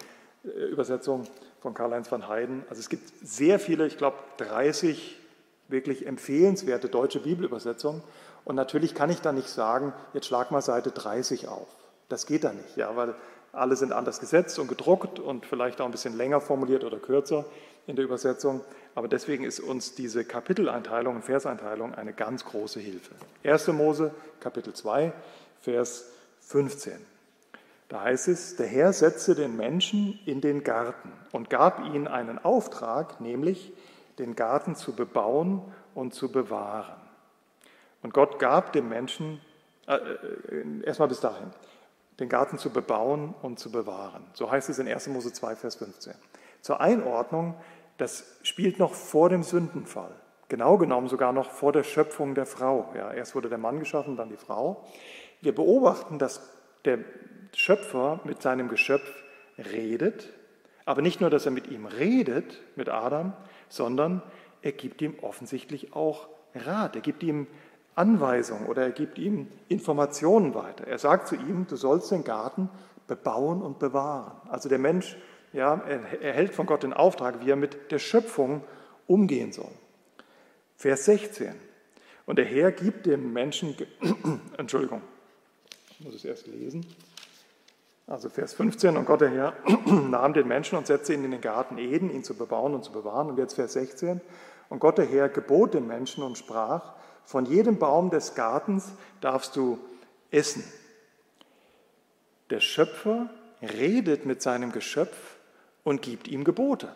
äh, 0.44 0.48
Übersetzung 0.66 1.26
von 1.60 1.74
Karl-Heinz 1.74 2.10
van 2.10 2.28
Heiden. 2.28 2.62
Also 2.70 2.80
es 2.80 2.88
gibt 2.88 3.10
sehr 3.22 3.58
viele, 3.58 3.86
ich 3.86 3.98
glaube 3.98 4.18
30 4.36 5.18
wirklich 5.68 6.06
empfehlenswerte 6.06 6.88
deutsche 6.88 7.20
Bibelübersetzungen 7.20 8.02
und 8.44 8.56
natürlich 8.56 8.94
kann 8.94 9.10
ich 9.10 9.20
da 9.20 9.32
nicht 9.32 9.48
sagen, 9.48 9.92
jetzt 10.12 10.26
schlag 10.26 10.50
mal 10.50 10.62
Seite 10.62 10.90
30 10.90 11.48
auf. 11.48 11.68
Das 12.08 12.26
geht 12.26 12.44
da 12.44 12.52
nicht, 12.52 12.76
ja, 12.76 12.94
weil 12.96 13.14
alle 13.52 13.76
sind 13.76 13.92
anders 13.92 14.20
gesetzt 14.20 14.58
und 14.58 14.68
gedruckt 14.68 15.18
und 15.18 15.46
vielleicht 15.46 15.80
auch 15.80 15.86
ein 15.86 15.90
bisschen 15.90 16.16
länger 16.16 16.40
formuliert 16.40 16.84
oder 16.84 16.98
kürzer 16.98 17.44
in 17.86 17.96
der 17.96 18.04
Übersetzung. 18.04 18.60
Aber 18.94 19.08
deswegen 19.08 19.44
ist 19.44 19.60
uns 19.60 19.94
diese 19.94 20.24
Kapiteleinteilung 20.24 21.16
und 21.16 21.22
Verseinteilung 21.22 21.94
eine 21.94 22.12
ganz 22.12 22.44
große 22.44 22.80
Hilfe. 22.80 23.14
1. 23.44 23.68
Mose, 23.68 24.12
Kapitel 24.40 24.72
2, 24.72 25.12
Vers 25.60 26.06
15. 26.40 26.94
Da 27.88 28.02
heißt 28.02 28.28
es, 28.28 28.54
der 28.54 28.66
Herr 28.66 28.92
setzte 28.92 29.34
den 29.34 29.56
Menschen 29.56 30.18
in 30.24 30.40
den 30.40 30.62
Garten 30.62 31.12
und 31.32 31.50
gab 31.50 31.84
ihnen 31.84 32.06
einen 32.06 32.38
Auftrag, 32.38 33.20
nämlich 33.20 33.72
den 34.18 34.36
Garten 34.36 34.76
zu 34.76 34.92
bebauen 34.92 35.60
und 35.94 36.14
zu 36.14 36.30
bewahren. 36.30 36.99
Und 38.02 38.14
Gott 38.14 38.38
gab 38.38 38.72
dem 38.72 38.88
Menschen, 38.88 39.40
äh, 39.86 39.94
äh, 39.94 40.84
erstmal 40.84 41.08
bis 41.08 41.20
dahin, 41.20 41.50
den 42.18 42.28
Garten 42.28 42.58
zu 42.58 42.70
bebauen 42.70 43.34
und 43.42 43.58
zu 43.58 43.70
bewahren. 43.70 44.26
So 44.34 44.50
heißt 44.50 44.68
es 44.68 44.78
in 44.78 44.88
1. 44.88 45.08
Mose 45.08 45.32
2, 45.32 45.56
Vers 45.56 45.76
15. 45.76 46.14
Zur 46.60 46.80
Einordnung, 46.80 47.56
das 47.96 48.38
spielt 48.42 48.78
noch 48.78 48.94
vor 48.94 49.28
dem 49.28 49.42
Sündenfall. 49.42 50.14
Genau 50.48 50.78
genommen 50.78 51.08
sogar 51.08 51.32
noch 51.32 51.50
vor 51.50 51.72
der 51.72 51.84
Schöpfung 51.84 52.34
der 52.34 52.46
Frau. 52.46 52.92
Ja, 52.96 53.12
erst 53.12 53.34
wurde 53.34 53.48
der 53.48 53.58
Mann 53.58 53.78
geschaffen, 53.78 54.16
dann 54.16 54.28
die 54.28 54.36
Frau. 54.36 54.84
Wir 55.40 55.54
beobachten, 55.54 56.18
dass 56.18 56.40
der 56.84 56.98
Schöpfer 57.54 58.20
mit 58.24 58.42
seinem 58.42 58.68
Geschöpf 58.68 59.08
redet, 59.58 60.28
aber 60.84 61.02
nicht 61.02 61.20
nur, 61.20 61.30
dass 61.30 61.46
er 61.46 61.52
mit 61.52 61.68
ihm 61.68 61.86
redet, 61.86 62.60
mit 62.74 62.88
Adam, 62.88 63.32
sondern 63.68 64.22
er 64.62 64.72
gibt 64.72 65.00
ihm 65.02 65.18
offensichtlich 65.22 65.94
auch 65.94 66.28
Rat. 66.54 66.96
Er 66.96 67.02
gibt 67.02 67.22
ihm 67.22 67.46
Anweisungen 67.94 68.66
oder 68.66 68.82
er 68.82 68.92
gibt 68.92 69.18
ihm 69.18 69.48
Informationen 69.68 70.54
weiter. 70.54 70.86
Er 70.86 70.98
sagt 70.98 71.28
zu 71.28 71.34
ihm, 71.34 71.66
du 71.68 71.76
sollst 71.76 72.10
den 72.10 72.24
Garten 72.24 72.68
bebauen 73.06 73.62
und 73.62 73.78
bewahren. 73.78 74.32
Also 74.48 74.68
der 74.68 74.78
Mensch 74.78 75.16
ja, 75.52 75.74
erhält 75.74 76.54
von 76.54 76.66
Gott 76.66 76.82
den 76.82 76.92
Auftrag, 76.92 77.44
wie 77.44 77.50
er 77.50 77.56
mit 77.56 77.90
der 77.90 77.98
Schöpfung 77.98 78.62
umgehen 79.06 79.52
soll. 79.52 79.72
Vers 80.76 81.04
16. 81.06 81.54
Und 82.26 82.36
der 82.36 82.44
Herr 82.44 82.70
gibt 82.70 83.06
dem 83.06 83.32
Menschen, 83.32 83.76
Entschuldigung, 84.56 85.02
ich 85.90 86.00
muss 86.00 86.14
es 86.14 86.24
erst 86.24 86.46
lesen. 86.46 86.86
Also 88.06 88.28
Vers 88.28 88.54
15, 88.54 88.96
und 88.96 89.04
Gott 89.04 89.20
der 89.20 89.30
Herr 89.30 89.52
nahm 89.86 90.32
den 90.32 90.48
Menschen 90.48 90.78
und 90.78 90.86
setzte 90.86 91.14
ihn 91.14 91.24
in 91.24 91.32
den 91.32 91.40
Garten 91.40 91.78
Eden, 91.78 92.10
ihn 92.10 92.24
zu 92.24 92.34
bebauen 92.34 92.74
und 92.74 92.84
zu 92.84 92.92
bewahren. 92.92 93.28
Und 93.28 93.38
jetzt 93.38 93.54
Vers 93.54 93.72
16, 93.72 94.20
und 94.68 94.78
Gott 94.78 94.98
der 94.98 95.06
Herr 95.06 95.28
gebot 95.28 95.74
dem 95.74 95.86
Menschen 95.88 96.22
und 96.22 96.38
sprach, 96.38 96.94
von 97.24 97.46
jedem 97.46 97.78
Baum 97.78 98.10
des 98.10 98.34
Gartens 98.34 98.92
darfst 99.20 99.56
du 99.56 99.78
essen. 100.30 100.64
Der 102.50 102.60
Schöpfer 102.60 103.30
redet 103.62 104.26
mit 104.26 104.42
seinem 104.42 104.72
Geschöpf 104.72 105.36
und 105.84 106.02
gibt 106.02 106.28
ihm 106.28 106.44
Gebote. 106.44 106.88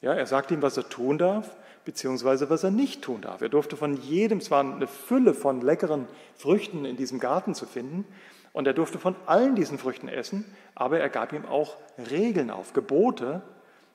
Ja, 0.00 0.14
er 0.14 0.26
sagt 0.26 0.50
ihm, 0.50 0.62
was 0.62 0.76
er 0.76 0.88
tun 0.88 1.18
darf, 1.18 1.56
beziehungsweise 1.84 2.50
was 2.50 2.64
er 2.64 2.70
nicht 2.70 3.02
tun 3.02 3.20
darf. 3.20 3.40
Er 3.40 3.48
durfte 3.48 3.76
von 3.76 3.96
jedem, 3.96 4.38
es 4.38 4.50
war 4.50 4.60
eine 4.60 4.86
Fülle 4.86 5.34
von 5.34 5.60
leckeren 5.60 6.06
Früchten 6.36 6.84
in 6.84 6.96
diesem 6.96 7.18
Garten 7.18 7.54
zu 7.54 7.66
finden, 7.66 8.04
und 8.52 8.66
er 8.66 8.72
durfte 8.72 8.98
von 8.98 9.14
allen 9.26 9.54
diesen 9.54 9.78
Früchten 9.78 10.08
essen, 10.08 10.44
aber 10.74 10.98
er 10.98 11.08
gab 11.10 11.32
ihm 11.32 11.46
auch 11.46 11.76
Regeln 12.10 12.50
auf, 12.50 12.72
Gebote, 12.72 13.42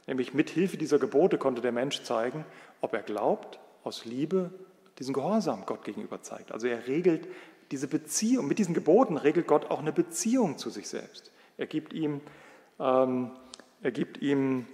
nämlich 0.07 0.33
mit 0.33 0.49
Hilfe 0.49 0.77
dieser 0.77 0.99
Gebote 0.99 1.37
konnte 1.37 1.61
der 1.61 1.71
Mensch 1.71 2.03
zeigen, 2.03 2.45
ob 2.79 2.93
er 2.93 3.01
glaubt, 3.01 3.59
aus 3.83 4.05
Liebe 4.05 4.51
diesen 4.99 5.13
Gehorsam 5.13 5.65
Gott 5.65 5.83
gegenüber 5.83 6.21
zeigt. 6.21 6.51
Also 6.51 6.67
er 6.67 6.87
regelt 6.87 7.27
diese 7.71 7.87
Beziehung, 7.87 8.47
mit 8.47 8.59
diesen 8.59 8.73
Geboten 8.73 9.17
regelt 9.17 9.47
Gott 9.47 9.71
auch 9.71 9.79
eine 9.79 9.91
Beziehung 9.91 10.57
zu 10.57 10.69
sich 10.69 10.87
selbst. 10.87 11.31
Er 11.57 11.65
gibt 11.65 11.93
ihm, 11.93 12.21
ähm, 12.79 13.31
er 13.81 13.91
gibt 13.91 14.21
ihm 14.21 14.67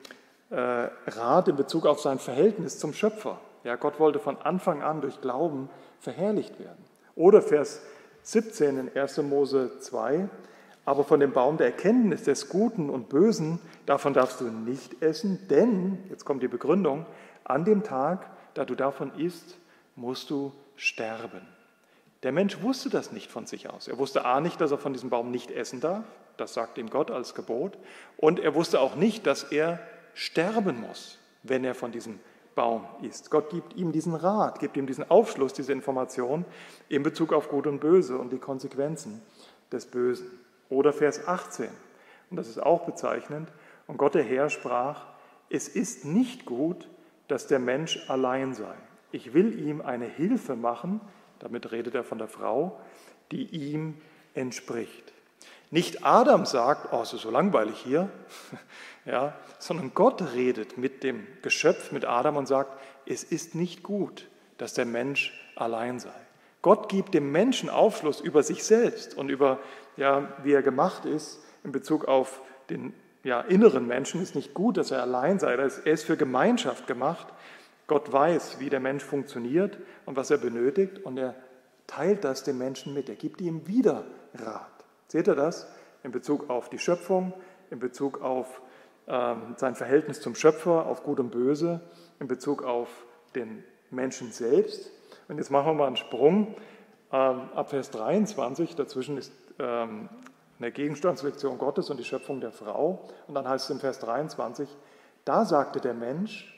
äh, 0.50 0.56
Rat 0.56 1.48
in 1.48 1.56
Bezug 1.56 1.86
auf 1.86 2.02
sein 2.02 2.20
Verhältnis 2.20 2.80
zum 2.80 2.94
Schöpfer. 2.94 3.40
Ja, 3.64 3.76
Gott 3.76 4.00
wollte 4.00 4.20
von 4.20 4.38
Anfang 4.38 4.82
an 4.82 5.02
durch 5.02 5.22
Glauben 5.22 5.70
verherrlicht 6.00 6.60
werden. 6.60 6.84
Oder 7.16 7.42
Vers 7.42 7.82
17 8.24 8.78
in 8.78 8.98
1. 8.98 9.18
Mose 9.20 9.80
2, 9.80 10.30
aber 10.86 11.04
von 11.04 11.20
dem 11.20 11.34
Baum 11.34 11.58
der 11.58 11.68
Erkenntnis 11.68 12.24
des 12.24 12.50
Guten 12.50 12.90
und 12.90 13.10
Bösen, 13.10 13.60
davon 13.86 14.14
darfst 14.14 14.42
du 14.42 14.46
nicht 14.46 15.02
essen, 15.02 15.48
denn, 15.50 16.00
jetzt 16.10 16.26
kommt 16.26 16.42
die 16.42 16.48
Begründung, 16.48 17.06
an 17.44 17.66
dem 17.66 17.84
Tag, 17.84 18.30
da 18.54 18.66
du 18.66 18.76
davon 18.76 19.14
isst, 19.16 19.58
musst 20.00 20.30
du 20.30 20.54
sterben. 20.76 21.42
Der 22.24 22.32
Mensch 22.32 22.62
wusste 22.62 22.90
das 22.90 23.12
nicht 23.12 23.32
von 23.32 23.46
sich 23.46 23.70
aus. 23.70 23.88
Er 23.88 23.98
wusste 23.98 24.26
A 24.26 24.42
nicht, 24.42 24.60
dass 24.60 24.72
er 24.72 24.78
von 24.78 24.94
diesem 24.94 25.10
Baum 25.10 25.32
nicht 25.32 25.52
essen 25.52 25.80
darf, 25.80 26.04
das 26.38 26.54
sagt 26.54 26.78
ihm 26.78 26.90
Gott 26.90 27.12
als 27.12 27.36
Gebot, 27.36 27.78
und 28.18 28.40
er 28.40 28.56
wusste 28.56 28.80
auch 28.80 28.96
nicht, 28.96 29.28
dass 29.28 29.44
er 29.44 29.80
sterben 30.14 30.82
muss, 30.82 31.18
wenn 31.44 31.64
er 31.64 31.76
von 31.76 31.92
diesem 31.92 32.20
Baum 32.56 32.86
isst. 33.02 33.30
Gott 33.30 33.50
gibt 33.50 33.76
ihm 33.76 33.92
diesen 33.92 34.16
Rat, 34.16 34.60
gibt 34.60 34.76
ihm 34.76 34.88
diesen 34.88 35.10
Aufschluss, 35.10 35.54
diese 35.54 35.72
Information 35.72 36.46
in 36.90 37.04
Bezug 37.04 37.32
auf 37.32 37.50
Gut 37.50 37.68
und 37.68 37.80
Böse 37.80 38.18
und 38.18 38.32
die 38.32 38.38
Konsequenzen 38.38 39.22
des 39.72 39.86
Bösen. 39.86 40.28
Oder 40.70 40.94
Vers 40.94 41.28
18, 41.28 41.70
und 42.30 42.38
das 42.38 42.48
ist 42.48 42.62
auch 42.62 42.86
bezeichnend, 42.86 43.50
und 43.88 43.98
Gott 43.98 44.16
der 44.16 44.24
Herr 44.24 44.50
sprach, 44.50 45.06
es 45.50 45.68
ist 45.68 46.06
nicht 46.06 46.46
gut, 46.46 46.88
dass 47.28 47.48
der 47.48 47.60
Mensch 47.60 48.10
allein 48.10 48.54
sei. 48.54 48.76
Ich 49.12 49.34
will 49.34 49.60
ihm 49.60 49.82
eine 49.82 50.06
Hilfe 50.06 50.56
machen, 50.56 51.02
damit 51.40 51.72
redet 51.72 51.96
er 51.96 52.04
von 52.04 52.18
der 52.18 52.28
Frau, 52.28 52.80
die 53.32 53.46
ihm 53.46 53.96
entspricht. 54.34 55.14
Nicht 55.72 56.04
Adam 56.04 56.46
sagt, 56.46 56.94
oh, 56.94 57.02
es 57.02 57.14
ist 57.14 57.22
so 57.22 57.30
langweilig 57.30 57.78
hier, 57.78 58.10
ja, 59.06 59.36
sondern 59.60 59.94
Gott 59.94 60.34
redet 60.34 60.78
mit 60.78 61.04
dem 61.04 61.28
Geschöpf, 61.42 61.92
mit 61.92 62.06
Adam 62.06 62.38
und 62.38 62.48
sagt, 62.48 62.80
es 63.06 63.24
ist 63.24 63.56
nicht 63.56 63.84
gut, 63.84 64.28
dass 64.58 64.74
der 64.74 64.86
Mensch 64.86 65.34
allein 65.56 66.00
sei. 66.00 66.14
Gott 66.62 66.90
gibt 66.90 67.14
dem 67.14 67.32
Menschen 67.32 67.70
Aufschluss 67.70 68.20
über 68.20 68.44
sich 68.44 68.64
selbst 68.64 69.16
und 69.16 69.30
über, 69.30 69.60
ja, 69.96 70.34
wie 70.44 70.54
er 70.54 70.64
gemacht 70.64 71.06
ist 71.06 71.40
in 71.64 71.72
Bezug 71.72 72.06
auf 72.06 72.42
den 72.70 72.94
ja, 73.24 73.42
inneren 73.42 73.88
Menschen. 73.88 74.22
Es 74.22 74.30
ist 74.30 74.36
nicht 74.36 74.54
gut, 74.54 74.78
dass 74.78 74.92
er 74.92 75.02
allein 75.02 75.40
sei. 75.40 75.54
Er 75.54 75.66
ist 75.66 76.04
für 76.04 76.18
Gemeinschaft 76.18 76.88
gemacht. 76.88 77.28
Gott 77.90 78.14
weiß, 78.14 78.60
wie 78.60 78.70
der 78.70 78.80
Mensch 78.80 79.04
funktioniert 79.04 79.78
und 80.06 80.16
was 80.16 80.32
er 80.32 80.38
benötigt 80.38 81.00
und 81.04 81.18
er 81.18 81.36
teilt 81.88 82.24
das 82.24 82.44
dem 82.44 82.58
Menschen 82.58 82.94
mit. 82.94 83.10
Er 83.10 83.16
gibt 83.16 83.42
ihm 83.42 83.68
wieder 83.68 84.06
Rat. 84.34 84.86
Seht 85.08 85.28
ihr 85.28 85.36
das? 85.36 85.68
In 86.04 86.12
Bezug 86.12 86.50
auf 86.50 86.70
die 86.70 86.80
Schöpfung, 86.80 87.34
in 87.72 87.80
Bezug 87.80 88.22
auf 88.22 88.62
ähm, 89.08 89.56
sein 89.58 89.76
Verhältnis 89.76 90.22
zum 90.22 90.36
Schöpfer, 90.36 90.86
auf 90.86 91.04
Gut 91.04 91.20
und 91.20 91.32
Böse, 91.32 91.82
in 92.20 92.28
Bezug 92.28 92.64
auf 92.64 92.88
den 93.36 93.64
Menschen 93.90 94.32
selbst. 94.32 94.92
Und 95.28 95.38
jetzt 95.38 95.50
machen 95.50 95.66
wir 95.68 95.74
mal 95.74 95.88
einen 95.88 95.98
Sprung 95.98 96.56
ähm, 97.12 97.50
ab 97.56 97.72
Vers 97.72 97.90
23. 97.90 98.76
Dazwischen 98.76 99.18
ist 99.18 99.34
ähm, 99.58 100.10
eine 100.60 100.72
Gegenstandslektion 100.72 101.58
Gottes 101.58 101.90
und 101.90 101.98
die 101.98 102.04
Schöpfung 102.04 102.40
der 102.40 102.52
Frau. 102.52 103.10
Und 103.28 103.34
dann 103.34 103.48
heißt 103.48 103.66
es 103.66 103.72
im 103.72 103.80
Vers 103.80 104.00
23, 104.00 104.70
da 105.26 105.44
sagte 105.44 105.82
der 105.82 105.96
Mensch, 105.96 106.56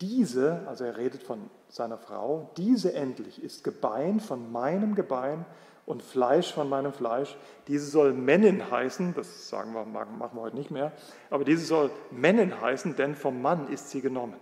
diese, 0.00 0.62
also 0.66 0.84
er 0.84 0.96
redet 0.96 1.22
von 1.22 1.50
seiner 1.68 1.98
Frau, 1.98 2.50
diese 2.56 2.94
endlich 2.94 3.42
ist 3.42 3.64
Gebein 3.64 4.20
von 4.20 4.50
meinem 4.50 4.94
Gebein 4.94 5.44
und 5.86 6.02
Fleisch 6.02 6.52
von 6.52 6.68
meinem 6.68 6.92
Fleisch. 6.92 7.36
Diese 7.68 7.86
soll 7.86 8.12
Männin 8.12 8.70
heißen, 8.70 9.14
das 9.14 9.48
sagen 9.48 9.72
wir, 9.74 9.84
machen 9.84 10.18
wir 10.18 10.40
heute 10.40 10.56
nicht 10.56 10.70
mehr, 10.70 10.92
aber 11.28 11.44
diese 11.44 11.64
soll 11.64 11.90
Männin 12.10 12.60
heißen, 12.60 12.96
denn 12.96 13.14
vom 13.14 13.42
Mann 13.42 13.68
ist 13.68 13.90
sie 13.90 14.00
genommen. 14.00 14.36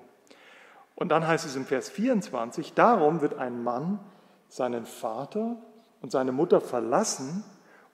Und 0.94 1.10
dann 1.10 1.26
heißt 1.26 1.46
es 1.46 1.56
im 1.56 1.64
Vers 1.64 1.88
24, 1.90 2.74
darum 2.74 3.20
wird 3.20 3.38
ein 3.38 3.62
Mann 3.62 4.00
seinen 4.48 4.84
Vater 4.86 5.56
und 6.00 6.10
seine 6.10 6.32
Mutter 6.32 6.60
verlassen 6.60 7.44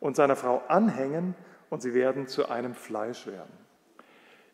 und 0.01 0.17
seiner 0.17 0.37
Frau 0.37 0.63
anhängen 0.69 1.35
und 1.71 1.83
sie 1.83 1.95
werden 1.95 2.29
zu 2.29 2.49
einem 2.49 2.75
Fleisch 2.75 3.27
werden. 3.27 3.64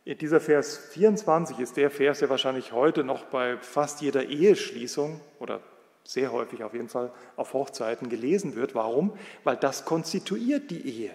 Dieser 0.07 0.41
Vers 0.41 0.79
24 0.93 1.59
ist 1.59 1.77
der 1.77 1.91
Vers, 1.91 2.21
der 2.21 2.31
wahrscheinlich 2.31 2.73
heute 2.73 3.05
noch 3.05 3.25
bei 3.25 3.59
fast 3.59 4.01
jeder 4.01 4.25
Eheschließung 4.25 5.21
oder 5.39 5.61
sehr 6.05 6.33
häufig 6.33 6.65
auf 6.65 6.73
jeden 6.73 6.89
Fall 6.89 7.13
auf 7.37 7.53
Hochzeiten 7.53 8.09
gelesen 8.09 8.57
wird. 8.57 8.75
Warum? 8.75 9.13
Weil 9.45 9.57
das 9.57 9.85
konstituiert 9.85 10.71
die 10.71 10.87
Ehe. 10.89 11.13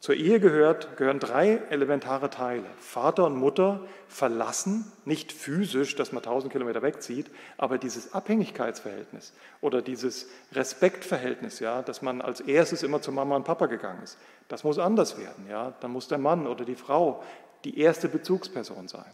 Zur 0.00 0.16
Ehe 0.16 0.40
gehört, 0.40 0.96
gehören 0.96 1.20
drei 1.20 1.60
elementare 1.70 2.28
Teile. 2.28 2.66
Vater 2.76 3.26
und 3.26 3.36
Mutter 3.36 3.86
verlassen, 4.08 4.90
nicht 5.04 5.30
physisch, 5.30 5.94
dass 5.94 6.10
man 6.10 6.24
tausend 6.24 6.50
Kilometer 6.50 6.82
wegzieht, 6.82 7.30
aber 7.56 7.78
dieses 7.78 8.12
Abhängigkeitsverhältnis 8.12 9.32
oder 9.60 9.80
dieses 9.80 10.28
Respektverhältnis, 10.50 11.60
ja, 11.60 11.82
dass 11.82 12.02
man 12.02 12.20
als 12.20 12.40
erstes 12.40 12.82
immer 12.82 13.00
zu 13.00 13.12
Mama 13.12 13.36
und 13.36 13.44
Papa 13.44 13.66
gegangen 13.66 14.02
ist, 14.02 14.18
das 14.48 14.64
muss 14.64 14.80
anders 14.80 15.18
werden. 15.18 15.46
Ja. 15.48 15.74
Dann 15.78 15.92
muss 15.92 16.08
der 16.08 16.18
Mann 16.18 16.48
oder 16.48 16.64
die 16.64 16.74
Frau 16.74 17.22
die 17.64 17.78
erste 17.78 18.08
Bezugsperson 18.08 18.88
sein. 18.88 19.10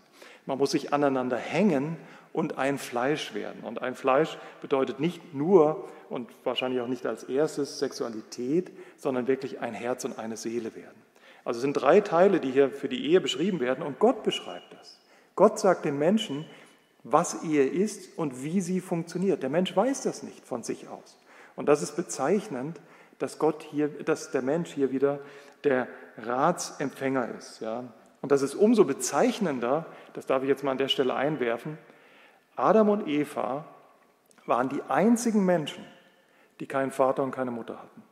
Man 0.46 0.58
muss 0.58 0.70
sich 0.70 0.92
aneinander 0.92 1.36
hängen 1.36 1.96
und 2.32 2.58
ein 2.58 2.78
Fleisch 2.78 3.34
werden. 3.34 3.62
Und 3.64 3.82
ein 3.82 3.94
Fleisch 3.94 4.38
bedeutet 4.60 5.00
nicht 5.00 5.34
nur 5.34 5.88
und 6.08 6.30
wahrscheinlich 6.44 6.80
auch 6.80 6.86
nicht 6.86 7.06
als 7.06 7.24
erstes 7.24 7.78
Sexualität, 7.78 8.70
sondern 8.96 9.26
wirklich 9.26 9.60
ein 9.60 9.74
Herz 9.74 10.04
und 10.04 10.18
eine 10.18 10.36
Seele 10.36 10.74
werden. 10.74 11.02
Also 11.44 11.60
sind 11.60 11.74
drei 11.74 12.00
Teile, 12.00 12.40
die 12.40 12.50
hier 12.50 12.70
für 12.70 12.88
die 12.88 13.06
Ehe 13.06 13.20
beschrieben 13.20 13.60
werden 13.60 13.82
und 13.82 13.98
Gott 13.98 14.22
beschreibt 14.22 14.72
das. 14.72 14.98
Gott 15.34 15.58
sagt 15.58 15.84
den 15.84 15.98
Menschen, 15.98 16.44
was 17.04 17.42
Ehe 17.42 17.66
ist 17.66 18.18
und 18.18 18.42
wie 18.42 18.60
sie 18.60 18.80
funktioniert. 18.80 19.42
Der 19.42 19.50
Mensch 19.50 19.74
weiß 19.74 20.02
das 20.02 20.22
nicht 20.22 20.44
von 20.44 20.62
sich 20.62 20.88
aus. 20.88 21.16
Und 21.56 21.66
das 21.66 21.82
ist 21.82 21.96
bezeichnend, 21.96 22.80
dass 23.18 23.38
Gott 23.38 23.62
hier, 23.62 23.88
dass 23.88 24.30
der 24.30 24.42
Mensch 24.42 24.72
hier 24.72 24.92
wieder 24.92 25.20
der 25.64 25.88
Ratsempfänger 26.18 27.28
ist. 27.36 27.60
Ja. 27.60 27.84
Und 28.20 28.32
das 28.32 28.42
ist 28.42 28.54
umso 28.54 28.84
bezeichnender, 28.84 29.86
das 30.12 30.26
darf 30.26 30.42
ich 30.42 30.48
jetzt 30.48 30.64
mal 30.64 30.72
an 30.72 30.78
der 30.78 30.88
Stelle 30.88 31.14
einwerfen, 31.14 31.78
Adam 32.56 32.88
und 32.88 33.06
Eva 33.06 33.64
waren 34.46 34.68
die 34.68 34.82
einzigen 34.88 35.44
Menschen, 35.44 35.84
die 36.60 36.66
keinen 36.66 36.90
Vater 36.90 37.22
und 37.22 37.30
keine 37.30 37.50
Mutter 37.50 37.78
hatten, 37.78 38.02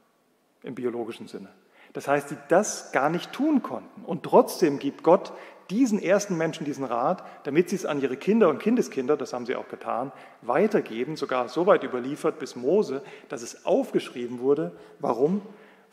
im 0.62 0.74
biologischen 0.74 1.26
Sinne. 1.26 1.48
Das 1.92 2.06
heißt, 2.06 2.30
die 2.30 2.36
das 2.48 2.92
gar 2.92 3.08
nicht 3.08 3.32
tun 3.32 3.62
konnten. 3.62 4.04
Und 4.04 4.22
trotzdem 4.22 4.78
gibt 4.78 5.02
Gott 5.02 5.32
diesen 5.70 6.00
ersten 6.00 6.36
Menschen 6.36 6.64
diesen 6.64 6.84
Rat, 6.84 7.24
damit 7.44 7.70
sie 7.70 7.76
es 7.76 7.86
an 7.86 8.00
ihre 8.00 8.16
Kinder 8.16 8.48
und 8.48 8.58
Kindeskinder, 8.58 9.16
das 9.16 9.32
haben 9.32 9.46
sie 9.46 9.56
auch 9.56 9.68
getan, 9.68 10.12
weitergeben, 10.42 11.16
sogar 11.16 11.48
so 11.48 11.66
weit 11.66 11.82
überliefert 11.82 12.38
bis 12.38 12.54
Mose, 12.54 13.02
dass 13.28 13.42
es 13.42 13.66
aufgeschrieben 13.66 14.38
wurde. 14.38 14.72
Warum? 15.00 15.42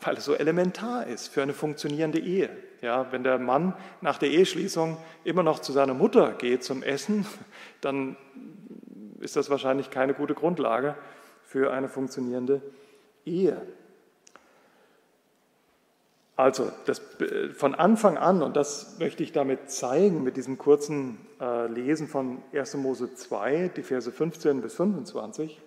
Weil 0.00 0.16
es 0.16 0.24
so 0.24 0.34
elementar 0.34 1.06
ist 1.06 1.28
für 1.28 1.42
eine 1.42 1.54
funktionierende 1.54 2.18
Ehe. 2.18 2.50
Ja, 2.84 3.10
wenn 3.12 3.24
der 3.24 3.38
Mann 3.38 3.72
nach 4.02 4.18
der 4.18 4.28
Eheschließung 4.28 4.98
immer 5.24 5.42
noch 5.42 5.60
zu 5.60 5.72
seiner 5.72 5.94
Mutter 5.94 6.32
geht 6.32 6.62
zum 6.62 6.82
Essen, 6.82 7.24
dann 7.80 8.14
ist 9.20 9.36
das 9.36 9.48
wahrscheinlich 9.48 9.88
keine 9.88 10.12
gute 10.12 10.34
Grundlage 10.34 10.94
für 11.44 11.72
eine 11.72 11.88
funktionierende 11.88 12.60
Ehe. 13.24 13.56
Also 16.36 16.70
das, 16.84 17.00
von 17.54 17.74
Anfang 17.74 18.18
an, 18.18 18.42
und 18.42 18.54
das 18.54 18.98
möchte 18.98 19.22
ich 19.22 19.32
damit 19.32 19.70
zeigen, 19.70 20.22
mit 20.22 20.36
diesem 20.36 20.58
kurzen 20.58 21.16
äh, 21.40 21.66
Lesen 21.68 22.06
von 22.06 22.42
1. 22.52 22.74
Mose 22.74 23.14
2, 23.14 23.70
die 23.74 23.82
Verse 23.82 24.12
15 24.12 24.60
bis 24.60 24.74
25, 24.74 25.58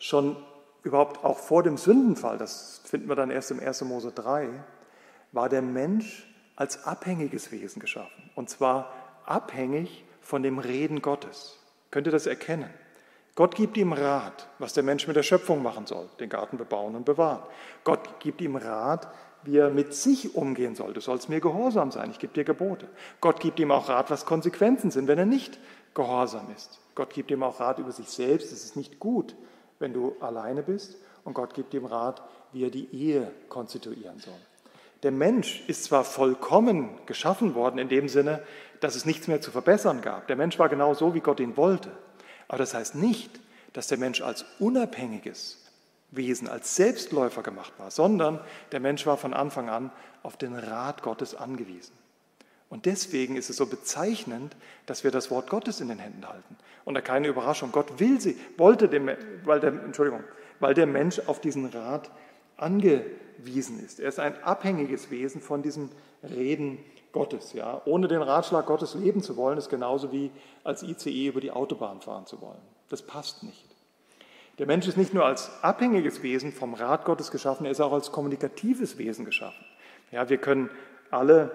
schon 0.00 0.34
überhaupt 0.82 1.24
auch 1.24 1.38
vor 1.38 1.62
dem 1.62 1.76
Sündenfall, 1.76 2.38
das 2.38 2.80
finden 2.84 3.08
wir 3.08 3.14
dann 3.14 3.30
erst 3.30 3.52
im 3.52 3.60
1. 3.60 3.82
Mose 3.82 4.10
3, 4.10 4.48
war 5.30 5.48
der 5.48 5.62
Mensch 5.62 6.26
als 6.56 6.84
abhängiges 6.84 7.52
Wesen 7.52 7.80
geschaffen. 7.80 8.30
Und 8.34 8.50
zwar 8.50 8.92
abhängig 9.24 10.04
von 10.20 10.42
dem 10.42 10.58
Reden 10.58 11.02
Gottes. 11.02 11.58
Könnt 11.90 12.06
ihr 12.06 12.12
das 12.12 12.26
erkennen? 12.26 12.70
Gott 13.36 13.54
gibt 13.54 13.76
ihm 13.76 13.92
Rat, 13.92 14.48
was 14.58 14.72
der 14.72 14.82
Mensch 14.82 15.06
mit 15.06 15.14
der 15.14 15.22
Schöpfung 15.22 15.62
machen 15.62 15.86
soll, 15.86 16.08
den 16.18 16.30
Garten 16.30 16.56
bebauen 16.56 16.96
und 16.96 17.04
bewahren. 17.04 17.42
Gott 17.84 18.18
gibt 18.18 18.40
ihm 18.40 18.56
Rat, 18.56 19.08
wie 19.42 19.58
er 19.58 19.70
mit 19.70 19.94
sich 19.94 20.34
umgehen 20.34 20.74
soll. 20.74 20.94
Du 20.94 21.00
sollst 21.00 21.28
mir 21.28 21.40
gehorsam 21.40 21.90
sein, 21.90 22.10
ich 22.10 22.18
gebe 22.18 22.32
dir 22.32 22.44
Gebote. 22.44 22.88
Gott 23.20 23.38
gibt 23.40 23.60
ihm 23.60 23.70
auch 23.70 23.90
Rat, 23.90 24.10
was 24.10 24.24
Konsequenzen 24.24 24.90
sind, 24.90 25.06
wenn 25.06 25.18
er 25.18 25.26
nicht 25.26 25.58
gehorsam 25.94 26.46
ist. 26.56 26.80
Gott 26.94 27.12
gibt 27.12 27.30
ihm 27.30 27.42
auch 27.42 27.60
Rat 27.60 27.78
über 27.78 27.92
sich 27.92 28.08
selbst. 28.08 28.52
Es 28.52 28.64
ist 28.64 28.74
nicht 28.74 28.98
gut, 28.98 29.36
wenn 29.78 29.92
du 29.92 30.16
alleine 30.20 30.62
bist. 30.62 30.96
Und 31.22 31.34
Gott 31.34 31.52
gibt 31.52 31.74
ihm 31.74 31.84
Rat, 31.84 32.22
wie 32.52 32.64
er 32.64 32.70
die 32.70 32.88
Ehe 32.94 33.30
konstituieren 33.50 34.18
soll. 34.18 34.34
Der 35.02 35.10
Mensch 35.10 35.62
ist 35.66 35.84
zwar 35.84 36.04
vollkommen 36.04 36.90
geschaffen 37.06 37.54
worden 37.54 37.78
in 37.78 37.88
dem 37.88 38.08
Sinne, 38.08 38.42
dass 38.80 38.96
es 38.96 39.04
nichts 39.04 39.28
mehr 39.28 39.40
zu 39.40 39.50
verbessern 39.50 40.00
gab. 40.00 40.26
Der 40.26 40.36
Mensch 40.36 40.58
war 40.58 40.68
genau 40.68 40.94
so, 40.94 41.14
wie 41.14 41.20
Gott 41.20 41.40
ihn 41.40 41.56
wollte. 41.56 41.90
Aber 42.48 42.58
das 42.58 42.74
heißt 42.74 42.94
nicht, 42.94 43.40
dass 43.72 43.88
der 43.88 43.98
Mensch 43.98 44.22
als 44.22 44.44
unabhängiges 44.58 45.62
Wesen, 46.10 46.48
als 46.48 46.76
Selbstläufer 46.76 47.42
gemacht 47.42 47.72
war, 47.78 47.90
sondern 47.90 48.40
der 48.72 48.80
Mensch 48.80 49.06
war 49.06 49.16
von 49.16 49.34
Anfang 49.34 49.68
an 49.68 49.90
auf 50.22 50.36
den 50.36 50.54
Rat 50.54 51.02
Gottes 51.02 51.34
angewiesen. 51.34 51.92
Und 52.68 52.86
deswegen 52.86 53.36
ist 53.36 53.50
es 53.50 53.56
so 53.56 53.66
bezeichnend, 53.66 54.56
dass 54.86 55.04
wir 55.04 55.10
das 55.10 55.30
Wort 55.30 55.50
Gottes 55.50 55.80
in 55.80 55.88
den 55.88 55.98
Händen 55.98 56.26
halten. 56.26 56.56
Und 56.84 56.94
da 56.94 57.00
keine 57.00 57.28
Überraschung. 57.28 57.70
Gott 57.70 58.00
will 58.00 58.20
sie, 58.20 58.36
wollte 58.56 58.88
dem, 58.88 59.10
weil 59.44 59.60
der, 59.60 59.72
Entschuldigung, 59.72 60.24
weil 60.58 60.74
der 60.74 60.86
Mensch 60.86 61.20
auf 61.26 61.40
diesen 61.40 61.66
Rat 61.66 62.10
angewiesen 62.56 63.84
ist. 63.84 64.00
Er 64.00 64.08
ist 64.08 64.18
ein 64.18 64.42
abhängiges 64.42 65.10
Wesen 65.10 65.40
von 65.40 65.62
diesem 65.62 65.90
Reden 66.22 66.78
Gottes. 67.12 67.52
Ja. 67.52 67.80
Ohne 67.84 68.08
den 68.08 68.22
Ratschlag 68.22 68.66
Gottes 68.66 68.94
leben 68.94 69.22
zu 69.22 69.36
wollen, 69.36 69.58
ist 69.58 69.70
genauso 69.70 70.12
wie 70.12 70.30
als 70.64 70.82
ICE 70.82 71.28
über 71.28 71.40
die 71.40 71.50
Autobahn 71.50 72.00
fahren 72.00 72.26
zu 72.26 72.40
wollen. 72.40 72.60
Das 72.88 73.02
passt 73.02 73.42
nicht. 73.42 73.64
Der 74.58 74.66
Mensch 74.66 74.86
ist 74.86 74.96
nicht 74.96 75.12
nur 75.12 75.24
als 75.24 75.50
abhängiges 75.62 76.22
Wesen 76.22 76.52
vom 76.52 76.74
Rat 76.74 77.04
Gottes 77.04 77.30
geschaffen, 77.30 77.66
er 77.66 77.72
ist 77.72 77.80
auch 77.80 77.92
als 77.92 78.10
kommunikatives 78.10 78.96
Wesen 78.96 79.24
geschaffen. 79.24 79.64
Ja, 80.12 80.28
wir 80.30 80.38
können 80.38 80.70
alle 81.10 81.50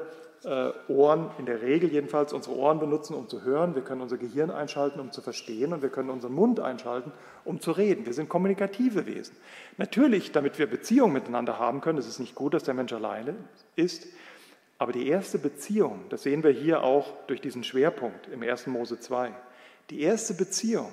Ohren, 0.88 1.30
in 1.38 1.46
der 1.46 1.62
Regel 1.62 1.92
jedenfalls, 1.92 2.34
unsere 2.34 2.56
Ohren 2.56 2.80
benutzen, 2.80 3.14
um 3.14 3.30
zu 3.30 3.44
hören. 3.44 3.76
Wir 3.76 3.84
können 3.84 4.02
unser 4.02 4.18
Gehirn 4.18 4.50
einschalten, 4.50 5.00
um 5.00 5.12
zu 5.12 5.22
verstehen. 5.22 5.72
Und 5.74 5.82
wir 5.82 5.90
können 5.90 6.10
unseren 6.10 6.34
Mund 6.34 6.60
einschalten, 6.60 7.12
um 7.46 7.60
zu 7.60 7.72
reden. 7.72 8.06
Wir 8.06 8.14
sind 8.14 8.30
kommunikative 8.30 9.06
Wesen. 9.06 9.36
Natürlich, 9.78 10.32
damit 10.32 10.58
wir 10.58 10.68
Beziehungen 10.68 11.14
miteinander 11.14 11.60
haben 11.60 11.82
können, 11.82 12.00
ist 12.00 12.08
es 12.08 12.20
nicht 12.20 12.36
gut, 12.36 12.54
dass 12.54 12.64
der 12.64 12.74
Mensch 12.74 12.94
alleine 12.94 13.36
ist. 13.76 14.08
Aber 14.80 14.92
die 14.92 15.08
erste 15.08 15.38
Beziehung, 15.38 16.06
das 16.10 16.24
sehen 16.24 16.44
wir 16.44 16.50
hier 16.50 16.82
auch 16.82 17.14
durch 17.28 17.40
diesen 17.40 17.64
Schwerpunkt 17.64 18.28
im 18.30 18.42
1. 18.42 18.66
Mose 18.66 19.00
2, 19.00 19.32
die 19.92 20.02
erste 20.02 20.34
Beziehung, 20.34 20.90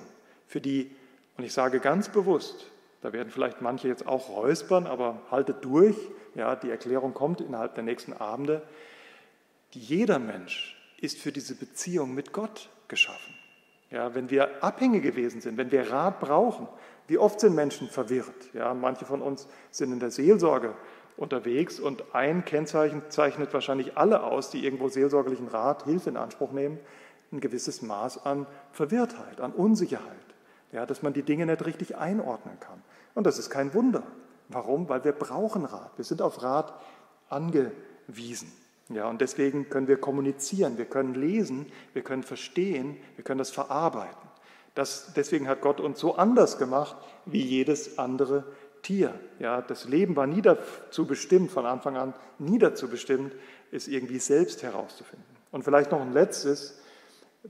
für 0.46 0.60
die, 0.60 0.90
und 1.38 1.44
ich 1.44 1.54
sage 1.54 1.80
ganz 1.80 2.10
bewusst, 2.10 2.66
Da 3.00 3.12
werden 3.12 3.30
vielleicht 3.30 3.60
manche 3.60 3.88
jetzt 3.88 4.06
auch 4.06 4.28
räuspern, 4.28 4.86
aber 4.86 5.18
haltet 5.30 5.64
durch. 5.64 5.96
Ja, 6.34 6.56
die 6.56 6.70
Erklärung 6.70 7.14
kommt 7.14 7.40
innerhalb 7.40 7.74
der 7.74 7.84
nächsten 7.84 8.12
Abende. 8.12 8.62
Jeder 9.70 10.18
Mensch 10.18 10.76
ist 11.00 11.18
für 11.18 11.32
diese 11.32 11.54
Beziehung 11.54 12.14
mit 12.14 12.32
Gott 12.32 12.70
geschaffen. 12.88 13.34
Ja, 13.90 14.14
wenn 14.14 14.30
wir 14.30 14.62
abhängig 14.62 15.02
gewesen 15.02 15.40
sind, 15.40 15.56
wenn 15.56 15.70
wir 15.70 15.90
Rat 15.90 16.20
brauchen, 16.20 16.68
wie 17.06 17.18
oft 17.18 17.40
sind 17.40 17.54
Menschen 17.54 17.88
verwirrt? 17.88 18.52
Ja, 18.52 18.74
manche 18.74 19.06
von 19.06 19.22
uns 19.22 19.48
sind 19.70 19.92
in 19.92 20.00
der 20.00 20.10
Seelsorge 20.10 20.74
unterwegs 21.16 21.80
und 21.80 22.14
ein 22.14 22.44
Kennzeichen 22.44 23.02
zeichnet 23.08 23.52
wahrscheinlich 23.54 23.96
alle 23.96 24.22
aus, 24.22 24.50
die 24.50 24.64
irgendwo 24.64 24.88
seelsorgerlichen 24.88 25.48
Rat, 25.48 25.84
Hilfe 25.84 26.10
in 26.10 26.16
Anspruch 26.16 26.52
nehmen, 26.52 26.78
ein 27.32 27.40
gewisses 27.40 27.82
Maß 27.82 28.24
an 28.24 28.46
Verwirrtheit, 28.72 29.40
an 29.40 29.52
Unsicherheit, 29.52 30.16
ja, 30.72 30.86
dass 30.86 31.02
man 31.02 31.12
die 31.12 31.22
Dinge 31.22 31.46
nicht 31.46 31.64
richtig 31.64 31.96
einordnen 31.96 32.60
kann. 32.60 32.82
Und 33.14 33.26
das 33.26 33.38
ist 33.38 33.50
kein 33.50 33.74
Wunder. 33.74 34.02
Warum? 34.48 34.88
Weil 34.88 35.04
wir 35.04 35.12
brauchen 35.12 35.64
Rat. 35.64 35.92
Wir 35.96 36.04
sind 36.04 36.22
auf 36.22 36.42
Rat 36.42 36.72
angewiesen. 37.28 38.52
Ja, 38.88 39.08
und 39.08 39.20
deswegen 39.20 39.68
können 39.68 39.86
wir 39.86 39.98
kommunizieren, 39.98 40.78
wir 40.78 40.86
können 40.86 41.14
lesen, 41.14 41.66
wir 41.92 42.02
können 42.02 42.22
verstehen, 42.22 42.96
wir 43.16 43.24
können 43.24 43.38
das 43.38 43.50
verarbeiten. 43.50 44.28
Das, 44.74 45.12
deswegen 45.14 45.48
hat 45.48 45.60
Gott 45.60 45.80
uns 45.80 45.98
so 45.98 46.14
anders 46.14 46.58
gemacht 46.58 46.96
wie 47.26 47.42
jedes 47.42 47.98
andere 47.98 48.44
Tier. 48.82 49.12
Ja, 49.40 49.60
das 49.60 49.88
Leben 49.88 50.16
war 50.16 50.26
nie 50.26 50.40
dazu 50.40 51.06
bestimmt, 51.06 51.50
von 51.50 51.66
Anfang 51.66 51.96
an 51.96 52.14
nie 52.38 52.58
dazu 52.58 52.88
bestimmt, 52.88 53.34
es 53.72 53.88
irgendwie 53.88 54.20
selbst 54.20 54.62
herauszufinden. 54.62 55.26
Und 55.50 55.64
vielleicht 55.64 55.90
noch 55.90 56.00
ein 56.00 56.12
letztes 56.12 56.80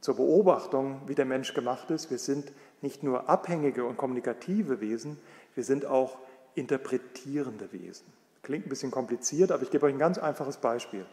zur 0.00 0.16
Beobachtung, 0.16 1.02
wie 1.06 1.14
der 1.14 1.24
Mensch 1.24 1.54
gemacht 1.54 1.90
ist. 1.90 2.10
Wir 2.10 2.18
sind 2.18 2.52
nicht 2.82 3.02
nur 3.02 3.28
abhängige 3.28 3.84
und 3.84 3.96
kommunikative 3.96 4.80
Wesen, 4.80 5.18
wir 5.54 5.64
sind 5.64 5.86
auch 5.86 6.18
interpretierende 6.54 7.72
Wesen. 7.72 8.06
Klingt 8.42 8.66
ein 8.66 8.68
bisschen 8.68 8.90
kompliziert, 8.90 9.52
aber 9.52 9.62
ich 9.62 9.70
gebe 9.70 9.86
euch 9.86 9.92
ein 9.92 9.98
ganz 9.98 10.18
einfaches 10.18 10.56
Beispiel. 10.56 11.04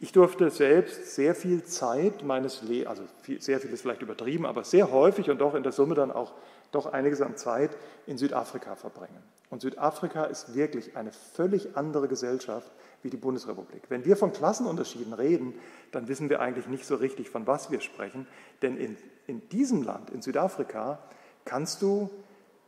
Ich 0.00 0.12
durfte 0.12 0.50
selbst 0.50 1.14
sehr 1.14 1.34
viel 1.34 1.62
Zeit 1.64 2.24
meines 2.24 2.62
Lebens, 2.62 2.88
also 2.88 3.02
viel, 3.22 3.40
sehr 3.40 3.60
viel 3.60 3.72
ist 3.72 3.82
vielleicht 3.82 4.02
übertrieben, 4.02 4.44
aber 4.44 4.64
sehr 4.64 4.90
häufig 4.90 5.30
und 5.30 5.38
doch 5.38 5.54
in 5.54 5.62
der 5.62 5.72
Summe 5.72 5.94
dann 5.94 6.10
auch 6.10 6.32
doch 6.72 6.86
einiges 6.86 7.20
an 7.20 7.36
Zeit 7.36 7.76
in 8.06 8.18
Südafrika 8.18 8.74
verbringen. 8.74 9.22
Und 9.50 9.62
Südafrika 9.62 10.24
ist 10.24 10.54
wirklich 10.56 10.96
eine 10.96 11.12
völlig 11.12 11.76
andere 11.76 12.08
Gesellschaft 12.08 12.72
wie 13.02 13.10
die 13.10 13.16
Bundesrepublik. 13.16 13.82
Wenn 13.88 14.04
wir 14.04 14.16
von 14.16 14.32
Klassenunterschieden 14.32 15.12
reden, 15.12 15.54
dann 15.92 16.08
wissen 16.08 16.28
wir 16.28 16.40
eigentlich 16.40 16.66
nicht 16.66 16.86
so 16.86 16.96
richtig, 16.96 17.30
von 17.30 17.46
was 17.46 17.70
wir 17.70 17.80
sprechen. 17.80 18.26
Denn 18.62 18.76
in, 18.76 18.96
in 19.28 19.48
diesem 19.50 19.82
Land, 19.82 20.10
in 20.10 20.22
Südafrika, 20.22 20.98
kannst 21.44 21.82
du 21.82 22.10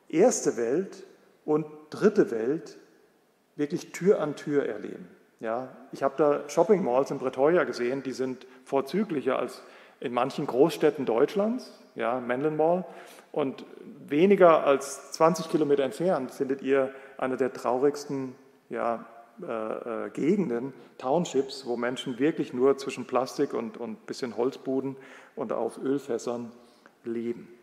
erste 0.08 0.56
Welt 0.56 1.04
und 1.44 1.66
dritte 1.90 2.30
Welt 2.30 2.76
wirklich 3.56 3.90
Tür 3.92 4.20
an 4.20 4.36
Tür 4.36 4.66
erleben. 4.66 5.08
Ja, 5.40 5.68
ich 5.92 6.02
habe 6.02 6.14
da 6.16 6.48
Shopping 6.48 6.82
Malls 6.82 7.10
in 7.10 7.18
Pretoria 7.18 7.64
gesehen, 7.64 8.02
die 8.02 8.12
sind 8.12 8.46
vorzüglicher 8.64 9.38
als 9.38 9.62
in 10.00 10.12
manchen 10.12 10.46
Großstädten 10.46 11.04
Deutschlands, 11.04 11.72
ja, 11.94 12.20
Menlyn 12.20 12.56
Mall. 12.56 12.84
Und 13.32 13.64
weniger 14.06 14.64
als 14.64 15.12
20 15.12 15.50
Kilometer 15.50 15.84
entfernt 15.84 16.30
findet 16.30 16.62
ihr 16.62 16.90
eine 17.18 17.36
der 17.36 17.52
traurigsten 17.52 18.34
ja, 18.70 19.04
äh, 19.42 20.06
äh, 20.06 20.10
Gegenden, 20.10 20.72
Townships, 20.96 21.66
wo 21.66 21.76
Menschen 21.76 22.18
wirklich 22.18 22.54
nur 22.54 22.78
zwischen 22.78 23.06
Plastik 23.06 23.52
und 23.52 23.78
ein 23.80 23.96
bisschen 24.06 24.36
Holzbuden 24.36 24.96
und 25.34 25.52
auf 25.52 25.78
Ölfässern 25.78 26.50
leben. 27.04 27.55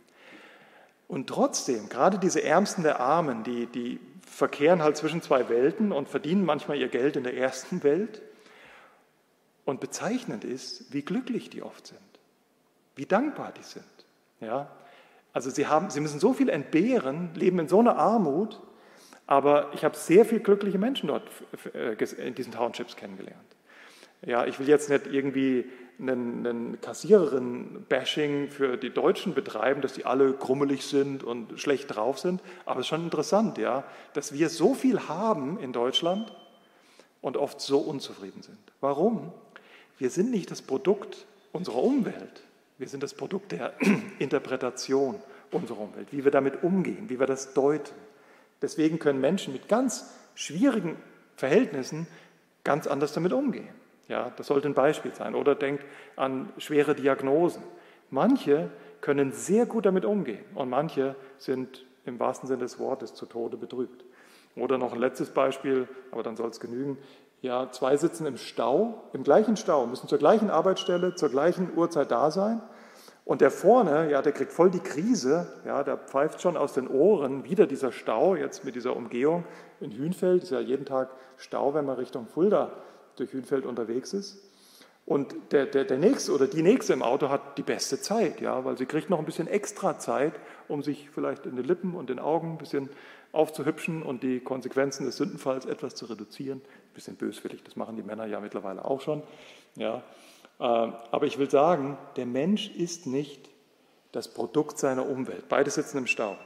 Und 1.14 1.28
trotzdem, 1.28 1.90
gerade 1.90 2.18
diese 2.18 2.42
Ärmsten 2.42 2.82
der 2.82 3.00
Armen, 3.00 3.44
die, 3.44 3.68
die 3.68 4.00
verkehren 4.26 4.82
halt 4.82 4.98
zwischen 4.98 5.22
zwei 5.22 5.48
Welten 5.48 5.92
und 5.92 6.10
verdienen 6.10 6.44
manchmal 6.44 6.78
ihr 6.78 6.88
Geld 6.88 7.16
in 7.16 7.24
der 7.24 7.38
ersten 7.38 7.84
Welt. 7.84 8.24
Und 9.64 9.80
bezeichnend 9.80 10.44
ist, 10.44 10.92
wie 10.92 11.04
glücklich 11.04 11.52
die 11.52 11.62
oft 11.62 11.86
sind, 11.86 12.00
wie 12.96 13.06
dankbar 13.06 13.54
die 13.56 13.62
sind. 13.62 13.86
Ja? 14.42 14.72
Also 15.34 15.52
sie, 15.52 15.68
haben, 15.68 15.92
sie 15.92 16.00
müssen 16.00 16.20
so 16.20 16.34
viel 16.34 16.50
entbehren, 16.50 17.30
leben 17.36 17.60
in 17.60 17.68
so 17.68 17.80
einer 17.80 17.96
Armut, 17.96 18.60
aber 19.28 19.72
ich 19.76 19.86
habe 19.86 19.96
sehr 19.96 20.26
viele 20.26 20.42
glückliche 20.42 20.80
Menschen 20.80 21.10
dort 21.10 21.30
äh, 21.76 21.94
in 22.26 22.34
diesen 22.34 22.54
Townships 22.54 22.96
kennengelernt. 22.96 23.38
Ja, 24.26 24.48
ich 24.48 24.58
will 24.60 24.68
jetzt 24.68 24.90
nicht 24.90 25.06
irgendwie 25.06 25.70
einen, 26.00 26.46
einen 26.46 26.82
Kassiererin-Bashing 26.82 28.50
für 28.50 28.78
die 28.78 28.90
Deutschen 28.90 29.34
betreiben, 29.34 29.82
dass 29.82 29.94
die 29.94 30.06
alle 30.06 30.34
krummelig 30.34 30.86
sind 30.86 31.24
und 31.24 31.60
schlecht 31.60 31.96
drauf 31.96 32.20
sind, 32.20 32.42
aber 32.66 32.80
es 32.80 32.86
ist 32.86 32.90
schon 32.90 33.04
interessant, 33.04 33.58
ja, 33.58 33.84
dass 34.14 34.34
wir 34.34 34.50
so 34.50 34.74
viel 34.74 35.08
haben 35.08 35.60
in 35.60 35.74
Deutschland 35.74 36.34
und 37.22 37.38
oft 37.38 37.62
so 37.62 37.80
unzufrieden 37.80 38.42
sind. 38.42 38.58
Warum? 38.82 39.32
Wir 39.98 40.10
sind 40.10 40.32
nicht 40.32 40.52
das 40.52 40.62
Produkt 40.62 41.26
unserer 41.52 41.82
Umwelt, 41.82 42.44
wir 42.78 42.88
sind 42.88 43.04
das 43.04 43.14
Produkt 43.14 43.52
der 43.52 43.74
Interpretation 44.20 45.16
unserer 45.52 45.80
Umwelt, 45.80 46.08
wie 46.12 46.24
wir 46.24 46.32
damit 46.32 46.64
umgehen, 46.64 47.10
wie 47.10 47.20
wir 47.20 47.28
das 47.28 47.54
deuten. 47.54 47.94
Deswegen 48.62 49.00
können 49.00 49.22
Menschen 49.22 49.54
mit 49.54 49.68
ganz 49.68 50.10
schwierigen 50.36 50.98
Verhältnissen 51.36 52.08
ganz 52.64 52.88
anders 52.88 53.14
damit 53.14 53.34
umgehen. 53.34 53.83
Ja, 54.08 54.32
das 54.36 54.48
sollte 54.48 54.68
ein 54.68 54.74
Beispiel 54.74 55.14
sein. 55.14 55.36
Oder 55.36 55.56
denkt 55.56 55.86
an 56.16 56.52
schwere 56.58 56.96
Diagnosen. 56.96 57.64
Manche 58.10 58.70
können 59.02 59.32
sehr 59.32 59.66
gut 59.66 59.86
damit 59.86 60.06
umgehen 60.06 60.44
und 60.56 60.70
manche 60.70 61.16
sind 61.38 61.86
im 62.06 62.20
wahrsten 62.20 62.48
Sinne 62.48 62.64
des 62.64 62.80
Wortes 62.80 63.14
zu 63.14 63.26
Tode 63.26 63.58
betrübt. 63.58 64.06
Oder 64.56 64.78
noch 64.78 64.94
ein 64.94 65.00
letztes 65.00 65.30
Beispiel, 65.32 65.88
aber 66.12 66.22
dann 66.22 66.36
soll 66.36 66.50
es 66.50 66.60
genügen. 66.60 66.98
Ja, 67.42 67.72
zwei 67.72 67.98
sitzen 67.98 68.26
im 68.26 68.38
Stau, 68.38 69.04
im 69.14 69.24
gleichen 69.24 69.58
Stau, 69.58 69.86
müssen 69.88 70.08
zur 70.08 70.20
gleichen 70.20 70.50
Arbeitsstelle, 70.50 71.16
zur 71.16 71.30
gleichen 71.30 71.76
Uhrzeit 71.76 72.12
da 72.12 72.32
sein. 72.32 72.62
Und 73.26 73.42
der 73.42 73.52
vorne, 73.52 74.12
ja, 74.12 74.22
der 74.22 74.34
kriegt 74.34 74.52
voll 74.52 74.70
die 74.70 74.80
Krise, 74.80 75.48
ja, 75.66 75.84
der 75.84 75.98
pfeift 75.98 76.42
schon 76.42 76.58
aus 76.58 76.74
den 76.74 76.88
Ohren, 76.88 77.46
wieder 77.46 77.68
dieser 77.68 77.92
Stau, 77.92 78.36
jetzt 78.36 78.64
mit 78.66 78.76
dieser 78.76 78.96
Umgehung 78.96 79.46
in 79.80 79.92
Hünfeld, 79.92 80.44
ist 80.44 80.52
ja 80.52 80.60
jeden 80.60 80.86
Tag 80.86 81.10
Stau, 81.38 81.74
wenn 81.74 81.86
man 81.86 81.96
Richtung 81.96 82.28
Fulda 82.28 82.72
durch 83.16 83.34
Hünfeld 83.34 83.66
unterwegs 83.66 84.14
ist. 84.14 84.38
Und 85.06 85.36
der, 85.52 85.66
der, 85.66 85.84
der 85.84 85.98
Nächste 85.98 86.32
oder 86.32 86.48
die 86.48 86.62
Nächste 86.62 86.94
im 86.94 87.02
Auto 87.02 87.28
hat 87.30 87.58
die 87.58 87.64
beste 87.64 88.00
Zeit, 88.00 88.40
ja, 88.40 88.64
weil 88.64 88.78
sie 88.78 88.86
kriegt 88.86 89.10
noch 89.10 89.20
ein 89.20 89.26
bisschen 89.26 89.48
extra 89.48 90.00
Zeit, 90.00 90.34
um 90.70 90.82
sich 90.82 91.10
vielleicht 91.10 91.46
in 91.46 91.58
den 91.58 91.66
Lippen 91.66 91.94
und 91.94 92.10
den 92.10 92.20
Augen 92.20 92.54
ein 92.54 92.58
bisschen 92.58 92.90
aufzuhübschen 93.34 94.02
und 94.02 94.24
die 94.24 94.40
Konsequenzen 94.40 95.06
des 95.06 95.18
Sündenfalls 95.18 95.66
etwas 95.66 95.96
zu 95.96 96.06
reduzieren. 96.06 96.60
Ein 96.60 96.94
bisschen 96.94 97.16
böswillig, 97.18 97.64
das 97.64 97.76
machen 97.76 97.98
die 97.98 98.04
Männer 98.04 98.26
ja 98.26 98.40
mittlerweile 98.40 98.86
auch 98.86 99.02
schon. 99.02 99.24
Ja. 99.76 100.04
Äh, 100.60 100.64
aber 100.64 101.26
ich 101.26 101.38
will 101.38 101.50
sagen, 101.50 101.98
der 102.16 102.26
Mensch 102.26 102.70
ist 102.70 103.06
nicht 103.06 103.50
das 104.14 104.30
Produkt 104.30 104.78
seiner 104.78 105.10
Umwelt. 105.10 105.50
Beide 105.50 105.70
sitzen 105.70 105.98
im 105.98 106.08
Stau. 106.08 106.38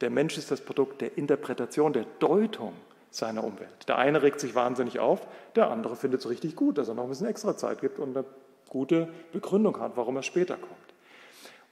Der 0.00 0.10
Mensch 0.10 0.38
ist 0.38 0.50
das 0.50 0.60
Produkt 0.60 1.00
der 1.00 1.18
Interpretation, 1.18 1.92
der 1.92 2.04
Deutung 2.20 2.74
seiner 3.16 3.44
Umwelt. 3.44 3.88
Der 3.88 3.98
eine 3.98 4.22
regt 4.22 4.40
sich 4.40 4.54
wahnsinnig 4.54 4.98
auf, 4.98 5.26
der 5.54 5.70
andere 5.70 5.96
findet 5.96 6.20
es 6.20 6.28
richtig 6.28 6.56
gut, 6.56 6.78
dass 6.78 6.88
er 6.88 6.94
noch 6.94 7.04
ein 7.04 7.08
bisschen 7.10 7.26
extra 7.26 7.56
Zeit 7.56 7.80
gibt 7.80 7.98
und 7.98 8.16
eine 8.16 8.26
gute 8.68 9.08
Begründung 9.32 9.78
hat, 9.78 9.96
warum 9.96 10.16
er 10.16 10.22
später 10.22 10.56
kommt. 10.56 10.74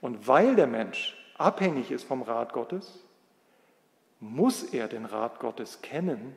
Und 0.01 0.28
weil 0.28 0.57
der 0.57 0.66
Mensch 0.66 1.16
abhängig 1.38 1.90
ist 1.90 2.05
vom 2.05 2.22
Rat 2.22 2.53
Gottes, 2.53 3.01
muss 4.20 4.62
er 4.62 4.88
den 4.88 5.05
Rat 5.05 5.40
Gottes 5.40 5.82
kennen, 5.82 6.36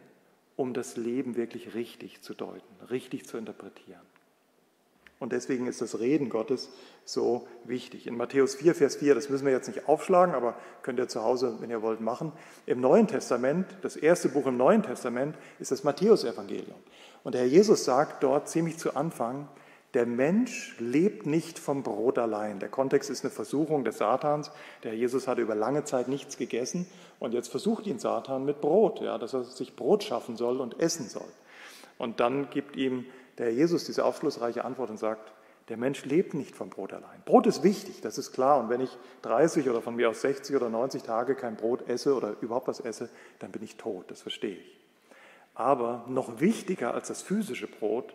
um 0.56 0.74
das 0.74 0.98
Leben 0.98 1.36
wirklich 1.36 1.76
richtig 1.76 2.22
zu 2.22 2.34
deuten, 2.34 2.86
richtig 2.90 3.28
zu 3.28 3.38
interpretieren. 3.38 4.02
Und 5.20 5.32
deswegen 5.32 5.68
ist 5.68 5.82
das 5.82 6.00
Reden 6.00 6.30
Gottes 6.30 6.70
so 7.06 7.48
wichtig. 7.64 8.06
In 8.06 8.18
Matthäus 8.18 8.56
4, 8.56 8.76
Vers 8.76 8.98
4, 8.98 9.16
das 9.16 9.30
müssen 9.30 9.46
wir 9.46 9.54
jetzt 9.54 9.68
nicht 9.68 9.88
aufschlagen, 9.88 10.36
aber 10.36 10.56
könnt 10.82 11.00
ihr 11.00 11.08
zu 11.08 11.24
Hause, 11.24 11.56
wenn 11.60 11.70
ihr 11.70 11.82
wollt, 11.82 12.02
machen. 12.02 12.34
Im 12.66 12.82
Neuen 12.82 13.08
Testament, 13.08 13.66
das 13.82 13.96
erste 13.96 14.28
Buch 14.30 14.46
im 14.46 14.58
Neuen 14.58 14.84
Testament, 14.84 15.38
ist 15.60 15.72
das 15.72 15.86
Matthäusevangelium. 15.86 16.76
Und 17.24 17.34
der 17.34 17.42
Herr 17.42 17.48
Jesus 17.48 17.86
sagt 17.86 18.24
dort 18.24 18.50
ziemlich 18.50 18.78
zu 18.78 18.96
Anfang, 18.96 19.48
der 19.96 20.06
Mensch 20.06 20.76
lebt 20.80 21.26
nicht 21.26 21.58
vom 21.58 21.82
Brot 21.82 22.20
allein. 22.20 22.60
Der 22.60 22.68
Kontext 22.68 23.10
ist 23.10 23.24
eine 23.24 23.32
Versuchung 23.32 23.86
des 23.86 24.00
Satans. 24.00 24.52
Der 24.84 24.92
Herr 24.92 24.98
Jesus 24.98 25.26
hatte 25.26 25.42
über 25.42 25.56
lange 25.56 25.86
Zeit 25.86 26.10
nichts 26.10 26.36
gegessen 26.36 26.86
und 27.20 27.34
jetzt 27.34 27.48
versucht 27.48 27.88
ihn 27.88 27.98
Satan 27.98 28.44
mit 28.44 28.60
Brot, 28.60 29.00
ja, 29.00 29.18
dass 29.18 29.34
er 29.34 29.46
sich 29.46 29.78
Brot 29.78 30.04
schaffen 30.04 30.36
soll 30.36 30.60
und 30.60 30.82
essen 30.82 31.08
soll. 31.08 31.30
Und 31.98 32.20
dann 32.20 32.50
gibt 32.50 32.76
ihm 32.76 33.06
der 33.38 33.54
Jesus 33.54 33.86
diese 33.86 34.06
aufschlussreiche 34.06 34.66
Antwort 34.66 34.90
und 34.90 34.98
sagt, 34.98 35.32
der 35.70 35.78
Mensch 35.78 36.06
lebt 36.06 36.36
nicht 36.36 36.56
vom 36.56 36.70
Brot 36.70 36.94
allein. 36.94 37.24
Brot 37.26 37.48
ist 37.48 37.64
wichtig, 37.64 38.02
das 38.02 38.18
ist 38.18 38.34
klar. 38.34 38.60
Und 38.60 38.70
wenn 38.70 38.82
ich 38.82 38.96
30 39.24 39.68
oder 39.70 39.82
von 39.82 39.96
mir 39.96 40.10
aus 40.10 40.22
60 40.22 40.56
oder 40.56 40.70
90 40.70 41.02
Tage 41.04 41.36
kein 41.36 41.56
Brot 41.56 41.90
esse 41.90 42.16
oder 42.16 42.36
überhaupt 42.42 42.68
was 42.68 42.80
esse, 42.80 43.10
dann 43.40 43.52
bin 43.52 43.64
ich 43.64 43.76
tot, 43.76 44.06
das 44.12 44.22
verstehe 44.22 44.58
ich. 44.58 44.80
Aber 45.56 46.06
noch 46.08 46.40
wichtiger 46.40 46.94
als 46.94 47.08
das 47.08 47.22
physische 47.22 47.68
Brot 47.68 48.14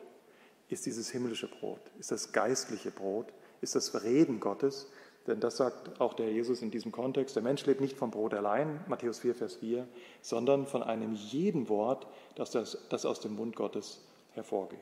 ist 0.69 0.87
dieses 0.87 1.11
himmlische 1.11 1.49
Brot, 1.49 1.81
ist 1.99 2.13
das 2.13 2.33
geistliche 2.33 2.93
Brot, 2.93 3.27
ist 3.61 3.75
das 3.75 4.05
Reden 4.05 4.39
Gottes, 4.39 4.89
denn 5.27 5.41
das 5.41 5.57
sagt 5.57 6.01
auch 6.01 6.15
der 6.15 6.31
Jesus 6.31 6.63
in 6.63 6.71
diesem 6.71 6.93
Kontext. 6.93 7.35
Der 7.37 7.43
Mensch 7.43 7.67
lebt 7.67 7.81
nicht 7.81 7.97
vom 7.97 8.11
Brot 8.11 8.35
allein, 8.35 8.81
Matthäus 8.87 9.19
4, 9.21 9.35
Vers 9.35 9.57
4, 9.57 9.87
sondern 10.23 10.67
von 10.67 10.83
einem 10.83 11.15
jeden 11.15 11.69
Wort, 11.69 12.07
das, 12.37 12.53
das, 12.53 12.79
das 12.89 13.05
aus 13.05 13.21
dem 13.21 13.35
Mund 13.35 13.57
Gottes 13.57 14.01
hervorgeht. 14.33 14.79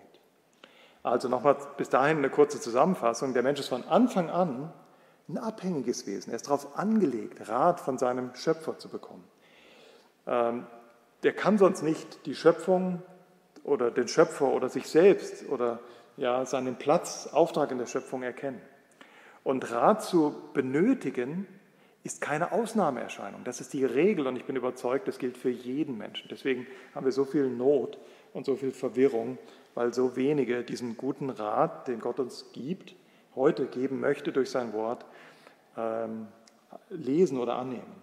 Also 1.03 1.29
nochmal 1.29 1.57
bis 1.77 1.89
dahin 1.89 2.19
eine 2.19 2.31
kurze 2.31 2.61
Zusammenfassung. 2.61 3.35
Der 3.35 3.43
Mensch 3.43 3.61
ist 3.61 3.69
von 3.69 3.85
Anfang 3.85 4.31
an 4.31 4.73
ein 5.29 5.39
abhängiges 5.39 6.07
Wesen. 6.07 6.31
Er 6.31 6.37
ist 6.37 6.47
darauf 6.47 6.77
angelegt, 6.77 7.49
Rat 7.49 7.81
von 7.81 7.99
seinem 7.99 8.35
Schöpfer 8.35 8.79
zu 8.79 8.89
bekommen. 8.89 9.25
Ähm, 10.27 10.67
der 11.23 11.33
kann 11.33 11.59
sonst 11.59 11.83
nicht 11.83 12.27
die 12.27 12.35
Schöpfung 12.35 13.03
oder 13.65 13.91
den 13.91 14.09
Schöpfer 14.09 14.49
oder 14.49 14.69
sich 14.69 14.89
selbst 14.89 15.49
oder 15.49 15.81
ja, 16.17 16.45
seinen 16.47 16.77
Platz, 16.77 17.29
Auftrag 17.33 17.71
in 17.71 17.79
der 17.79 17.87
Schöpfung 17.87 18.23
erkennen. 18.23 18.61
Und 19.45 19.71
Rat 19.71 20.03
zu 20.03 20.35
benötigen, 20.53 21.47
ist 22.05 22.21
keine 22.21 22.53
Ausnahmeerscheinung. 22.53 23.45
Das 23.45 23.61
ist 23.61 23.73
die 23.75 23.85
Regel 23.85 24.27
und 24.27 24.37
ich 24.37 24.45
bin 24.45 24.57
überzeugt, 24.57 25.09
das 25.09 25.19
gilt 25.19 25.37
für 25.37 25.51
jeden 25.51 25.99
Menschen. 25.99 26.29
Deswegen 26.31 26.67
haben 26.95 27.05
wir 27.05 27.13
so 27.13 27.25
viel 27.25 27.51
Not 27.51 27.99
und 28.33 28.47
so 28.47 28.57
viel 28.57 28.71
Verwirrung, 28.73 29.37
weil 29.79 29.95
so 29.95 30.17
wenige 30.17 30.65
diesen 30.65 30.97
guten 30.97 31.31
Rat, 31.31 31.87
den 31.87 32.01
Gott 32.01 32.19
uns 32.19 32.47
gibt, 32.53 32.97
heute 33.37 33.67
geben 33.67 34.01
möchte 34.01 34.33
durch 34.33 34.51
sein 34.51 34.73
Wort, 34.73 35.07
ähm, 35.77 36.27
lesen 36.91 37.39
oder 37.39 37.55
annehmen. 37.55 37.95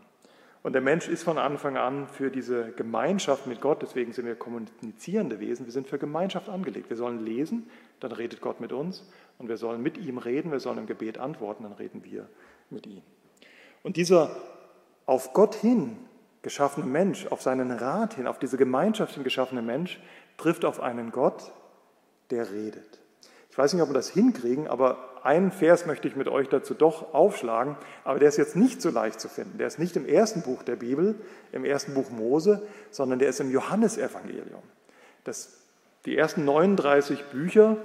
Und 0.64 0.72
der 0.72 0.82
Mensch 0.82 1.10
ist 1.10 1.24
von 1.24 1.38
Anfang 1.38 1.76
an 1.76 2.08
für 2.08 2.32
diese 2.32 2.72
Gemeinschaft 2.72 3.46
mit 3.46 3.60
Gott, 3.60 3.82
deswegen 3.82 4.14
sind 4.14 4.26
wir 4.26 4.36
kommunizierende 4.36 5.42
Wesen, 5.42 5.66
wir 5.66 5.74
sind 5.74 5.90
für 5.90 5.98
Gemeinschaft 6.00 6.48
angelegt. 6.48 6.90
Wir 6.90 6.96
sollen 6.96 7.26
lesen, 7.26 7.70
dann 8.00 8.14
redet 8.14 8.40
Gott 8.40 8.62
mit 8.62 8.72
uns 8.72 9.04
und 9.38 9.50
wir 9.50 9.58
sollen 9.58 9.84
mit 9.84 9.98
ihm 9.98 10.18
reden, 10.18 10.54
wir 10.54 10.62
sollen 10.62 10.78
im 10.78 10.88
Gebet 10.88 11.18
antworten, 11.18 11.64
dann 11.64 11.74
reden 11.74 12.06
wir 12.06 12.30
mit 12.70 12.88
ihm. 12.88 13.02
Und 13.84 13.98
dieser 13.98 14.34
auf 15.06 15.34
Gott 15.34 15.56
hin 15.56 15.98
geschaffene 16.42 16.86
Mensch, 16.86 17.28
auf 17.28 17.42
seinen 17.42 17.72
Rat 17.72 18.14
hin, 18.14 18.28
auf 18.28 18.40
diese 18.40 18.56
Gemeinschaft 18.56 19.16
hin 19.16 19.26
geschaffene 19.26 19.62
Mensch, 19.62 20.00
trifft 20.38 20.64
auf 20.64 20.80
einen 20.80 21.12
Gott, 21.12 21.52
der 22.32 22.52
redet. 22.52 23.00
Ich 23.50 23.58
weiß 23.58 23.74
nicht, 23.74 23.82
ob 23.82 23.90
wir 23.90 23.94
das 23.94 24.10
hinkriegen, 24.10 24.68
aber 24.68 25.16
einen 25.24 25.52
Vers 25.52 25.86
möchte 25.86 26.08
ich 26.08 26.16
mit 26.16 26.28
euch 26.28 26.50
dazu 26.50 26.74
doch 26.74 27.14
aufschlagen, 27.14 27.78
aber 28.04 28.20
der 28.20 28.30
ist 28.30 28.38
jetzt 28.38 28.56
nicht 28.56 28.82
so 28.82 28.90
leicht 28.90 29.20
zu 29.20 29.30
finden. 29.30 29.58
Der 29.58 29.68
ist 29.68 29.80
nicht 29.80 29.96
im 29.96 30.06
ersten 30.06 30.42
Buch 30.42 30.62
der 30.62 30.76
Bibel, 30.76 31.16
im 31.52 31.66
ersten 31.66 31.94
Buch 31.94 32.10
Mose, 32.10 32.62
sondern 32.92 33.18
der 33.18 33.30
ist 33.30 33.40
im 33.40 33.50
Johannesevangelium. 33.50 34.62
Das, 35.24 35.54
die 36.06 36.18
ersten 36.18 36.46
39 36.46 37.24
Bücher 37.32 37.78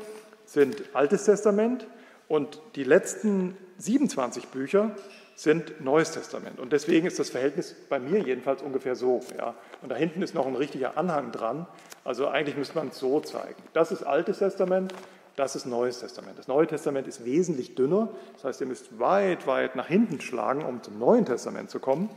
sind 0.45 0.83
Altes 0.93 1.25
Testament 1.25 1.87
und 2.29 2.61
die 2.75 2.85
letzten 2.85 3.57
27 3.79 4.49
Bücher 4.49 4.95
sind 5.43 5.81
Neues 5.81 6.11
Testament. 6.11 6.61
Und 6.61 6.75
deswegen 6.75 7.07
ist 7.07 7.19
das 7.19 7.31
Verhältnis 7.31 7.75
bei 7.89 7.99
mir 7.99 8.19
jedenfalls 8.19 8.61
ungefähr 8.61 8.95
so. 8.95 9.21
Ja. 9.39 9.55
Und 9.81 9.89
da 9.89 9.97
hinten 9.97 10.21
ist 10.21 10.35
noch 10.35 10.47
ein 10.47 10.55
richtiger 10.55 10.99
Anhang 10.99 11.33
dran. 11.33 11.67
Also 12.05 12.29
eigentlich 12.29 12.59
müsste 12.59 12.77
man 12.77 12.89
es 12.89 12.99
so 12.99 13.21
zeigen. 13.21 13.63
Das 13.73 13.91
ist 13.91 14.03
Altes 14.03 14.41
Testament, 14.41 14.93
das 15.37 15.57
ist 15.57 15.65
Neues 15.65 16.01
Testament. 16.01 16.39
Das 16.39 16.47
Neue 16.47 16.67
Testament 16.67 17.09
ist 17.09 17.25
wesentlich 17.25 17.75
dünner. 17.75 18.11
Das 18.35 18.45
heißt, 18.45 18.61
ihr 18.61 18.67
müsst 18.67 18.99
weit, 18.99 19.47
weit 19.47 19.77
nach 19.77 19.87
hinten 19.87 20.21
schlagen, 20.21 20.63
um 20.63 20.83
zum 20.83 20.99
Neuen 20.99 21.25
Testament 21.25 21.71
zu 21.71 21.81
kommen. 21.81 22.11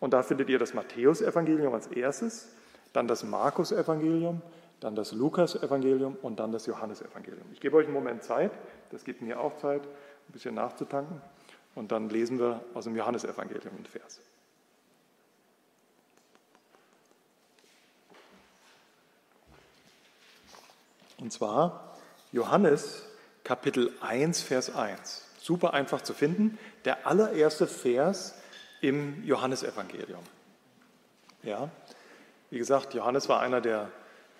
Und 0.00 0.12
da 0.12 0.24
findet 0.24 0.48
ihr 0.48 0.58
das 0.58 0.74
Matthäusevangelium 0.74 1.72
als 1.74 1.86
erstes, 1.86 2.48
dann 2.92 3.06
das 3.06 3.22
Markus-Evangelium, 3.22 4.42
dann 4.80 4.96
das 4.96 5.12
Lukas-Evangelium 5.12 6.16
und 6.22 6.40
dann 6.40 6.50
das 6.50 6.66
Johannesevangelium. 6.66 7.46
Ich 7.52 7.60
gebe 7.60 7.76
euch 7.76 7.84
einen 7.84 7.94
Moment 7.94 8.24
Zeit, 8.24 8.50
das 8.90 9.04
gibt 9.04 9.22
mir 9.22 9.38
auch 9.38 9.56
Zeit, 9.58 9.82
ein 9.82 10.32
bisschen 10.32 10.56
nachzutanken. 10.56 11.20
Und 11.78 11.92
dann 11.92 12.08
lesen 12.08 12.40
wir 12.40 12.60
aus 12.74 12.84
dem 12.84 12.96
Johannesevangelium 12.96 13.72
einen 13.72 13.86
Vers. 13.86 14.20
Und 21.20 21.32
zwar 21.32 21.96
Johannes 22.32 23.04
Kapitel 23.44 23.92
1, 24.00 24.42
Vers 24.42 24.74
1. 24.74 25.24
Super 25.40 25.72
einfach 25.72 26.00
zu 26.02 26.14
finden. 26.14 26.58
Der 26.84 27.06
allererste 27.06 27.68
Vers 27.68 28.34
im 28.80 29.22
Johannesevangelium. 29.24 30.24
Ja, 31.44 31.70
wie 32.50 32.58
gesagt, 32.58 32.92
Johannes 32.94 33.28
war 33.28 33.40
einer 33.40 33.60
der 33.60 33.88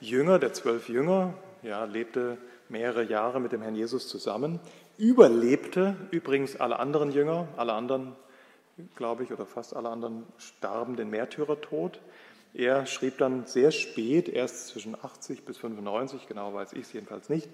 Jünger, 0.01 0.41
der 0.41 0.55
zwölf 0.55 0.89
Jünger, 0.89 1.35
ja, 1.63 1.85
lebte 1.85 2.37
mehrere 2.69 3.05
Jahre 3.05 3.41
mit 3.41 3.53
dem 3.53 3.63
Herrn 3.63 3.77
Jesus 3.77 4.09
zusammen, 4.09 4.59
überlebte 4.99 5.97
übrigens 6.11 6.57
alle 6.57 6.79
anderen 6.79 7.13
Jünger, 7.13 7.49
alle 7.57 7.73
anderen, 7.73 8.17
glaube 8.97 9.23
ich, 9.23 9.33
oder 9.33 9.47
fast 9.47 9.75
alle 9.75 9.89
anderen 9.89 10.27
starben 10.37 10.97
den 10.97 11.09
Märtyrertod. 11.09 12.01
Er 12.53 12.87
schrieb 12.87 13.19
dann 13.19 13.47
sehr 13.47 13.71
spät, 13.71 14.29
erst 14.29 14.69
zwischen 14.69 14.97
80 15.01 15.45
bis 15.45 15.59
95, 15.59 16.27
genau 16.27 16.53
weiß 16.53 16.73
ich 16.73 16.83
es 16.83 16.93
jedenfalls 16.93 17.29
nicht, 17.29 17.49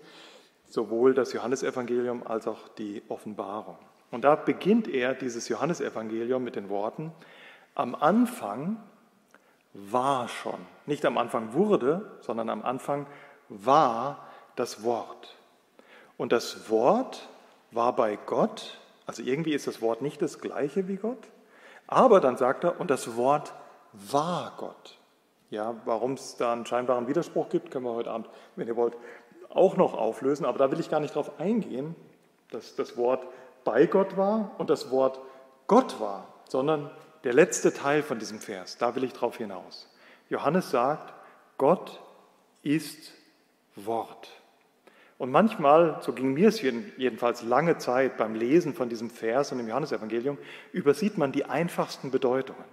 sowohl 0.67 1.15
das 1.15 1.33
Johannesevangelium 1.33 2.27
als 2.27 2.49
auch 2.49 2.69
die 2.69 3.03
Offenbarung. 3.09 3.79
Und 4.11 4.25
da 4.25 4.37
beginnt 4.37 4.89
er 4.89 5.15
dieses 5.15 5.49
Johannesevangelium 5.49 6.43
mit 6.43 6.57
den 6.57 6.69
Worten, 6.69 7.13
am 7.75 7.95
Anfang 7.95 8.77
war 9.75 10.29
schon, 10.29 10.61
nicht 10.87 11.05
am 11.05 11.19
Anfang 11.19 11.53
wurde, 11.53 12.13
sondern 12.21 12.49
am 12.49 12.63
Anfang 12.63 13.07
war 13.49 14.29
das 14.55 14.85
Wort. 14.85 15.37
Und 16.17 16.31
das 16.31 16.71
Wort 16.71 17.29
war 17.75 17.95
bei 17.95 18.17
Gott, 18.17 18.79
also 19.07 19.23
irgendwie 19.23 19.53
ist 19.53 19.67
das 19.67 19.83
Wort 19.83 20.03
nicht 20.03 20.23
das 20.23 20.39
gleiche 20.41 20.89
wie 20.89 20.97
Gott, 20.97 21.19
aber 21.87 22.21
dann 22.21 22.37
sagt 22.37 22.65
er, 22.65 22.81
und 22.81 22.91
das 22.91 23.17
Wort 23.17 23.53
war 23.93 24.55
Gott. 24.57 24.99
Ja, 25.51 25.75
warum 25.85 26.15
es 26.15 26.37
da 26.37 26.53
einen 26.53 26.67
scheinbaren 26.67 27.07
Widerspruch 27.07 27.49
gibt, 27.49 27.71
können 27.71 27.85
wir 27.85 27.95
heute 27.95 28.11
Abend, 28.11 28.29
wenn 28.57 28.67
ihr 28.67 28.77
wollt, 28.77 28.97
auch 29.51 29.77
noch 29.77 29.95
auflösen, 29.95 30.47
aber 30.47 30.59
da 30.59 30.71
will 30.71 30.81
ich 30.81 30.91
gar 30.91 31.01
nicht 31.01 31.15
drauf 31.15 31.39
eingehen, 31.39 31.95
dass 32.51 32.75
das 32.75 32.97
Wort 32.97 33.27
bei 33.63 33.87
Gott 33.87 34.17
war 34.17 34.51
und 34.59 34.71
das 34.71 34.91
Wort 34.91 35.21
Gott 35.67 36.01
war, 36.01 36.27
sondern 36.49 36.91
der 37.23 37.33
letzte 37.33 37.73
Teil 37.73 38.03
von 38.03 38.19
diesem 38.19 38.41
Vers, 38.41 38.79
da 38.79 38.95
will 38.95 39.05
ich 39.05 39.13
drauf 39.13 39.37
hinaus. 39.37 39.89
Johannes 40.29 40.71
sagt, 40.71 41.15
Gott 41.57 42.01
ist 42.63 43.13
Wort. 43.77 44.31
Und 45.17 45.31
manchmal, 45.31 45.99
so 46.03 46.13
ging 46.13 46.35
mir 46.35 46.49
es 46.49 46.61
jedenfalls 46.61 47.43
lange 47.43 47.79
Zeit 47.79 48.17
beim 48.17 48.35
Lesen 48.35 48.75
von 48.75 48.89
diesem 48.89 49.11
Vers 49.11 49.53
und 49.53 49.61
im 49.61 49.69
Johannesevangelium, 49.69 50.39
übersieht 50.73 51.19
man 51.19 51.31
die 51.31 51.45
einfachsten 51.45 52.11
Bedeutungen. 52.11 52.65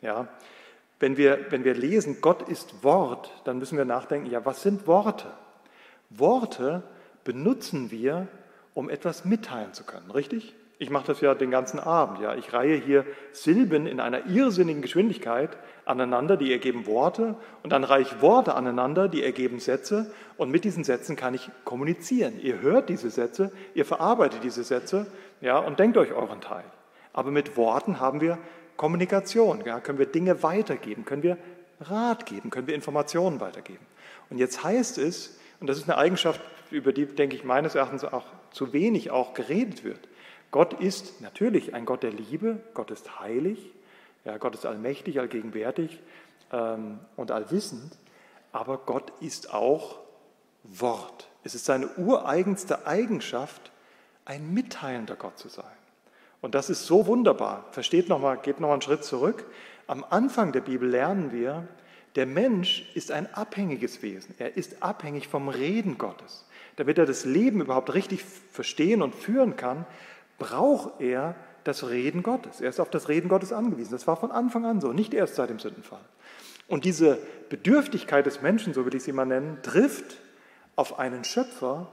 Ja, 0.00 0.28
wenn 1.00 1.16
wir, 1.16 1.50
wenn 1.50 1.64
wir 1.64 1.74
lesen, 1.74 2.20
Gott 2.20 2.48
ist 2.48 2.84
Wort, 2.84 3.32
dann 3.44 3.58
müssen 3.58 3.76
wir 3.76 3.84
nachdenken, 3.84 4.30
ja, 4.30 4.44
was 4.44 4.62
sind 4.62 4.86
Worte? 4.86 5.26
Worte 6.10 6.82
benutzen 7.24 7.90
wir, 7.90 8.28
um 8.74 8.88
etwas 8.88 9.24
mitteilen 9.24 9.72
zu 9.72 9.84
können, 9.84 10.10
richtig? 10.10 10.54
Ich 10.80 10.88
mache 10.88 11.08
das 11.08 11.20
ja 11.20 11.34
den 11.34 11.50
ganzen 11.50 11.78
Abend. 11.78 12.20
Ja. 12.20 12.34
Ich 12.36 12.54
reihe 12.54 12.74
hier 12.74 13.04
Silben 13.32 13.86
in 13.86 14.00
einer 14.00 14.24
irrsinnigen 14.24 14.80
Geschwindigkeit 14.80 15.50
aneinander, 15.84 16.38
die 16.38 16.50
ergeben 16.50 16.86
Worte, 16.86 17.36
und 17.62 17.70
dann 17.70 17.84
reiche 17.84 18.14
ich 18.16 18.22
Worte 18.22 18.54
aneinander, 18.54 19.06
die 19.06 19.22
ergeben 19.22 19.60
Sätze, 19.60 20.10
und 20.38 20.50
mit 20.50 20.64
diesen 20.64 20.82
Sätzen 20.82 21.16
kann 21.16 21.34
ich 21.34 21.50
kommunizieren. 21.66 22.40
Ihr 22.40 22.62
hört 22.62 22.88
diese 22.88 23.10
Sätze, 23.10 23.52
ihr 23.74 23.84
verarbeitet 23.84 24.42
diese 24.42 24.64
Sätze 24.64 25.06
ja, 25.42 25.58
und 25.58 25.78
denkt 25.78 25.98
euch 25.98 26.12
euren 26.12 26.40
Teil. 26.40 26.64
Aber 27.12 27.30
mit 27.30 27.58
Worten 27.58 28.00
haben 28.00 28.22
wir 28.22 28.38
Kommunikation, 28.78 29.62
ja, 29.66 29.80
können 29.80 29.98
wir 29.98 30.06
Dinge 30.06 30.42
weitergeben, 30.42 31.04
können 31.04 31.22
wir 31.22 31.36
Rat 31.82 32.24
geben, 32.24 32.48
können 32.48 32.66
wir 32.66 32.74
Informationen 32.74 33.38
weitergeben. 33.38 33.84
Und 34.30 34.38
jetzt 34.38 34.64
heißt 34.64 34.96
es, 34.96 35.38
und 35.60 35.66
das 35.66 35.76
ist 35.76 35.90
eine 35.90 35.98
Eigenschaft, 35.98 36.40
über 36.70 36.94
die, 36.94 37.04
denke 37.04 37.36
ich, 37.36 37.44
meines 37.44 37.74
Erachtens 37.74 38.02
auch 38.04 38.24
zu 38.50 38.72
wenig 38.72 39.10
auch 39.10 39.34
geredet 39.34 39.84
wird. 39.84 40.08
Gott 40.50 40.74
ist 40.74 41.20
natürlich 41.20 41.74
ein 41.74 41.84
Gott 41.84 42.02
der 42.02 42.12
Liebe, 42.12 42.60
Gott 42.74 42.90
ist 42.90 43.20
heilig, 43.20 43.72
ja, 44.24 44.36
Gott 44.38 44.54
ist 44.54 44.66
allmächtig, 44.66 45.20
allgegenwärtig 45.20 46.00
ähm, 46.52 46.98
und 47.16 47.30
allwissend, 47.30 47.96
aber 48.52 48.78
Gott 48.78 49.12
ist 49.20 49.54
auch 49.54 49.98
Wort. 50.64 51.28
Es 51.44 51.54
ist 51.54 51.64
seine 51.64 51.88
ureigenste 51.96 52.86
Eigenschaft, 52.86 53.70
ein 54.24 54.52
mitteilender 54.52 55.16
Gott 55.16 55.38
zu 55.38 55.48
sein. 55.48 55.64
Und 56.40 56.54
das 56.54 56.70
ist 56.70 56.86
so 56.86 57.06
wunderbar. 57.06 57.66
Versteht 57.72 58.08
noch 58.08 58.20
mal, 58.20 58.36
geht 58.36 58.60
noch 58.60 58.68
mal 58.68 58.74
einen 58.74 58.82
Schritt 58.82 59.04
zurück. 59.04 59.44
Am 59.86 60.04
Anfang 60.08 60.52
der 60.52 60.60
Bibel 60.60 60.88
lernen 60.88 61.32
wir, 61.32 61.66
der 62.16 62.26
Mensch 62.26 62.90
ist 62.94 63.12
ein 63.12 63.32
abhängiges 63.34 64.02
Wesen. 64.02 64.34
Er 64.38 64.56
ist 64.56 64.82
abhängig 64.82 65.28
vom 65.28 65.48
Reden 65.48 65.96
Gottes. 65.96 66.46
Damit 66.76 66.98
er 66.98 67.06
das 67.06 67.24
Leben 67.24 67.60
überhaupt 67.60 67.94
richtig 67.94 68.24
verstehen 68.24 69.02
und 69.02 69.14
führen 69.14 69.56
kann, 69.56 69.86
braucht 70.40 71.00
er 71.00 71.36
das 71.62 71.88
Reden 71.88 72.24
Gottes. 72.24 72.60
Er 72.60 72.70
ist 72.70 72.80
auf 72.80 72.90
das 72.90 73.08
Reden 73.08 73.28
Gottes 73.28 73.52
angewiesen. 73.52 73.92
Das 73.92 74.08
war 74.08 74.16
von 74.16 74.32
Anfang 74.32 74.64
an 74.66 74.80
so, 74.80 74.92
nicht 74.92 75.14
erst 75.14 75.36
seit 75.36 75.50
dem 75.50 75.60
Sündenfall. 75.60 76.00
Und 76.66 76.84
diese 76.84 77.18
Bedürftigkeit 77.48 78.26
des 78.26 78.42
Menschen, 78.42 78.74
so 78.74 78.84
will 78.84 78.94
ich 78.94 79.04
sie 79.04 79.12
mal 79.12 79.26
nennen, 79.26 79.58
trifft 79.62 80.16
auf 80.74 80.98
einen 80.98 81.22
Schöpfer, 81.22 81.88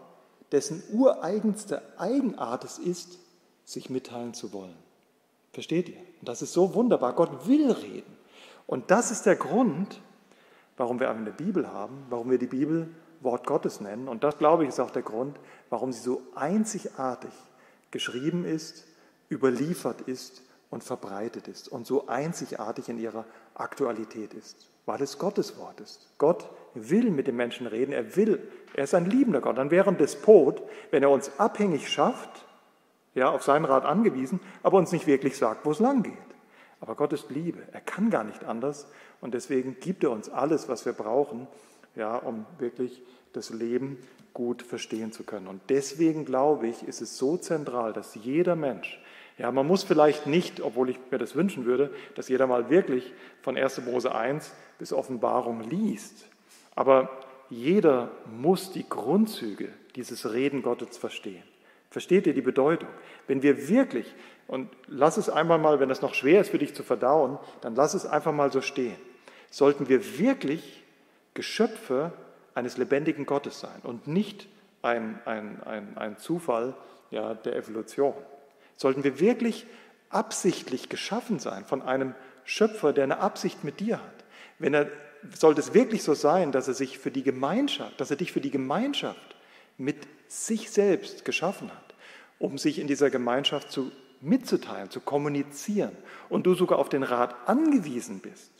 dessen 0.51 0.81
ureigenste 0.91 1.81
Eigenart 1.99 2.63
es 2.63 2.79
ist, 2.79 3.19
sich 3.65 3.89
mitteilen 3.89 4.33
zu 4.33 4.53
wollen. 4.53 4.75
Versteht 5.51 5.89
ihr? 5.89 5.99
Und 6.19 6.29
das 6.29 6.41
ist 6.41 6.53
so 6.53 6.73
wunderbar. 6.73 7.13
Gott 7.13 7.47
will 7.47 7.71
reden. 7.71 8.17
Und 8.65 8.91
das 8.91 9.11
ist 9.11 9.25
der 9.25 9.35
Grund, 9.35 10.01
warum 10.77 10.99
wir 10.99 11.09
eine 11.09 11.31
Bibel 11.31 11.67
haben, 11.71 12.05
warum 12.09 12.29
wir 12.29 12.37
die 12.37 12.47
Bibel 12.47 12.89
Wort 13.19 13.45
Gottes 13.45 13.81
nennen. 13.81 14.07
Und 14.07 14.23
das, 14.23 14.37
glaube 14.37 14.63
ich, 14.63 14.69
ist 14.69 14.79
auch 14.79 14.91
der 14.91 15.01
Grund, 15.01 15.37
warum 15.69 15.91
sie 15.91 16.01
so 16.01 16.21
einzigartig 16.35 17.31
geschrieben 17.91 18.45
ist, 18.45 18.85
überliefert 19.29 20.01
ist 20.01 20.41
und 20.69 20.83
verbreitet 20.83 21.47
ist 21.47 21.67
und 21.67 21.85
so 21.85 22.07
einzigartig 22.07 22.89
in 22.89 22.99
ihrer 22.99 23.25
Aktualität 23.55 24.33
ist, 24.33 24.69
weil 24.85 25.01
es 25.01 25.17
Gottes 25.17 25.57
Wort 25.57 25.79
ist. 25.79 26.09
Gott 26.17 26.49
will 26.73 27.09
mit 27.09 27.27
den 27.27 27.35
Menschen 27.35 27.67
reden, 27.67 27.91
er 27.91 28.15
will, 28.15 28.39
er 28.73 28.83
ist 28.83 28.93
ein 28.93 29.09
liebender 29.09 29.41
Gott. 29.41 29.57
Dann 29.57 29.71
wäre 29.71 29.89
ein 29.89 29.97
Despot, 29.97 30.61
wenn 30.91 31.03
er 31.03 31.09
uns 31.09 31.31
abhängig 31.39 31.89
schafft, 31.89 32.45
ja, 33.15 33.31
auf 33.31 33.43
seinen 33.43 33.65
Rat 33.65 33.85
angewiesen, 33.85 34.39
aber 34.61 34.77
uns 34.77 34.91
nicht 34.91 35.07
wirklich 35.07 35.37
sagt, 35.37 35.65
wo 35.65 35.71
es 35.71 35.79
lang 35.79 36.03
geht. 36.03 36.13
Aber 36.79 36.95
Gott 36.95 37.13
ist 37.13 37.31
Liebe, 37.31 37.63
er 37.71 37.81
kann 37.81 38.11
gar 38.11 38.23
nicht 38.23 38.43
anders 38.43 38.87
und 39.19 39.33
deswegen 39.33 39.79
gibt 39.79 40.03
er 40.03 40.11
uns 40.11 40.29
alles, 40.29 40.69
was 40.69 40.85
wir 40.85 40.93
brauchen, 40.93 41.47
ja, 41.95 42.15
um 42.15 42.45
wirklich 42.59 43.01
das 43.33 43.49
Leben 43.49 43.97
gut 44.33 44.61
verstehen 44.61 45.11
zu 45.11 45.23
können. 45.23 45.47
Und 45.47 45.61
deswegen 45.69 46.25
glaube 46.25 46.67
ich, 46.67 46.83
ist 46.87 47.01
es 47.01 47.17
so 47.17 47.37
zentral, 47.37 47.93
dass 47.93 48.15
jeder 48.15 48.55
Mensch, 48.55 48.99
ja, 49.37 49.51
man 49.51 49.67
muss 49.67 49.83
vielleicht 49.83 50.27
nicht, 50.27 50.61
obwohl 50.61 50.89
ich 50.89 50.99
mir 51.11 51.17
das 51.17 51.35
wünschen 51.35 51.65
würde, 51.65 51.91
dass 52.15 52.27
jeder 52.27 52.47
mal 52.47 52.69
wirklich 52.69 53.13
von 53.41 53.57
1. 53.57 53.81
Mose 53.85 54.13
1 54.13 54.51
bis 54.79 54.93
Offenbarung 54.93 55.61
liest. 55.61 56.27
Aber 56.75 57.09
jeder 57.49 58.11
muss 58.39 58.71
die 58.71 58.87
Grundzüge 58.87 59.69
dieses 59.95 60.31
Reden 60.31 60.61
Gottes 60.61 60.97
verstehen. 60.97 61.43
Versteht 61.89 62.27
ihr 62.27 62.33
die 62.33 62.41
Bedeutung? 62.41 62.89
Wenn 63.27 63.41
wir 63.41 63.69
wirklich, 63.69 64.13
und 64.47 64.69
lass 64.87 65.17
es 65.17 65.29
einmal 65.29 65.57
mal, 65.57 65.79
wenn 65.79 65.89
es 65.89 66.01
noch 66.01 66.13
schwer 66.13 66.41
ist 66.41 66.49
für 66.49 66.59
dich 66.59 66.75
zu 66.75 66.83
verdauen, 66.83 67.39
dann 67.61 67.75
lass 67.75 67.93
es 67.93 68.05
einfach 68.05 68.33
mal 68.33 68.51
so 68.51 68.61
stehen. 68.61 68.97
Sollten 69.49 69.89
wir 69.89 70.19
wirklich 70.19 70.83
Geschöpfe 71.37 72.11
eines 72.55 72.77
lebendigen 72.77 73.27
Gottes 73.27 73.59
sein 73.59 73.79
und 73.83 74.07
nicht 74.07 74.47
ein, 74.81 75.19
ein, 75.25 75.61
ein, 75.61 75.95
ein 75.95 76.17
Zufall 76.17 76.73
ja, 77.11 77.35
der 77.35 77.55
Evolution. 77.55 78.15
Sollten 78.75 79.03
wir 79.03 79.19
wirklich 79.19 79.67
absichtlich 80.09 80.89
geschaffen 80.89 81.37
sein 81.37 81.63
von 81.63 81.83
einem 81.83 82.15
Schöpfer, 82.43 82.91
der 82.91 83.03
eine 83.03 83.19
Absicht 83.19 83.63
mit 83.63 83.79
dir 83.79 83.97
hat? 83.97 84.25
Wenn 84.57 84.73
er, 84.73 84.87
sollte 85.37 85.61
es 85.61 85.75
wirklich 85.75 86.01
so 86.01 86.15
sein, 86.15 86.51
dass 86.51 86.67
er 86.67 86.73
sich 86.73 86.97
für 86.97 87.11
die 87.11 87.21
Gemeinschaft, 87.21 88.01
dass 88.01 88.09
er 88.09 88.17
dich 88.17 88.31
für 88.31 88.41
die 88.41 88.49
Gemeinschaft 88.49 89.35
mit 89.77 90.07
sich 90.27 90.71
selbst 90.71 91.23
geschaffen 91.23 91.69
hat, 91.69 91.93
um 92.39 92.57
sich 92.57 92.79
in 92.79 92.87
dieser 92.87 93.11
Gemeinschaft 93.11 93.71
zu, 93.71 93.91
mitzuteilen, 94.21 94.89
zu 94.89 95.01
kommunizieren 95.01 95.95
und 96.29 96.47
du 96.47 96.55
sogar 96.55 96.79
auf 96.79 96.89
den 96.89 97.03
Rat 97.03 97.35
angewiesen 97.47 98.21
bist, 98.21 98.51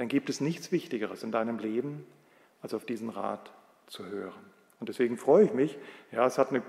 dann 0.00 0.08
gibt 0.08 0.30
es 0.30 0.40
nichts 0.40 0.72
Wichtigeres 0.72 1.22
in 1.24 1.30
deinem 1.30 1.58
Leben, 1.58 2.06
als 2.62 2.72
auf 2.72 2.86
diesen 2.86 3.10
Rat 3.10 3.52
zu 3.86 4.06
hören. 4.06 4.46
Und 4.78 4.88
deswegen 4.88 5.18
freue 5.18 5.44
ich 5.44 5.52
mich, 5.52 5.76
ja, 6.10 6.24
es 6.24 6.38
hat 6.38 6.48
eine 6.48 6.62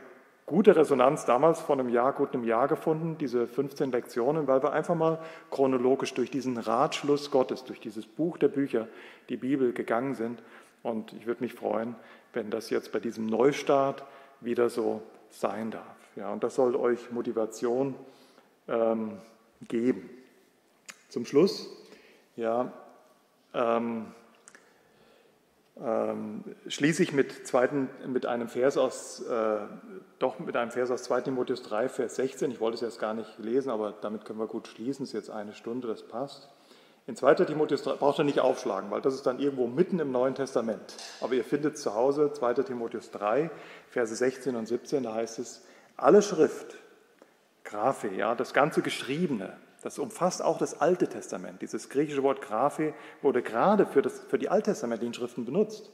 gute 0.45 0.75
Resonanz 0.75 1.23
damals 1.23 1.61
vor 1.61 1.79
einem 1.79 1.88
Jahr, 1.88 2.11
gut 2.11 2.34
einem 2.34 2.43
Jahr 2.43 2.67
gefunden, 2.67 3.17
diese 3.17 3.47
15 3.47 3.89
Lektionen, 3.93 4.47
weil 4.47 4.61
wir 4.61 4.73
einfach 4.73 4.95
mal 4.95 5.17
chronologisch 5.49 6.13
durch 6.13 6.29
diesen 6.29 6.57
Ratschluss 6.57 7.32
Gottes, 7.32 7.63
durch 7.63 7.79
dieses 7.79 8.05
Buch 8.05 8.38
der 8.38 8.49
Bücher, 8.49 8.89
die 9.29 9.38
Bibel 9.38 9.71
gegangen 9.71 10.13
sind. 10.13 10.43
Und 10.84 11.13
ich 11.13 11.25
würde 11.25 11.41
mich 11.41 11.53
freuen, 11.53 11.95
wenn 12.34 12.49
das 12.49 12.69
jetzt 12.69 12.91
bei 12.91 12.99
diesem 12.99 13.27
Neustart 13.27 14.03
wieder 14.41 14.69
so 14.69 15.03
sein 15.29 15.71
darf. 15.71 15.86
Ja, 16.17 16.34
und 16.34 16.43
das 16.43 16.55
soll 16.55 16.75
euch 16.75 17.11
Motivation 17.11 17.95
ähm, 18.67 19.19
geben. 19.69 20.09
Zum 21.07 21.25
Schluss, 21.25 21.69
ja, 22.36 22.73
ähm, 23.53 24.07
ähm, 25.83 26.43
schließe 26.67 27.01
ich 27.01 27.13
mit, 27.13 27.47
zweiten, 27.47 27.89
mit 28.07 28.25
einem 28.25 28.49
Vers 28.49 28.77
aus, 28.77 29.21
äh, 29.21 29.57
doch 30.19 30.39
mit 30.39 30.55
einem 30.55 30.71
Vers 30.71 30.91
aus 30.91 31.03
2 31.03 31.21
Timotheus 31.21 31.63
3, 31.63 31.89
Vers 31.89 32.15
16. 32.15 32.51
Ich 32.51 32.59
wollte 32.59 32.75
es 32.75 32.81
jetzt 32.81 32.99
gar 32.99 33.13
nicht 33.13 33.39
lesen, 33.39 33.69
aber 33.69 33.93
damit 34.01 34.25
können 34.25 34.39
wir 34.39 34.47
gut 34.47 34.67
schließen. 34.67 35.03
Es 35.03 35.09
ist 35.09 35.13
jetzt 35.13 35.29
eine 35.29 35.53
Stunde, 35.53 35.87
das 35.87 36.03
passt. 36.03 36.49
In 37.07 37.15
2 37.15 37.33
Timotheus 37.33 37.81
3 37.81 37.93
braucht 37.95 38.19
ihr 38.19 38.25
nicht 38.25 38.39
aufschlagen, 38.39 38.91
weil 38.91 39.01
das 39.01 39.15
ist 39.15 39.25
dann 39.25 39.39
irgendwo 39.39 39.65
mitten 39.65 39.99
im 39.99 40.11
Neuen 40.11 40.35
Testament. 40.35 40.95
Aber 41.19 41.33
ihr 41.33 41.43
findet 41.43 41.77
zu 41.77 41.95
Hause 41.95 42.31
2 42.31 42.53
Timotheus 42.53 43.09
3, 43.11 43.49
Verse 43.89 44.15
16 44.15 44.55
und 44.55 44.67
17, 44.67 45.03
da 45.03 45.15
heißt 45.15 45.39
es, 45.39 45.65
alle 45.97 46.21
Schrift, 46.21 46.75
Graphe, 47.63 48.09
ja, 48.09 48.35
das 48.35 48.53
ganze 48.53 48.81
Geschriebene, 48.83 49.57
das 49.82 49.97
umfasst 49.97 50.41
auch 50.41 50.57
das 50.57 50.79
Alte 50.79 51.07
Testament. 51.07 51.61
Dieses 51.61 51.89
griechische 51.89 52.23
Wort 52.23 52.41
Graphe 52.41 52.93
wurde 53.21 53.41
gerade 53.41 53.86
für, 53.86 54.01
das, 54.01 54.19
für 54.19 54.38
die 54.38 54.49
alttestamentlichen 54.49 55.13
Schriften 55.13 55.45
benutzt. 55.45 55.89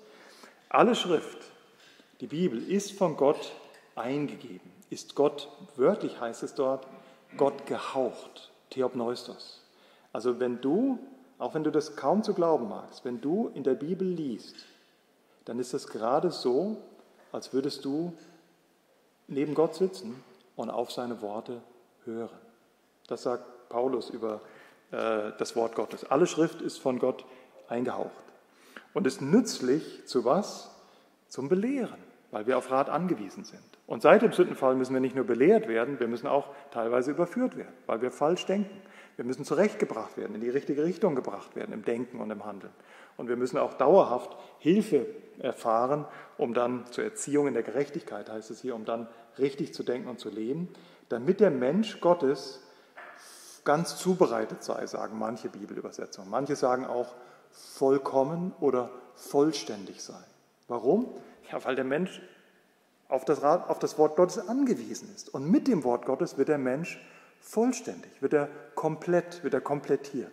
Alle 0.69 0.93
Schrift, 0.95 1.37
die 2.19 2.27
Bibel, 2.27 2.61
ist 2.69 2.91
von 2.91 3.15
Gott 3.15 3.53
eingegeben. 3.95 4.71
Ist 4.89 5.15
Gott, 5.15 5.49
wörtlich 5.75 6.19
heißt 6.19 6.43
es 6.43 6.53
dort, 6.53 6.85
Gott 7.37 7.65
gehaucht, 7.65 8.51
Theopneustos. 8.69 9.63
Also 10.11 10.39
wenn 10.39 10.59
du, 10.59 10.99
auch 11.37 11.53
wenn 11.53 11.63
du 11.63 11.71
das 11.71 11.95
kaum 11.95 12.23
zu 12.23 12.33
glauben 12.33 12.67
magst, 12.67 13.05
wenn 13.05 13.21
du 13.21 13.51
in 13.53 13.63
der 13.63 13.75
Bibel 13.75 14.07
liest, 14.07 14.55
dann 15.45 15.59
ist 15.59 15.73
es 15.73 15.87
gerade 15.87 16.31
so, 16.31 16.77
als 17.31 17.53
würdest 17.53 17.85
du 17.85 18.13
neben 19.27 19.53
Gott 19.53 19.75
sitzen 19.75 20.21
und 20.55 20.69
auf 20.69 20.91
seine 20.91 21.21
Worte 21.21 21.61
hören. 22.03 22.37
Das 23.07 23.23
sagt 23.23 23.45
Paulus 23.69 24.09
über 24.09 24.41
äh, 24.91 25.31
das 25.37 25.55
Wort 25.55 25.75
Gottes. 25.75 26.05
Alle 26.05 26.27
Schrift 26.27 26.61
ist 26.61 26.79
von 26.79 26.99
Gott 26.99 27.25
eingehaucht 27.67 28.11
und 28.93 29.07
ist 29.07 29.21
nützlich 29.21 30.05
zu 30.05 30.25
was? 30.25 30.73
Zum 31.27 31.49
Belehren, 31.49 31.99
weil 32.31 32.47
wir 32.47 32.57
auf 32.57 32.71
Rat 32.71 32.89
angewiesen 32.89 33.43
sind. 33.43 33.61
Und 33.85 34.01
seit 34.01 34.21
dem 34.21 34.31
Sündenfall 34.31 34.75
müssen 34.75 34.93
wir 34.93 35.01
nicht 35.01 35.15
nur 35.15 35.25
belehrt 35.25 35.67
werden, 35.67 35.99
wir 35.99 36.07
müssen 36.07 36.27
auch 36.27 36.47
teilweise 36.71 37.11
überführt 37.11 37.57
werden, 37.57 37.73
weil 37.85 38.01
wir 38.01 38.11
falsch 38.11 38.45
denken. 38.45 38.81
Wir 39.17 39.25
müssen 39.25 39.45
zurechtgebracht 39.45 40.15
werden, 40.15 40.35
in 40.35 40.41
die 40.41 40.49
richtige 40.49 40.83
Richtung 40.83 41.15
gebracht 41.15 41.55
werden 41.55 41.73
im 41.73 41.83
Denken 41.83 42.19
und 42.19 42.29
im 42.29 42.45
Handeln. 42.45 42.73
Und 43.17 43.29
wir 43.29 43.35
müssen 43.35 43.57
auch 43.57 43.73
dauerhaft 43.73 44.37
Hilfe 44.59 45.07
erfahren, 45.39 46.05
um 46.37 46.53
dann 46.53 46.85
zur 46.91 47.03
Erziehung 47.03 47.47
in 47.47 47.55
der 47.55 47.63
Gerechtigkeit, 47.63 48.29
heißt 48.29 48.51
es 48.51 48.61
hier, 48.61 48.75
um 48.75 48.85
dann 48.85 49.07
richtig 49.39 49.73
zu 49.73 49.83
denken 49.83 50.07
und 50.07 50.19
zu 50.19 50.29
leben, 50.29 50.69
damit 51.09 51.39
der 51.39 51.51
Mensch 51.51 51.99
Gottes 51.99 52.63
ganz 53.67 53.97
zubereitet 53.97 54.63
sei, 54.63 54.87
sagen 54.87 55.19
manche 55.19 55.49
Bibelübersetzungen. 55.49 56.29
Manche 56.29 56.55
sagen 56.55 56.85
auch 56.85 57.13
vollkommen 57.51 58.53
oder 58.61 58.89
vollständig 59.15 60.01
sei. 60.01 60.23
Warum? 60.69 61.09
Ja, 61.51 61.63
weil 61.65 61.75
der 61.75 61.83
Mensch 61.83 62.21
auf 63.09 63.25
das, 63.25 63.43
auf 63.43 63.77
das 63.79 63.97
Wort 63.97 64.15
Gottes 64.15 64.37
angewiesen 64.47 65.13
ist. 65.13 65.33
Und 65.33 65.51
mit 65.51 65.67
dem 65.67 65.83
Wort 65.83 66.05
Gottes 66.05 66.37
wird 66.37 66.47
der 66.47 66.57
Mensch 66.57 66.97
vollständig, 67.41 68.09
wird 68.21 68.33
er 68.33 68.47
komplett, 68.75 69.43
wird 69.43 69.53
er 69.53 69.61
komplettiert. 69.61 70.31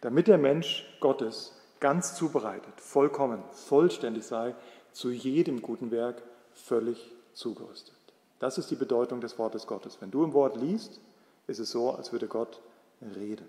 Damit 0.00 0.26
der 0.26 0.38
Mensch 0.38 0.84
Gottes 0.98 1.52
ganz 1.78 2.16
zubereitet, 2.16 2.74
vollkommen, 2.80 3.40
vollständig 3.52 4.26
sei, 4.26 4.56
zu 4.90 5.12
jedem 5.12 5.62
guten 5.62 5.92
Werk 5.92 6.20
völlig 6.54 7.12
zugerüstet. 7.34 7.94
Das 8.40 8.58
ist 8.58 8.72
die 8.72 8.76
Bedeutung 8.76 9.20
des 9.20 9.38
Wortes 9.38 9.68
Gottes. 9.68 9.98
Wenn 10.00 10.10
du 10.10 10.24
im 10.24 10.32
Wort 10.32 10.56
liest, 10.56 11.00
ist 11.46 11.58
es 11.58 11.70
so, 11.70 11.94
als 11.94 12.12
würde 12.12 12.26
Gott 12.26 12.60
reden. 13.16 13.48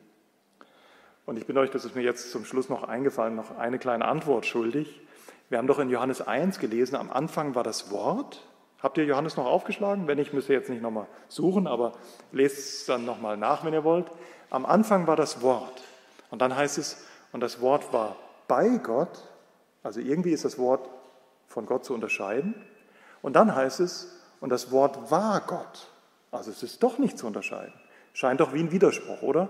Und 1.25 1.37
ich 1.37 1.45
bin 1.45 1.57
euch, 1.57 1.69
das 1.69 1.85
ist 1.85 1.95
mir 1.95 2.01
jetzt 2.01 2.31
zum 2.31 2.43
Schluss 2.43 2.69
noch 2.69 2.83
eingefallen, 2.83 3.35
noch 3.35 3.57
eine 3.57 3.79
kleine 3.79 4.05
Antwort 4.05 4.45
schuldig. 4.45 5.01
Wir 5.49 5.57
haben 5.57 5.67
doch 5.67 5.79
in 5.79 5.89
Johannes 5.89 6.21
1 6.21 6.59
gelesen, 6.59 6.95
am 6.95 7.11
Anfang 7.11 7.55
war 7.55 7.63
das 7.63 7.91
Wort. 7.91 8.45
Habt 8.81 8.97
ihr 8.97 9.05
Johannes 9.05 9.37
noch 9.37 9.45
aufgeschlagen? 9.45 10.07
Wenn 10.07 10.17
nicht, 10.17 10.33
müsst 10.33 10.49
ihr 10.49 10.57
jetzt 10.57 10.69
nicht 10.69 10.81
nochmal 10.81 11.07
suchen, 11.29 11.67
aber 11.67 11.93
lest 12.33 12.57
es 12.57 12.85
dann 12.85 13.05
nochmal 13.05 13.37
nach, 13.37 13.63
wenn 13.63 13.73
ihr 13.73 13.85
wollt. 13.85 14.11
Am 14.49 14.65
Anfang 14.65 15.07
war 15.07 15.15
das 15.15 15.41
Wort. 15.41 15.81
Und 16.29 16.41
dann 16.41 16.55
heißt 16.55 16.77
es, 16.77 17.05
und 17.31 17.39
das 17.39 17.61
Wort 17.61 17.93
war 17.93 18.17
bei 18.47 18.77
Gott. 18.77 19.23
Also 19.83 20.01
irgendwie 20.01 20.31
ist 20.31 20.43
das 20.43 20.57
Wort 20.57 20.89
von 21.47 21.65
Gott 21.65 21.85
zu 21.85 21.93
unterscheiden. 21.93 22.55
Und 23.21 23.37
dann 23.37 23.55
heißt 23.55 23.79
es, 23.79 24.19
und 24.41 24.49
das 24.49 24.71
Wort 24.71 25.09
war 25.09 25.39
Gott. 25.41 25.87
Also 26.31 26.51
es 26.51 26.61
ist 26.63 26.83
doch 26.83 26.97
nicht 26.97 27.17
zu 27.17 27.27
unterscheiden. 27.27 27.73
Scheint 28.13 28.39
doch 28.39 28.53
wie 28.53 28.59
ein 28.59 28.71
Widerspruch, 28.71 29.21
oder? 29.21 29.49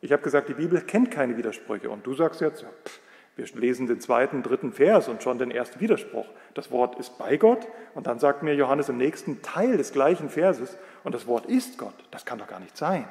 Ich 0.00 0.12
habe 0.12 0.22
gesagt, 0.22 0.48
die 0.48 0.54
Bibel 0.54 0.80
kennt 0.80 1.10
keine 1.10 1.36
Widersprüche. 1.36 1.90
Und 1.90 2.06
du 2.06 2.14
sagst 2.14 2.40
jetzt, 2.40 2.62
ja, 2.62 2.68
pff, 2.84 3.00
wir 3.36 3.46
lesen 3.60 3.86
den 3.86 4.00
zweiten, 4.00 4.42
dritten 4.42 4.72
Vers 4.72 5.08
und 5.08 5.22
schon 5.22 5.38
den 5.38 5.50
ersten 5.50 5.80
Widerspruch. 5.80 6.26
Das 6.54 6.70
Wort 6.70 6.98
ist 6.98 7.16
bei 7.16 7.36
Gott 7.36 7.66
und 7.94 8.06
dann 8.06 8.18
sagt 8.18 8.42
mir 8.42 8.54
Johannes 8.54 8.88
im 8.88 8.96
nächsten 8.96 9.40
Teil 9.40 9.76
des 9.76 9.92
gleichen 9.92 10.28
Verses 10.28 10.76
und 11.04 11.14
das 11.14 11.26
Wort 11.26 11.46
ist 11.46 11.78
Gott. 11.78 11.94
Das 12.10 12.26
kann 12.26 12.38
doch 12.38 12.48
gar 12.48 12.60
nicht 12.60 12.76
sein. 12.76 13.08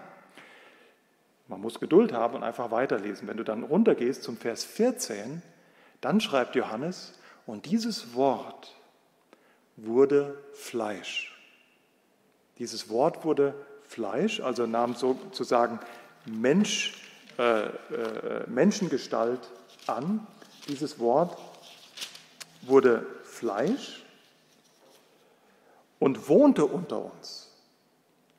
Man 1.47 1.62
muss 1.62 1.80
Geduld 1.80 2.14
haben 2.14 2.36
und 2.36 2.43
einfach 2.43 2.70
weiterlesen. 2.70 3.28
Wenn 3.28 3.38
du 3.38 3.43
dann 3.43 3.64
runtergehst 3.64 4.22
zum 4.22 4.38
Vers 4.38 4.64
14, 4.66 5.41
dann 6.02 6.22
schreibt 6.22 6.56
Johannes, 6.56 7.20
und 7.47 7.66
dieses 7.66 8.14
Wort 8.14 8.76
wurde 9.76 10.38
Fleisch 10.54 11.36
Dieses 12.60 12.89
Wort 12.89 13.26
wurde 13.26 13.56
Fleisch, 13.90 14.40
also 14.40 14.68
nahm 14.68 14.94
sozusagen 14.94 15.80
Mensch, 16.26 17.02
äh, 17.40 17.64
äh, 17.64 17.70
Menschengestalt 18.48 19.40
an. 19.88 20.28
Dieses 20.68 21.00
Wort 21.00 21.36
wurde 22.62 23.04
Fleisch 23.24 24.06
und 25.98 26.30
wohnte 26.30 26.66
unter 26.66 27.04
uns, 27.04 27.52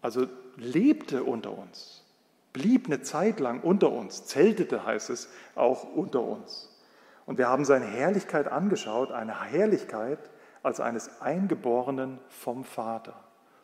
also 0.03 0.29
lebte 0.57 1.25
unter 1.25 1.59
uns, 1.59 2.05
blieb 2.53 2.87
eine 2.87 3.03
Zeit 3.03 3.41
lang 3.41 3.61
unter 3.61 3.91
uns, 3.91 4.27
zeltete 4.27 4.87
heißt 4.87 5.11
es 5.11 5.29
auch 5.57 5.83
unter 5.83 6.23
uns. 6.23 6.69
Und 7.27 7.39
wir 7.39 7.49
haben 7.49 7.65
seine 7.65 7.87
Herrlichkeit 7.87 8.47
angeschaut, 8.47 9.11
eine 9.11 9.43
Herrlichkeit 9.43 10.21
als 10.63 10.79
eines 10.79 11.21
Eingeborenen 11.21 12.21
vom 12.29 12.63
Vater, 12.63 13.15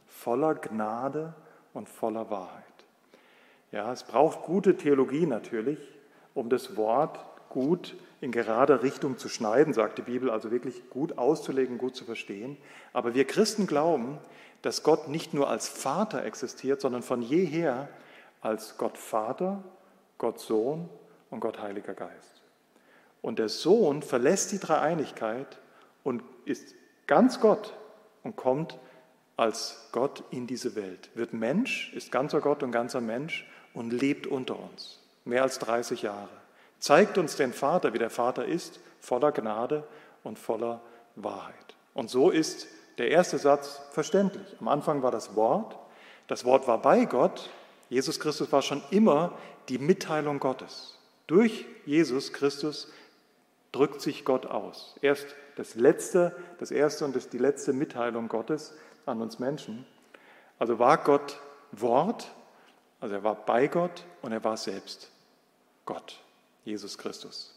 voller 0.09 0.57
Gnade 0.57 1.33
und 1.77 1.89
voller 1.89 2.31
Wahrheit. 2.31 2.65
Ja, 3.71 3.93
es 3.93 4.05
braucht 4.05 4.43
gute 4.43 4.77
Theologie 4.77 5.27
natürlich, 5.27 5.79
um 6.35 6.49
das 6.49 6.77
Wort 6.77 7.19
gut 7.49 7.97
in 8.21 8.33
gerader 8.33 8.83
Richtung 8.83 9.19
zu 9.19 9.29
schneiden, 9.29 9.75
sagt 9.75 9.99
die 9.99 10.03
Bibel, 10.03 10.31
also 10.31 10.51
wirklich 10.51 10.89
gut 10.91 11.19
auszulegen, 11.19 11.79
gut 11.79 11.95
zu 11.95 12.05
verstehen. 12.05 12.57
Aber 12.93 13.15
wir 13.15 13.27
Christen 13.27 13.67
glauben, 13.67 14.19
dass 14.63 14.83
Gott 14.83 15.09
nicht 15.09 15.35
nur 15.35 15.49
als 15.51 15.69
Vater 15.69 16.25
existiert, 16.25 16.81
sondern 16.81 17.03
von 17.03 17.23
jeher 17.23 17.89
als 18.41 18.79
Gott 18.79 18.97
Vater, 18.97 19.63
Gott 20.19 20.41
Sohn 20.41 20.89
und 21.31 21.41
Gott 21.41 21.61
Heiliger 21.61 21.95
Geist. 21.95 22.43
Und 23.21 23.39
der 23.39 23.49
Sohn 23.49 24.03
verlässt 24.03 24.53
die 24.53 24.59
Dreieinigkeit 24.59 25.59
und 26.05 26.23
ist 26.45 26.75
ganz 27.07 27.41
Gott 27.41 27.75
und 28.23 28.37
kommt 28.37 28.79
als 29.37 29.89
Gott 29.93 30.25
in 30.31 30.47
diese 30.47 30.75
Welt, 30.75 31.11
wird 31.15 31.33
Mensch, 31.33 31.93
ist 31.95 32.11
ganzer 32.11 32.41
Gott 32.41 32.63
und 32.63 32.73
ganzer 32.73 33.01
Mensch 33.01 33.47
und 33.75 33.93
lebt 33.93 34.27
unter 34.27 34.59
uns, 34.59 35.01
mehr 35.25 35.43
als 35.43 35.59
30 35.59 36.03
Jahre. 36.03 36.29
Zeigt 36.79 37.19
uns 37.19 37.37
den 37.37 37.53
Vater, 37.53 37.93
wie 37.93 37.99
der 37.99 38.11
Vater 38.11 38.47
ist, 38.47 38.81
voller 39.01 39.33
Gnade 39.33 39.87
und 40.23 40.39
voller 40.39 40.81
Wahrheit. 41.17 41.75
Und 41.95 42.11
so 42.11 42.31
ist 42.31 42.67
der 42.99 43.11
erste 43.11 43.39
Satz 43.39 43.81
verständlich. 43.93 44.47
Am 44.61 44.69
Anfang 44.69 45.03
war 45.03 45.11
das 45.11 45.37
Wort, 45.37 45.77
das 46.29 46.45
Wort 46.45 46.67
war 46.67 46.81
bei 46.81 47.05
Gott, 47.05 47.51
Jesus 47.89 48.19
Christus 48.19 48.51
war 48.53 48.63
schon 48.63 48.83
immer 48.91 49.39
die 49.69 49.79
Mitteilung 49.79 50.41
Gottes. 50.41 50.99
Durch 51.27 51.67
Jesus 51.85 52.33
Christus 52.33 52.93
drückt 53.73 54.01
sich 54.01 54.25
Gott 54.25 54.47
aus. 54.47 54.97
Erst 55.03 55.27
das 55.57 55.75
letzte, 55.75 56.37
das 56.59 56.71
erste 56.71 57.05
und 57.05 57.15
das, 57.15 57.29
die 57.29 57.39
letzte 57.39 57.73
Mitteilung 57.73 58.29
Gottes 58.29 58.75
an 59.07 59.23
uns 59.23 59.39
Menschen. 59.39 59.87
Also 60.59 60.79
war 60.79 60.99
Gott 60.99 61.41
Wort, 61.73 62.31
also 63.01 63.15
er 63.15 63.23
war 63.23 63.35
bei 63.35 63.67
Gott 63.69 64.05
und 64.23 64.33
er 64.33 64.45
war 64.45 64.57
selbst 64.57 65.11
Gott, 65.85 66.21
Jesus 66.65 66.99
Christus. 66.99 67.53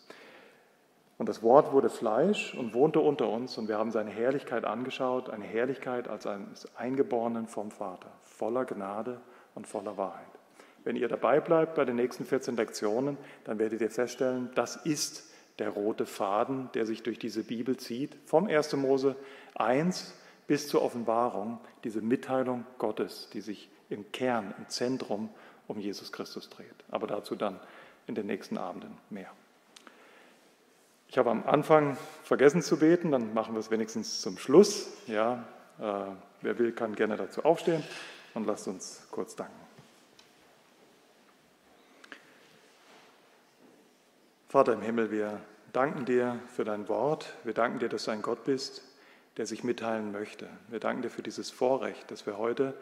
Und 1.18 1.28
das 1.28 1.44
Wort 1.44 1.74
wurde 1.74 1.90
Fleisch 1.90 2.54
und 2.54 2.74
wohnte 2.74 3.02
unter 3.02 3.28
uns 3.28 3.58
und 3.58 3.68
wir 3.68 3.78
haben 3.78 3.92
seine 3.92 4.10
Herrlichkeit 4.10 4.64
angeschaut, 4.64 5.30
eine 5.30 5.44
Herrlichkeit 5.44 6.08
als 6.08 6.26
eines 6.26 6.74
Eingeborenen 6.78 7.48
vom 7.48 7.72
Vater, 7.72 8.10
voller 8.22 8.64
Gnade 8.64 9.20
und 9.54 9.68
voller 9.68 9.98
Wahrheit. 9.98 10.26
Wenn 10.86 10.96
ihr 10.96 11.10
dabei 11.10 11.42
bleibt 11.42 11.76
bei 11.76 11.84
den 11.84 11.98
nächsten 11.98 12.24
14 12.24 12.56
Lektionen, 12.56 13.18
dann 13.44 13.60
werdet 13.60 13.82
ihr 13.82 13.92
feststellen, 13.92 14.50
das 14.56 14.78
ist 14.78 15.30
der 15.60 15.70
rote 15.70 16.06
Faden, 16.06 16.70
der 16.74 16.86
sich 16.86 17.04
durch 17.04 17.20
diese 17.20 17.44
Bibel 17.44 17.76
zieht, 17.76 18.16
vom 18.26 18.48
1. 18.48 18.74
Mose 18.78 19.18
1 19.56 20.14
bis 20.50 20.68
zur 20.68 20.82
Offenbarung, 20.82 21.60
diese 21.84 22.02
Mitteilung 22.02 22.66
Gottes, 22.80 23.30
die 23.34 23.42
sich 23.42 23.70
im 23.88 24.12
Kern, 24.12 24.56
im 24.58 24.68
Zentrum 24.68 25.30
um 25.68 25.80
Jesus 25.80 26.12
Christus 26.12 26.50
dreht. 26.50 26.74
Aber 26.90 27.06
dazu 27.06 27.36
dann 27.36 27.60
in 28.08 28.16
den 28.16 28.26
nächsten 28.26 28.58
Abenden 28.58 28.98
mehr. 29.12 29.30
Ich 31.08 31.20
habe 31.20 31.30
am 31.30 31.46
Anfang 31.46 31.98
vergessen 32.24 32.64
zu 32.64 32.80
beten, 32.80 33.12
dann 33.12 33.36
machen 33.36 33.54
wir 33.54 33.60
es 33.60 33.70
wenigstens 33.70 34.22
zum 34.22 34.40
Schluss. 34.40 34.88
Ja, 35.06 35.46
äh, 35.78 35.84
wer 36.42 36.58
will, 36.58 36.72
kann 36.72 36.96
gerne 36.96 37.16
dazu 37.16 37.46
aufstehen 37.46 37.84
und 38.34 38.48
lasst 38.48 38.68
uns 38.68 39.08
kurz 39.12 39.36
danken. 39.36 39.54
Vater 44.48 44.74
im 44.74 44.82
Himmel, 44.82 45.12
wir 45.12 45.42
danken 45.74 46.06
dir 46.06 46.40
für 46.48 46.64
dein 46.64 46.90
Wort. 46.90 47.36
Wir 47.44 47.54
danken 47.54 47.78
dir, 47.78 47.90
dass 47.90 48.06
du 48.06 48.12
ein 48.12 48.24
Gott 48.24 48.46
bist, 48.46 48.89
der 49.40 49.46
sich 49.46 49.64
mitteilen 49.64 50.12
möchte. 50.12 50.50
Wir 50.68 50.82
danken 50.82 51.02
dir 51.02 51.10
für 51.10 51.24
dieses 51.24 51.50
Vorrecht, 51.50 52.12
dass 52.12 52.26
wir 52.26 52.38
heute 52.38 52.74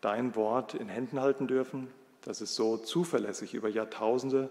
dein 0.00 0.36
Wort 0.36 0.72
in 0.74 0.88
Händen 0.88 1.20
halten 1.20 1.48
dürfen, 1.48 1.88
dass 2.22 2.40
es 2.40 2.54
so 2.54 2.76
zuverlässig 2.76 3.54
über 3.54 3.68
Jahrtausende 3.68 4.48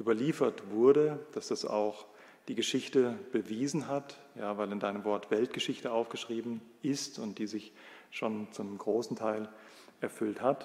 überliefert 0.00 0.70
wurde, 0.70 1.18
dass 1.32 1.48
das 1.48 1.66
auch 1.66 2.06
die 2.48 2.54
Geschichte 2.54 3.18
bewiesen 3.32 3.86
hat, 3.86 4.16
ja, 4.34 4.56
weil 4.56 4.72
in 4.72 4.80
deinem 4.80 5.04
Wort 5.04 5.30
Weltgeschichte 5.30 5.92
aufgeschrieben 5.92 6.62
ist 6.80 7.18
und 7.18 7.38
die 7.38 7.48
sich 7.48 7.74
schon 8.10 8.50
zum 8.52 8.78
großen 8.78 9.14
Teil 9.14 9.50
erfüllt 10.00 10.40
hat. 10.40 10.64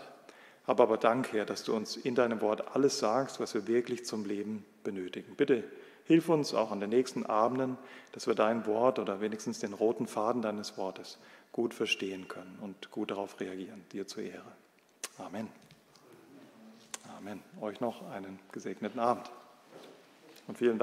Habe 0.65 0.83
aber 0.83 0.95
Dank, 0.95 1.33
Herr, 1.33 1.43
dass 1.43 1.65
du 1.65 1.75
uns 1.75 1.97
in 1.97 2.15
deinem 2.15 2.39
Wort 2.39 2.75
alles 2.77 2.97
sagst, 2.97 3.41
was 3.41 3.55
wir 3.55 3.67
wirklich 3.67 4.05
zum 4.05 4.23
Leben 4.23 4.63
benötigen. 4.85 5.35
Bitte 5.35 5.65
hilf 6.09 6.27
uns 6.27 6.55
auch 6.55 6.71
an 6.71 6.79
den 6.79 6.89
nächsten 6.89 7.23
Abenden, 7.23 7.77
dass 8.13 8.25
wir 8.25 8.33
dein 8.33 8.65
Wort 8.65 8.97
oder 8.97 9.21
wenigstens 9.21 9.59
den 9.59 9.73
roten 9.73 10.07
Faden 10.07 10.41
deines 10.41 10.75
Wortes 10.75 11.19
gut 11.51 11.75
verstehen 11.75 12.27
können 12.27 12.57
und 12.61 12.89
gut 12.89 13.11
darauf 13.11 13.39
reagieren. 13.39 13.83
Dir 13.91 14.07
zur 14.07 14.23
Ehre. 14.23 14.51
Amen. 15.19 15.47
Amen. 17.15 17.41
Euch 17.61 17.79
noch 17.79 18.09
einen 18.09 18.39
gesegneten 18.51 18.99
Abend. 18.99 19.29
Und 20.47 20.57
vielen 20.57 20.71
Dank. 20.71 20.77